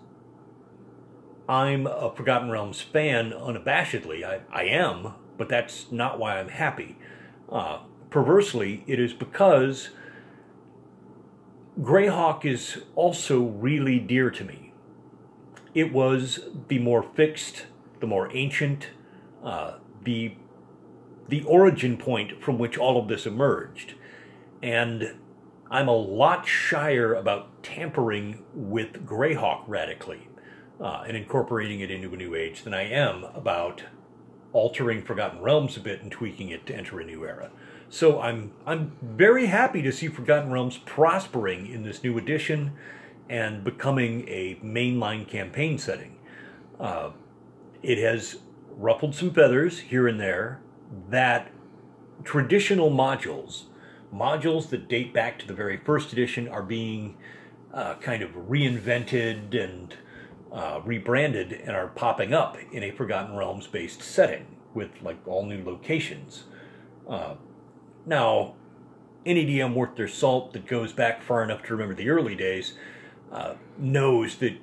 I'm 1.48 1.86
a 1.86 2.12
Forgotten 2.14 2.50
Realms 2.50 2.80
fan 2.80 3.32
unabashedly. 3.32 4.24
I, 4.24 4.40
I 4.50 4.64
am, 4.64 5.14
but 5.36 5.48
that's 5.48 5.92
not 5.92 6.18
why 6.18 6.38
I'm 6.38 6.48
happy. 6.48 6.96
Uh, 7.50 7.80
perversely, 8.10 8.82
it 8.86 8.98
is 8.98 9.12
because 9.12 9.90
Greyhawk 11.80 12.44
is 12.44 12.82
also 12.94 13.40
really 13.40 13.98
dear 13.98 14.30
to 14.30 14.44
me. 14.44 14.72
It 15.74 15.92
was 15.92 16.40
the 16.68 16.78
more 16.78 17.02
fixed, 17.02 17.66
the 18.00 18.06
more 18.06 18.34
ancient, 18.34 18.88
uh, 19.42 19.78
the 20.04 20.36
the 21.28 21.42
origin 21.44 21.96
point 21.96 22.42
from 22.42 22.58
which 22.58 22.78
all 22.78 22.98
of 23.00 23.08
this 23.08 23.26
emerged. 23.26 23.94
And 24.62 25.14
I'm 25.70 25.88
a 25.88 25.96
lot 25.96 26.46
shyer 26.46 27.14
about 27.14 27.62
tampering 27.62 28.44
with 28.54 29.06
Greyhawk 29.06 29.64
radically 29.66 30.28
uh, 30.80 31.04
and 31.06 31.16
incorporating 31.16 31.80
it 31.80 31.90
into 31.90 32.12
a 32.12 32.16
new 32.16 32.34
age 32.34 32.62
than 32.62 32.74
I 32.74 32.82
am 32.82 33.24
about 33.34 33.84
altering 34.52 35.02
Forgotten 35.02 35.40
Realms 35.40 35.76
a 35.76 35.80
bit 35.80 36.02
and 36.02 36.12
tweaking 36.12 36.50
it 36.50 36.66
to 36.66 36.74
enter 36.74 37.00
a 37.00 37.04
new 37.04 37.24
era. 37.24 37.50
So 37.88 38.20
I'm 38.20 38.52
I'm 38.66 38.96
very 39.02 39.46
happy 39.46 39.82
to 39.82 39.92
see 39.92 40.08
Forgotten 40.08 40.50
Realms 40.50 40.78
prospering 40.78 41.66
in 41.66 41.82
this 41.82 42.02
new 42.02 42.18
edition 42.18 42.72
and 43.28 43.64
becoming 43.64 44.28
a 44.28 44.56
mainline 44.64 45.26
campaign 45.26 45.78
setting. 45.78 46.16
Uh, 46.78 47.10
it 47.82 47.98
has 47.98 48.38
ruffled 48.70 49.14
some 49.14 49.32
feathers 49.32 49.80
here 49.80 50.08
and 50.08 50.20
there 50.20 50.60
that 51.10 51.50
traditional 52.22 52.90
modules, 52.90 53.64
modules 54.12 54.68
that 54.70 54.88
date 54.88 55.12
back 55.12 55.38
to 55.40 55.46
the 55.46 55.54
very 55.54 55.76
first 55.76 56.12
edition, 56.12 56.48
are 56.48 56.62
being 56.62 57.16
uh, 57.72 57.94
kind 57.96 58.22
of 58.22 58.30
reinvented 58.48 59.62
and 59.62 59.96
uh, 60.52 60.80
rebranded 60.84 61.52
and 61.52 61.70
are 61.70 61.88
popping 61.88 62.32
up 62.32 62.56
in 62.72 62.82
a 62.82 62.90
Forgotten 62.90 63.36
Realms 63.36 63.66
based 63.66 64.02
setting 64.02 64.46
with 64.72 64.90
like 65.02 65.18
all 65.26 65.44
new 65.44 65.62
locations. 65.64 66.44
Uh, 67.08 67.34
now, 68.06 68.54
any 69.26 69.44
DM 69.46 69.74
worth 69.74 69.96
their 69.96 70.08
salt 70.08 70.52
that 70.52 70.66
goes 70.66 70.92
back 70.92 71.22
far 71.22 71.42
enough 71.42 71.62
to 71.64 71.72
remember 71.72 71.94
the 71.94 72.08
early 72.08 72.34
days 72.34 72.74
uh, 73.32 73.54
knows 73.78 74.36
that 74.36 74.54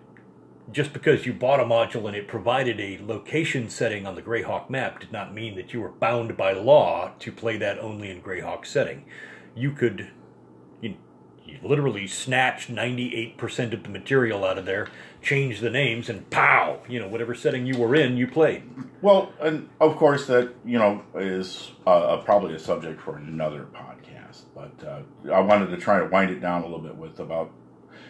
just 0.72 0.94
because 0.94 1.26
you 1.26 1.34
bought 1.34 1.60
a 1.60 1.64
module 1.64 2.08
and 2.08 2.16
it 2.16 2.28
provided 2.28 2.80
a 2.80 3.00
location 3.04 3.70
setting 3.70 4.06
on 4.06 4.16
the 4.16 4.22
Greyhawk 4.22 4.70
map 4.70 5.00
did 5.00 5.12
not 5.12 5.34
mean 5.34 5.56
that 5.56 5.74
you 5.74 5.82
were 5.82 5.90
bound 5.90 6.38
by 6.38 6.54
law 6.54 7.12
to 7.20 7.32
play 7.32 7.58
that 7.58 7.80
only 7.80 8.10
in 8.10 8.22
Greyhawk 8.22 8.66
setting. 8.66 9.06
You 9.56 9.72
could 9.72 10.12
you, 10.82 10.96
you 11.46 11.58
literally 11.64 12.08
snatch 12.08 12.68
98% 12.68 13.74
of 13.74 13.84
the 13.84 13.90
material 13.90 14.46
out 14.46 14.58
of 14.58 14.66
there, 14.66 14.88
change 15.22 15.60
the 15.60 15.70
names, 15.70 16.10
and 16.10 16.30
pow! 16.30 16.80
You 16.88 17.00
know, 17.00 17.08
whatever 17.08 17.36
setting 17.36 17.66
you 17.66 17.78
were 17.78 17.96
in, 17.96 18.18
you 18.18 18.28
played. 18.28 18.64
Well, 19.02 19.34
and 19.42 19.70
of 19.80 19.96
course 19.98 20.28
that 20.28 20.54
you 20.64 20.80
know 20.80 21.04
is 21.16 21.72
uh, 21.86 22.18
probably 22.18 22.56
a 22.56 22.60
subject 22.60 23.02
for 23.02 23.18
another 23.18 23.68
podcast. 23.74 24.44
But 24.56 24.88
uh, 24.88 25.34
I 25.34 25.40
wanted 25.42 25.68
to 25.72 25.78
try 25.78 26.00
to 26.00 26.06
wind 26.06 26.32
it 26.32 26.40
down 26.40 26.62
a 26.62 26.66
little 26.66 26.80
bit 26.80 26.96
with 26.96 27.20
about 27.20 27.52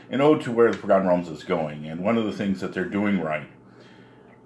an 0.09 0.21
ode 0.21 0.41
to 0.41 0.51
where 0.51 0.71
the 0.71 0.77
Forgotten 0.77 1.07
Realms 1.07 1.29
is 1.29 1.43
going. 1.43 1.85
And 1.85 2.01
one 2.03 2.17
of 2.17 2.25
the 2.25 2.31
things 2.31 2.59
that 2.61 2.73
they're 2.73 2.85
doing 2.85 3.19
right, 3.21 3.47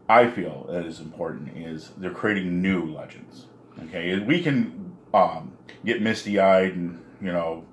I 0.08 0.28
feel 0.30 0.68
that 0.70 0.86
is 0.86 1.00
important, 1.00 1.58
is 1.58 1.92
they're 1.98 2.12
creating 2.12 2.62
new 2.62 2.86
legends. 2.86 3.46
Okay, 3.86 4.18
we 4.20 4.42
can 4.42 4.96
um, 5.14 5.54
get 5.84 6.02
misty 6.02 6.40
eyed 6.40 6.76
and 6.76 7.04
you 7.22 7.32
know 7.32 7.66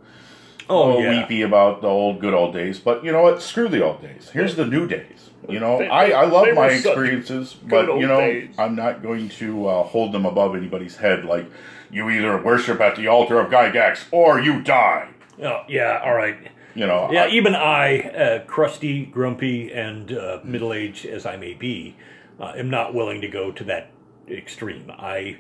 Oh, 0.70 1.00
yeah. 1.00 1.20
weepy 1.20 1.42
about 1.42 1.80
the 1.82 1.88
old 1.88 2.20
good 2.20 2.32
old 2.34 2.54
days, 2.54 2.78
but 2.78 3.04
you 3.04 3.12
know 3.12 3.22
what? 3.22 3.42
Screw 3.42 3.68
the 3.68 3.84
old 3.84 4.00
days. 4.00 4.30
Here's 4.32 4.54
the 4.56 4.64
new 4.64 4.86
days. 4.86 5.30
You 5.48 5.58
know, 5.58 5.78
They- 5.78 5.88
I, 5.88 6.22
I 6.22 6.24
love 6.26 6.46
my 6.54 6.68
experiences, 6.68 7.52
but 7.54 7.86
you 7.98 8.06
know, 8.06 8.20
days. 8.20 8.54
I'm 8.58 8.76
not 8.76 9.02
going 9.02 9.28
to 9.30 9.66
uh, 9.66 9.82
hold 9.82 10.12
them 10.12 10.24
above 10.24 10.54
anybody's 10.54 10.96
head. 10.96 11.24
Like 11.24 11.46
you 11.90 12.08
either 12.08 12.40
worship 12.40 12.80
at 12.80 12.94
the 12.96 13.08
altar 13.08 13.38
of 13.40 13.50
Gygax 13.50 14.04
or 14.12 14.40
you 14.40 14.62
die. 14.62 15.08
Oh, 15.42 15.62
yeah, 15.68 16.00
all 16.04 16.14
right. 16.14 16.36
You 16.74 16.86
know, 16.86 17.10
Yeah, 17.12 17.24
I- 17.24 17.28
even 17.28 17.54
I, 17.54 18.00
uh, 18.00 18.44
crusty, 18.46 19.04
grumpy, 19.06 19.72
and 19.72 20.12
uh, 20.12 20.40
middle 20.42 20.72
aged 20.72 21.06
as 21.06 21.26
I 21.26 21.36
may 21.36 21.54
be, 21.54 21.96
uh, 22.40 22.52
am 22.56 22.70
not 22.70 22.94
willing 22.94 23.20
to 23.20 23.28
go 23.28 23.52
to 23.52 23.64
that 23.64 23.90
extreme. 24.28 24.90
I, 24.90 25.38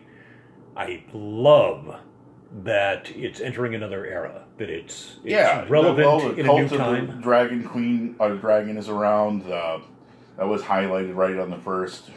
I 0.76 1.04
love 1.12 1.96
that 2.64 3.10
it's 3.16 3.40
entering 3.40 3.74
another 3.74 4.04
era. 4.04 4.44
That 4.58 4.68
it's, 4.68 5.16
it's 5.24 5.32
yeah, 5.32 5.64
relevant 5.68 6.06
well, 6.06 6.18
the 6.20 6.34
in 6.34 6.48
a 6.48 6.52
new 6.52 6.68
the 6.68 6.76
time. 6.76 7.20
Dragon 7.22 7.64
Queen 7.64 8.16
or 8.18 8.34
dragon 8.36 8.76
is 8.76 8.88
around. 8.88 9.50
Uh, 9.50 9.80
that 10.36 10.46
was 10.46 10.62
highlighted 10.62 11.14
right 11.14 11.38
on 11.38 11.50
the 11.50 11.58
first 11.58 12.10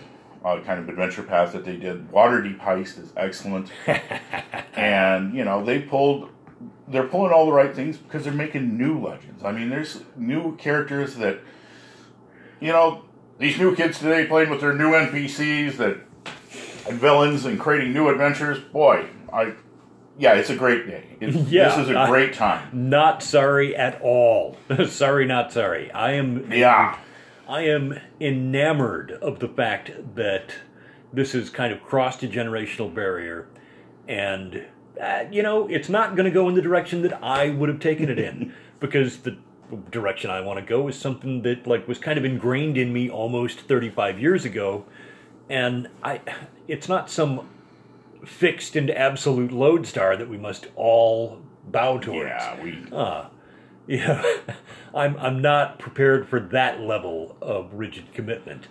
uh, 0.44 0.60
kind 0.62 0.80
of 0.80 0.90
adventure 0.90 1.24
path 1.24 1.54
that 1.54 1.64
they 1.66 1.78
did. 1.78 2.10
Waterdeep 2.12 2.60
Heist 2.60 3.00
is 3.02 3.12
excellent, 3.16 3.72
and 4.76 5.34
you 5.34 5.46
know 5.46 5.64
they 5.64 5.80
pulled. 5.80 6.30
They're 6.88 7.08
pulling 7.08 7.32
all 7.32 7.46
the 7.48 7.52
right 7.52 7.76
things 7.76 7.98
because 7.98 8.24
they're 8.24 8.34
making 8.34 8.78
new 8.78 9.00
legends. 9.00 9.44
I 9.44 9.52
mean, 9.52 9.70
there's 9.70 10.02
new 10.16 10.56
characters 10.58 11.16
that, 11.16 11.40
you 12.60 12.68
know, 12.72 13.04
these 13.40 13.58
new 13.58 13.76
kids 13.76 14.00
today 14.00 14.26
playing 14.28 14.50
with 14.50 14.62
their 14.62 14.74
new 14.74 14.92
NPCs 14.92 15.78
that 15.78 15.98
and 16.88 17.00
villains 17.00 17.46
and 17.46 17.60
creating 17.60 17.94
new 17.94 18.10
adventures. 18.10 18.60
Boy, 18.60 19.08
I, 19.34 19.54
yeah, 20.18 20.34
it's 20.34 20.50
a 20.50 20.56
great 20.56 20.88
day. 20.88 21.04
Yeah, 21.50 21.70
this 21.76 21.88
is 21.88 21.90
a 21.90 21.98
I- 22.00 22.08
great 22.10 22.34
time. 22.34 22.70
Not 22.90 23.24
sorry 23.24 23.76
at 23.76 24.00
all. 24.02 24.58
sorry, 24.88 25.26
not 25.26 25.52
sorry. 25.52 25.92
I 25.92 26.12
am. 26.14 26.52
Yeah. 26.52 26.98
I 27.48 27.62
am 27.62 28.00
enamored 28.20 29.12
of 29.12 29.40
the 29.40 29.48
fact 29.48 29.92
that 30.16 30.54
this 31.14 31.34
has 31.34 31.50
kind 31.50 31.72
of 31.72 31.82
crossed 31.84 32.24
a 32.24 32.28
generational 32.28 32.94
barrier, 32.94 33.48
and 34.08 34.66
uh, 35.02 35.26
you 35.32 35.44
know 35.44 35.68
it's 35.68 35.90
not 35.90 36.16
going 36.16 36.26
to 36.26 36.32
go 36.32 36.48
in 36.50 36.56
the 36.56 36.62
direction 36.62 37.02
that 37.04 37.24
I 37.24 37.50
would 37.50 37.70
have 37.70 37.80
taken 37.80 38.10
it 38.10 38.20
in, 38.20 38.54
because 38.80 39.20
the 39.20 39.38
direction 39.92 40.30
I 40.30 40.42
want 40.42 40.60
to 40.60 40.66
go 40.66 40.88
is 40.88 40.98
something 40.98 41.42
that 41.42 41.66
like 41.68 41.88
was 41.88 41.98
kind 41.98 42.18
of 42.18 42.26
ingrained 42.26 42.78
in 42.78 42.94
me 42.94 43.10
almost 43.10 43.62
35 43.62 44.20
years 44.20 44.46
ago, 44.46 44.86
and 45.50 45.90
I, 46.04 46.22
it's 46.68 46.88
not 46.88 47.10
some 47.10 47.48
fixed 48.26 48.76
and 48.76 48.90
absolute 48.90 49.52
lodestar 49.52 50.18
that 50.18 50.30
we 50.30 50.38
must 50.38 50.68
all 50.76 51.42
bow 51.68 51.98
towards. 51.98 52.30
Yeah, 52.30 52.64
we. 52.64 52.88
Uh, 52.92 53.26
yeah, 53.88 54.24
I'm 54.94 55.18
I'm 55.18 55.42
not 55.42 55.80
prepared 55.80 56.28
for 56.28 56.40
that 56.40 56.82
level 56.82 57.38
of 57.42 57.74
rigid 57.74 58.14
commitment. 58.14 58.68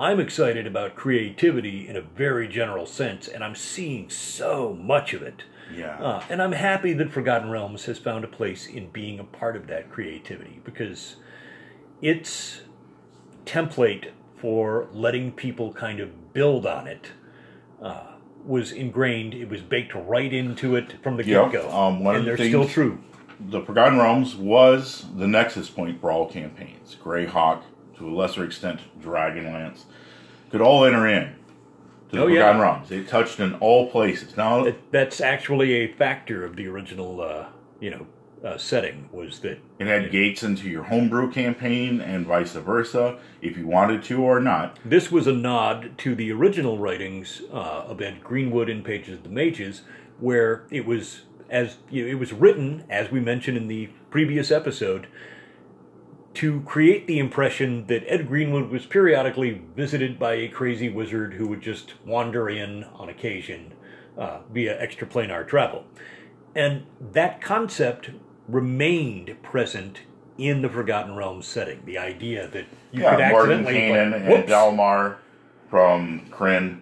I'm 0.00 0.20
excited 0.20 0.66
about 0.66 0.94
creativity 0.94 1.88
in 1.88 1.96
a 1.96 2.00
very 2.00 2.46
general 2.46 2.86
sense, 2.86 3.26
and 3.26 3.42
I'm 3.42 3.56
seeing 3.56 4.10
so 4.10 4.74
much 4.74 5.12
of 5.12 5.22
it. 5.22 5.42
Yeah. 5.74 5.98
Uh, 5.98 6.22
and 6.30 6.40
I'm 6.42 6.52
happy 6.52 6.92
that 6.94 7.12
Forgotten 7.12 7.50
Realms 7.50 7.84
has 7.86 7.98
found 7.98 8.24
a 8.24 8.28
place 8.28 8.66
in 8.66 8.88
being 8.90 9.18
a 9.18 9.24
part 9.24 9.56
of 9.56 9.66
that 9.68 9.90
creativity 9.90 10.60
because 10.64 11.16
its 12.00 12.62
template 13.44 14.10
for 14.36 14.88
letting 14.92 15.32
people 15.32 15.72
kind 15.72 16.00
of 16.00 16.32
build 16.32 16.64
on 16.66 16.86
it 16.86 17.08
uh, 17.82 18.12
was 18.44 18.72
ingrained. 18.72 19.34
It 19.34 19.48
was 19.48 19.60
baked 19.60 19.94
right 19.94 20.32
into 20.32 20.76
it 20.76 20.94
from 21.02 21.16
the 21.16 21.24
Yep. 21.24 21.52
get 21.52 21.62
go, 21.62 21.70
Um, 21.70 22.06
and 22.06 22.18
the 22.18 22.22
they're 22.22 22.36
things- 22.36 22.48
still 22.50 22.68
true. 22.68 22.98
the 23.40 23.60
Forgotten 23.60 23.98
Realms 23.98 24.34
was 24.36 25.06
the 25.16 25.26
Nexus 25.26 25.70
Point 25.70 26.00
for 26.00 26.10
all 26.10 26.26
campaigns. 26.28 26.96
Greyhawk, 27.02 27.62
to 27.98 28.08
a 28.08 28.10
lesser 28.14 28.44
extent, 28.44 28.80
Dragonlance, 29.02 29.84
could 30.50 30.60
all 30.60 30.84
enter 30.84 31.06
in 31.06 31.34
to 32.10 32.16
the 32.16 32.22
Oh, 32.22 32.26
yeah. 32.26 32.40
Forgotten 32.40 32.60
Realms. 32.60 32.90
It 32.90 33.08
touched 33.08 33.40
in 33.40 33.54
all 33.54 33.90
places. 33.90 34.36
Now, 34.36 34.64
That, 34.64 34.76
that's 34.90 35.20
actually 35.20 35.72
a 35.74 35.92
factor 35.92 36.44
of 36.44 36.56
the 36.56 36.66
original, 36.66 37.20
uh, 37.20 37.46
you 37.80 37.90
know, 37.90 38.06
uh, 38.44 38.56
setting 38.56 39.08
was 39.10 39.40
that 39.40 39.58
it 39.80 39.86
had 39.88 40.12
gates 40.12 40.44
into 40.44 40.68
your 40.68 40.84
homebrew 40.84 41.28
campaign 41.32 42.00
and 42.00 42.24
vice 42.24 42.52
versa, 42.52 43.18
if 43.42 43.56
you 43.56 43.66
wanted 43.66 44.00
to 44.04 44.22
or 44.22 44.38
not. 44.38 44.78
this 44.84 45.10
was 45.10 45.26
a 45.26 45.32
nod 45.32 45.90
to 45.98 46.14
the 46.14 46.30
original 46.30 46.78
writings 46.78 47.42
uh, 47.52 47.56
of 47.86 48.00
Ed 48.00 48.22
Greenwood 48.22 48.68
in 48.68 48.84
Pages 48.84 49.14
of 49.18 49.22
the 49.24 49.28
Mages, 49.28 49.82
where 50.20 50.66
it 50.70 50.86
was 50.86 51.22
as 51.50 51.78
you 51.90 52.04
know, 52.04 52.10
it 52.10 52.18
was 52.18 52.32
written, 52.32 52.84
as 52.88 53.10
we 53.10 53.18
mentioned 53.20 53.56
in 53.56 53.66
the 53.68 53.88
previous 54.10 54.50
episode, 54.52 55.08
to 56.34 56.60
create 56.62 57.06
the 57.06 57.18
impression 57.18 57.86
that 57.86 58.04
Ed 58.06 58.28
Greenwood 58.28 58.70
was 58.70 58.86
periodically 58.86 59.62
visited 59.74 60.18
by 60.18 60.34
a 60.34 60.48
crazy 60.48 60.88
wizard 60.88 61.34
who 61.34 61.48
would 61.48 61.60
just 61.60 61.94
wander 62.04 62.48
in 62.48 62.84
on 62.84 63.08
occasion 63.08 63.72
uh, 64.16 64.40
via 64.52 64.80
extraplanar 64.80 65.46
travel. 65.46 65.84
And 66.54 66.86
that 67.12 67.40
concept 67.40 68.10
remained 68.46 69.42
present 69.42 70.00
in 70.38 70.62
the 70.62 70.68
Forgotten 70.68 71.16
Realms 71.16 71.46
setting. 71.46 71.82
The 71.84 71.98
idea 71.98 72.46
that 72.48 72.66
you 72.92 73.02
could 73.02 73.18
yeah, 73.18 73.30
Morgan 73.30 73.60
accidentally 73.60 73.74
Kanan 73.74 74.12
like, 74.12 74.38
and 74.38 74.48
Delmar 74.48 75.18
from 75.68 76.26
Krynn, 76.30 76.80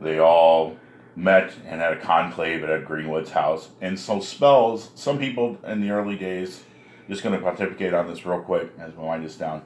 they 0.00 0.18
all 0.18 0.76
met 1.16 1.54
and 1.66 1.80
had 1.80 1.92
a 1.92 2.00
conclave 2.00 2.64
at 2.64 2.70
Ed 2.70 2.86
Greenwood's 2.86 3.30
house. 3.30 3.68
And 3.80 3.98
so 3.98 4.20
spells, 4.20 4.90
some 4.94 5.18
people 5.18 5.58
in 5.66 5.80
the 5.80 5.90
early 5.90 6.16
days, 6.16 6.64
just 7.08 7.22
going 7.22 7.34
to 7.38 7.44
pontificate 7.44 7.94
on 7.94 8.06
this 8.06 8.24
real 8.24 8.40
quick 8.40 8.72
as 8.78 8.94
we 8.94 9.04
wind 9.04 9.24
this 9.24 9.36
down. 9.36 9.62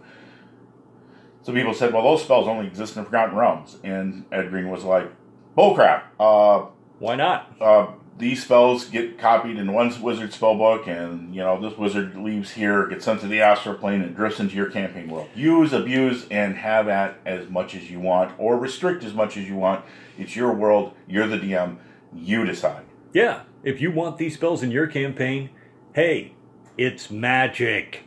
Some 1.43 1.55
people 1.55 1.73
said, 1.73 1.93
well, 1.93 2.03
those 2.03 2.23
spells 2.23 2.47
only 2.49 2.67
exist 2.67 2.97
in 2.97 3.05
Forgotten 3.05 3.37
Realms. 3.37 3.79
And 3.83 4.25
Ed 4.33 4.51
Green 4.51 4.71
was 4.71 4.85
like, 4.85 5.11
bullcrap. 5.57 6.03
Uh, 6.19 6.67
why 6.99 7.15
not? 7.17 7.55
uh, 7.61 7.87
these 8.19 8.43
spells 8.43 8.87
get 8.87 9.19
copied 9.19 9.57
in 9.57 9.73
one 9.73 10.03
wizard 10.03 10.33
spellbook, 10.33 10.89
and 10.89 11.35
you 11.35 11.41
know 11.41 11.61
this 11.61 11.79
wizard 11.79 12.17
leaves 12.17 12.51
here, 12.51 12.87
gets 12.89 13.05
sent 13.05 13.21
to 13.21 13.29
the 13.29 13.41
astral 13.41 13.75
plane, 13.75 14.03
and 14.03 14.15
drifts 14.15 14.41
into 14.41 14.57
your 14.57 14.71
campaign 14.71 15.09
world. 15.09 15.29
Use, 15.35 15.73
abuse, 15.73 16.27
and 16.31 16.57
have 16.57 16.89
at 16.89 17.19
as 17.25 17.49
much 17.49 17.75
as 17.75 17.91
you 17.91 18.01
want, 18.01 18.33
or 18.39 18.59
restrict 18.59 19.05
as 19.05 19.15
much 19.15 19.37
as 19.37 19.49
you 19.49 19.57
want. 19.57 19.85
It's 20.19 20.35
your 20.35 20.53
world. 20.53 20.95
You're 21.07 21.29
the 21.29 21.39
DM. 21.39 21.79
You 22.15 22.45
decide. 22.45 22.85
Yeah, 23.13 23.43
if 23.63 23.81
you 23.81 23.91
want 23.91 24.19
these 24.19 24.35
spells 24.35 24.63
in 24.63 24.71
your 24.71 24.87
campaign, 24.87 25.51
hey, 25.95 26.35
it's 26.79 27.11
magic. 27.11 28.05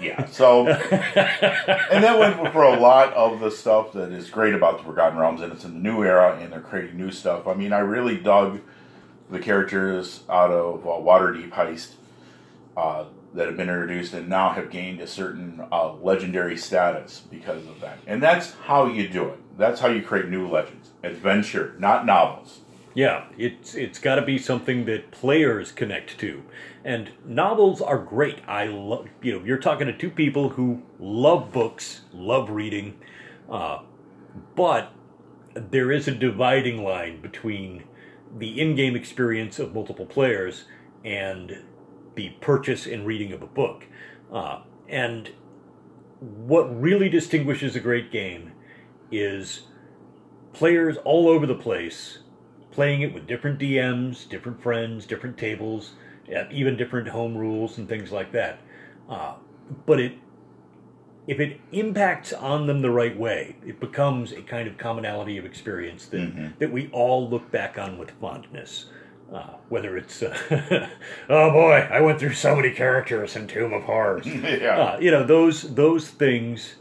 Yeah. 0.00 0.26
So, 0.26 0.66
and 0.68 2.04
that 2.04 2.18
went 2.18 2.52
for 2.52 2.64
a 2.64 2.78
lot 2.78 3.12
of 3.14 3.40
the 3.40 3.50
stuff 3.50 3.92
that 3.92 4.12
is 4.12 4.28
great 4.28 4.52
about 4.54 4.78
the 4.78 4.84
Forgotten 4.84 5.18
Realms, 5.18 5.40
and 5.40 5.52
it's 5.52 5.64
in 5.64 5.74
the 5.74 5.80
new 5.80 6.02
era, 6.02 6.38
and 6.40 6.52
they're 6.52 6.60
creating 6.60 6.96
new 6.96 7.10
stuff. 7.10 7.46
I 7.46 7.54
mean, 7.54 7.72
I 7.72 7.78
really 7.78 8.16
dug 8.16 8.60
the 9.30 9.38
characters 9.38 10.24
out 10.28 10.50
of 10.50 10.84
uh, 10.86 10.90
Waterdeep 10.90 11.50
Heist 11.50 11.92
uh, 12.76 13.04
that 13.34 13.46
have 13.46 13.56
been 13.56 13.68
introduced 13.70 14.12
and 14.14 14.28
now 14.28 14.50
have 14.50 14.68
gained 14.70 15.00
a 15.00 15.06
certain 15.06 15.62
uh, 15.72 15.94
legendary 15.94 16.56
status 16.56 17.22
because 17.30 17.66
of 17.66 17.80
that. 17.80 17.98
And 18.06 18.22
that's 18.22 18.52
how 18.52 18.86
you 18.86 19.08
do 19.08 19.28
it. 19.28 19.38
That's 19.56 19.80
how 19.80 19.88
you 19.88 20.02
create 20.02 20.28
new 20.28 20.48
legends. 20.48 20.90
Adventure, 21.02 21.74
not 21.78 22.04
novels. 22.04 22.60
yeah, 22.94 23.24
it's 23.38 23.74
it's 23.74 23.98
got 23.98 24.16
to 24.16 24.22
be 24.22 24.38
something 24.38 24.84
that 24.86 25.10
players 25.10 25.72
connect 25.72 26.18
to. 26.18 26.42
And 26.84 27.12
novels 27.24 27.80
are 27.80 27.98
great. 27.98 28.40
I 28.46 28.66
love, 28.66 29.08
you 29.22 29.32
know, 29.32 29.44
you're 29.44 29.58
talking 29.58 29.86
to 29.86 29.96
two 29.96 30.10
people 30.10 30.50
who 30.50 30.82
love 30.98 31.50
books, 31.50 32.02
love 32.12 32.50
reading, 32.50 32.98
uh, 33.50 33.82
but 34.54 34.92
there 35.54 35.90
is 35.90 36.06
a 36.08 36.14
dividing 36.14 36.84
line 36.84 37.22
between 37.22 37.84
the 38.36 38.60
in-game 38.60 38.96
experience 38.96 39.58
of 39.58 39.74
multiple 39.74 40.04
players 40.04 40.64
and 41.04 41.62
the 42.16 42.30
purchase 42.40 42.86
and 42.86 43.06
reading 43.06 43.32
of 43.32 43.40
a 43.40 43.46
book. 43.46 43.86
Uh, 44.30 44.60
and 44.88 45.30
what 46.20 46.64
really 46.80 47.08
distinguishes 47.08 47.76
a 47.76 47.80
great 47.80 48.10
game 48.12 48.52
is 49.10 49.62
players 50.52 50.96
all 51.04 51.28
over 51.28 51.46
the 51.46 51.54
place 51.54 52.18
playing 52.74 53.02
it 53.02 53.14
with 53.14 53.26
different 53.26 53.58
DMs, 53.58 54.28
different 54.28 54.60
friends, 54.60 55.06
different 55.06 55.38
tables, 55.38 55.92
even 56.50 56.76
different 56.76 57.08
home 57.08 57.36
rules 57.36 57.78
and 57.78 57.88
things 57.88 58.10
like 58.10 58.32
that. 58.32 58.58
Uh, 59.08 59.34
but 59.86 60.00
it 60.00 60.14
if 61.26 61.40
it 61.40 61.60
impacts 61.72 62.32
on 62.32 62.66
them 62.66 62.82
the 62.82 62.90
right 62.90 63.16
way, 63.18 63.56
it 63.66 63.80
becomes 63.80 64.32
a 64.32 64.42
kind 64.42 64.68
of 64.68 64.76
commonality 64.76 65.38
of 65.38 65.44
experience 65.44 66.06
that, 66.06 66.20
mm-hmm. 66.20 66.48
that 66.58 66.70
we 66.70 66.88
all 66.92 67.28
look 67.28 67.50
back 67.50 67.78
on 67.78 67.96
with 67.98 68.10
fondness. 68.20 68.86
Uh, 69.32 69.54
whether 69.70 69.96
it's, 69.96 70.22
uh, 70.22 70.36
oh 71.30 71.50
boy, 71.50 71.88
I 71.90 72.00
went 72.02 72.20
through 72.20 72.34
so 72.34 72.54
many 72.54 72.70
characters 72.70 73.34
in 73.34 73.46
Tomb 73.46 73.72
of 73.72 73.82
Horrors. 73.84 74.26
yeah. 74.26 74.78
Uh, 74.78 74.98
you 75.00 75.10
know, 75.10 75.24
those, 75.24 75.74
those 75.74 76.08
things 76.08 76.74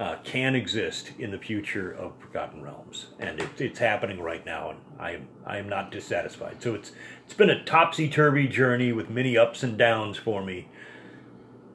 uh, 0.00 0.16
can 0.24 0.54
exist 0.56 1.12
in 1.18 1.30
the 1.30 1.38
future 1.38 1.92
of 1.92 2.12
Forgotten 2.18 2.62
Realms. 2.62 3.08
And 3.18 3.38
it, 3.38 3.60
it's 3.60 3.78
happening 3.78 4.18
right 4.18 4.44
now, 4.46 4.70
and 4.70 4.80
I 4.98 5.10
am, 5.12 5.28
I 5.44 5.58
am 5.58 5.68
not 5.68 5.90
dissatisfied. 5.92 6.62
So 6.62 6.74
it's, 6.74 6.92
it's 7.26 7.34
been 7.34 7.50
a 7.50 7.62
topsy 7.64 8.08
turvy 8.08 8.48
journey 8.48 8.92
with 8.92 9.10
many 9.10 9.36
ups 9.36 9.62
and 9.62 9.76
downs 9.76 10.16
for 10.16 10.42
me. 10.42 10.68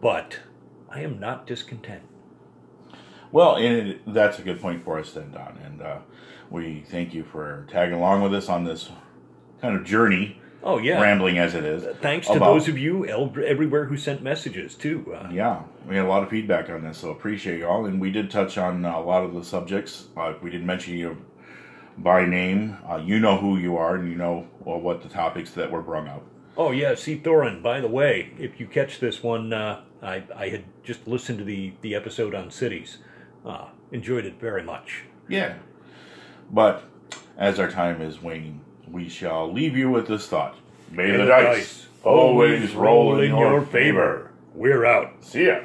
But 0.01 0.39
I 0.89 1.01
am 1.01 1.19
not 1.19 1.45
discontent. 1.45 2.01
Well, 3.31 3.57
and 3.57 3.99
that's 4.07 4.39
a 4.39 4.41
good 4.41 4.59
point 4.59 4.83
for 4.83 4.97
us 4.97 5.11
then, 5.11 5.31
Don. 5.31 5.59
And 5.63 5.81
uh, 5.83 5.99
we 6.49 6.83
thank 6.89 7.13
you 7.13 7.23
for 7.23 7.67
tagging 7.69 7.95
along 7.95 8.23
with 8.23 8.33
us 8.33 8.49
on 8.49 8.63
this 8.63 8.89
kind 9.61 9.75
of 9.75 9.83
journey. 9.83 10.41
Oh 10.65 10.79
yeah, 10.79 10.99
rambling 10.99 11.37
as 11.37 11.53
it 11.53 11.63
is. 11.63 11.85
Thanks 12.01 12.27
to 12.27 12.39
those 12.39 12.67
of 12.67 12.75
you 12.75 13.05
everywhere 13.05 13.85
who 13.85 13.95
sent 13.97 14.23
messages 14.23 14.73
too. 14.73 15.15
Uh, 15.15 15.29
yeah, 15.31 15.61
we 15.87 15.95
had 15.95 16.05
a 16.05 16.07
lot 16.09 16.23
of 16.23 16.29
feedback 16.29 16.71
on 16.71 16.83
this, 16.83 16.97
so 16.97 17.11
appreciate 17.11 17.59
you 17.59 17.67
all. 17.67 17.85
And 17.85 18.01
we 18.01 18.09
did 18.09 18.31
touch 18.31 18.57
on 18.57 18.83
a 18.83 18.99
lot 18.99 19.23
of 19.23 19.35
the 19.35 19.43
subjects. 19.43 20.07
Uh, 20.17 20.33
we 20.41 20.49
didn't 20.49 20.65
mention 20.65 20.97
you 20.97 21.23
by 21.99 22.25
name. 22.25 22.79
Uh, 22.89 22.97
you 22.97 23.19
know 23.19 23.37
who 23.37 23.57
you 23.57 23.77
are, 23.77 23.95
and 23.95 24.09
you 24.09 24.15
know 24.15 24.47
well, 24.61 24.79
what 24.79 25.03
the 25.03 25.09
topics 25.09 25.51
that 25.51 25.71
were 25.71 25.83
brought 25.83 26.07
up. 26.07 26.23
Oh 26.57 26.71
yeah, 26.71 26.95
see 26.95 27.19
Thorin. 27.19 27.61
By 27.61 27.79
the 27.79 27.87
way, 27.87 28.33
if 28.39 28.59
you 28.59 28.65
catch 28.65 28.99
this 28.99 29.21
one, 29.21 29.53
uh, 29.53 29.81
I 30.01 30.23
I 30.35 30.49
had 30.49 30.63
just 30.83 31.07
listened 31.07 31.37
to 31.37 31.45
the 31.45 31.73
the 31.81 31.93
episode 31.93 32.33
on 32.33 32.49
cities. 32.49 32.97
Uh, 33.45 33.67
enjoyed 33.91 34.25
it 34.25 34.39
very 34.39 34.63
much. 34.63 35.03
Yeah, 35.29 35.57
but 36.49 36.83
as 37.37 37.59
our 37.59 37.69
time 37.69 38.01
is 38.01 38.19
waning, 38.19 38.61
we 38.91 39.09
shall 39.09 39.51
leave 39.51 39.75
you 39.75 39.89
with 39.89 40.07
this 40.07 40.27
thought: 40.27 40.55
May, 40.91 41.11
May 41.11 41.17
the, 41.17 41.25
dice, 41.25 41.43
dice 41.43 41.85
always 42.03 42.73
roll 42.73 43.19
in 43.19 43.35
your 43.35 43.61
favor. 43.61 44.31
We're 44.53 44.85
out. 44.85 45.11
See 45.21 45.47
ya. 45.47 45.59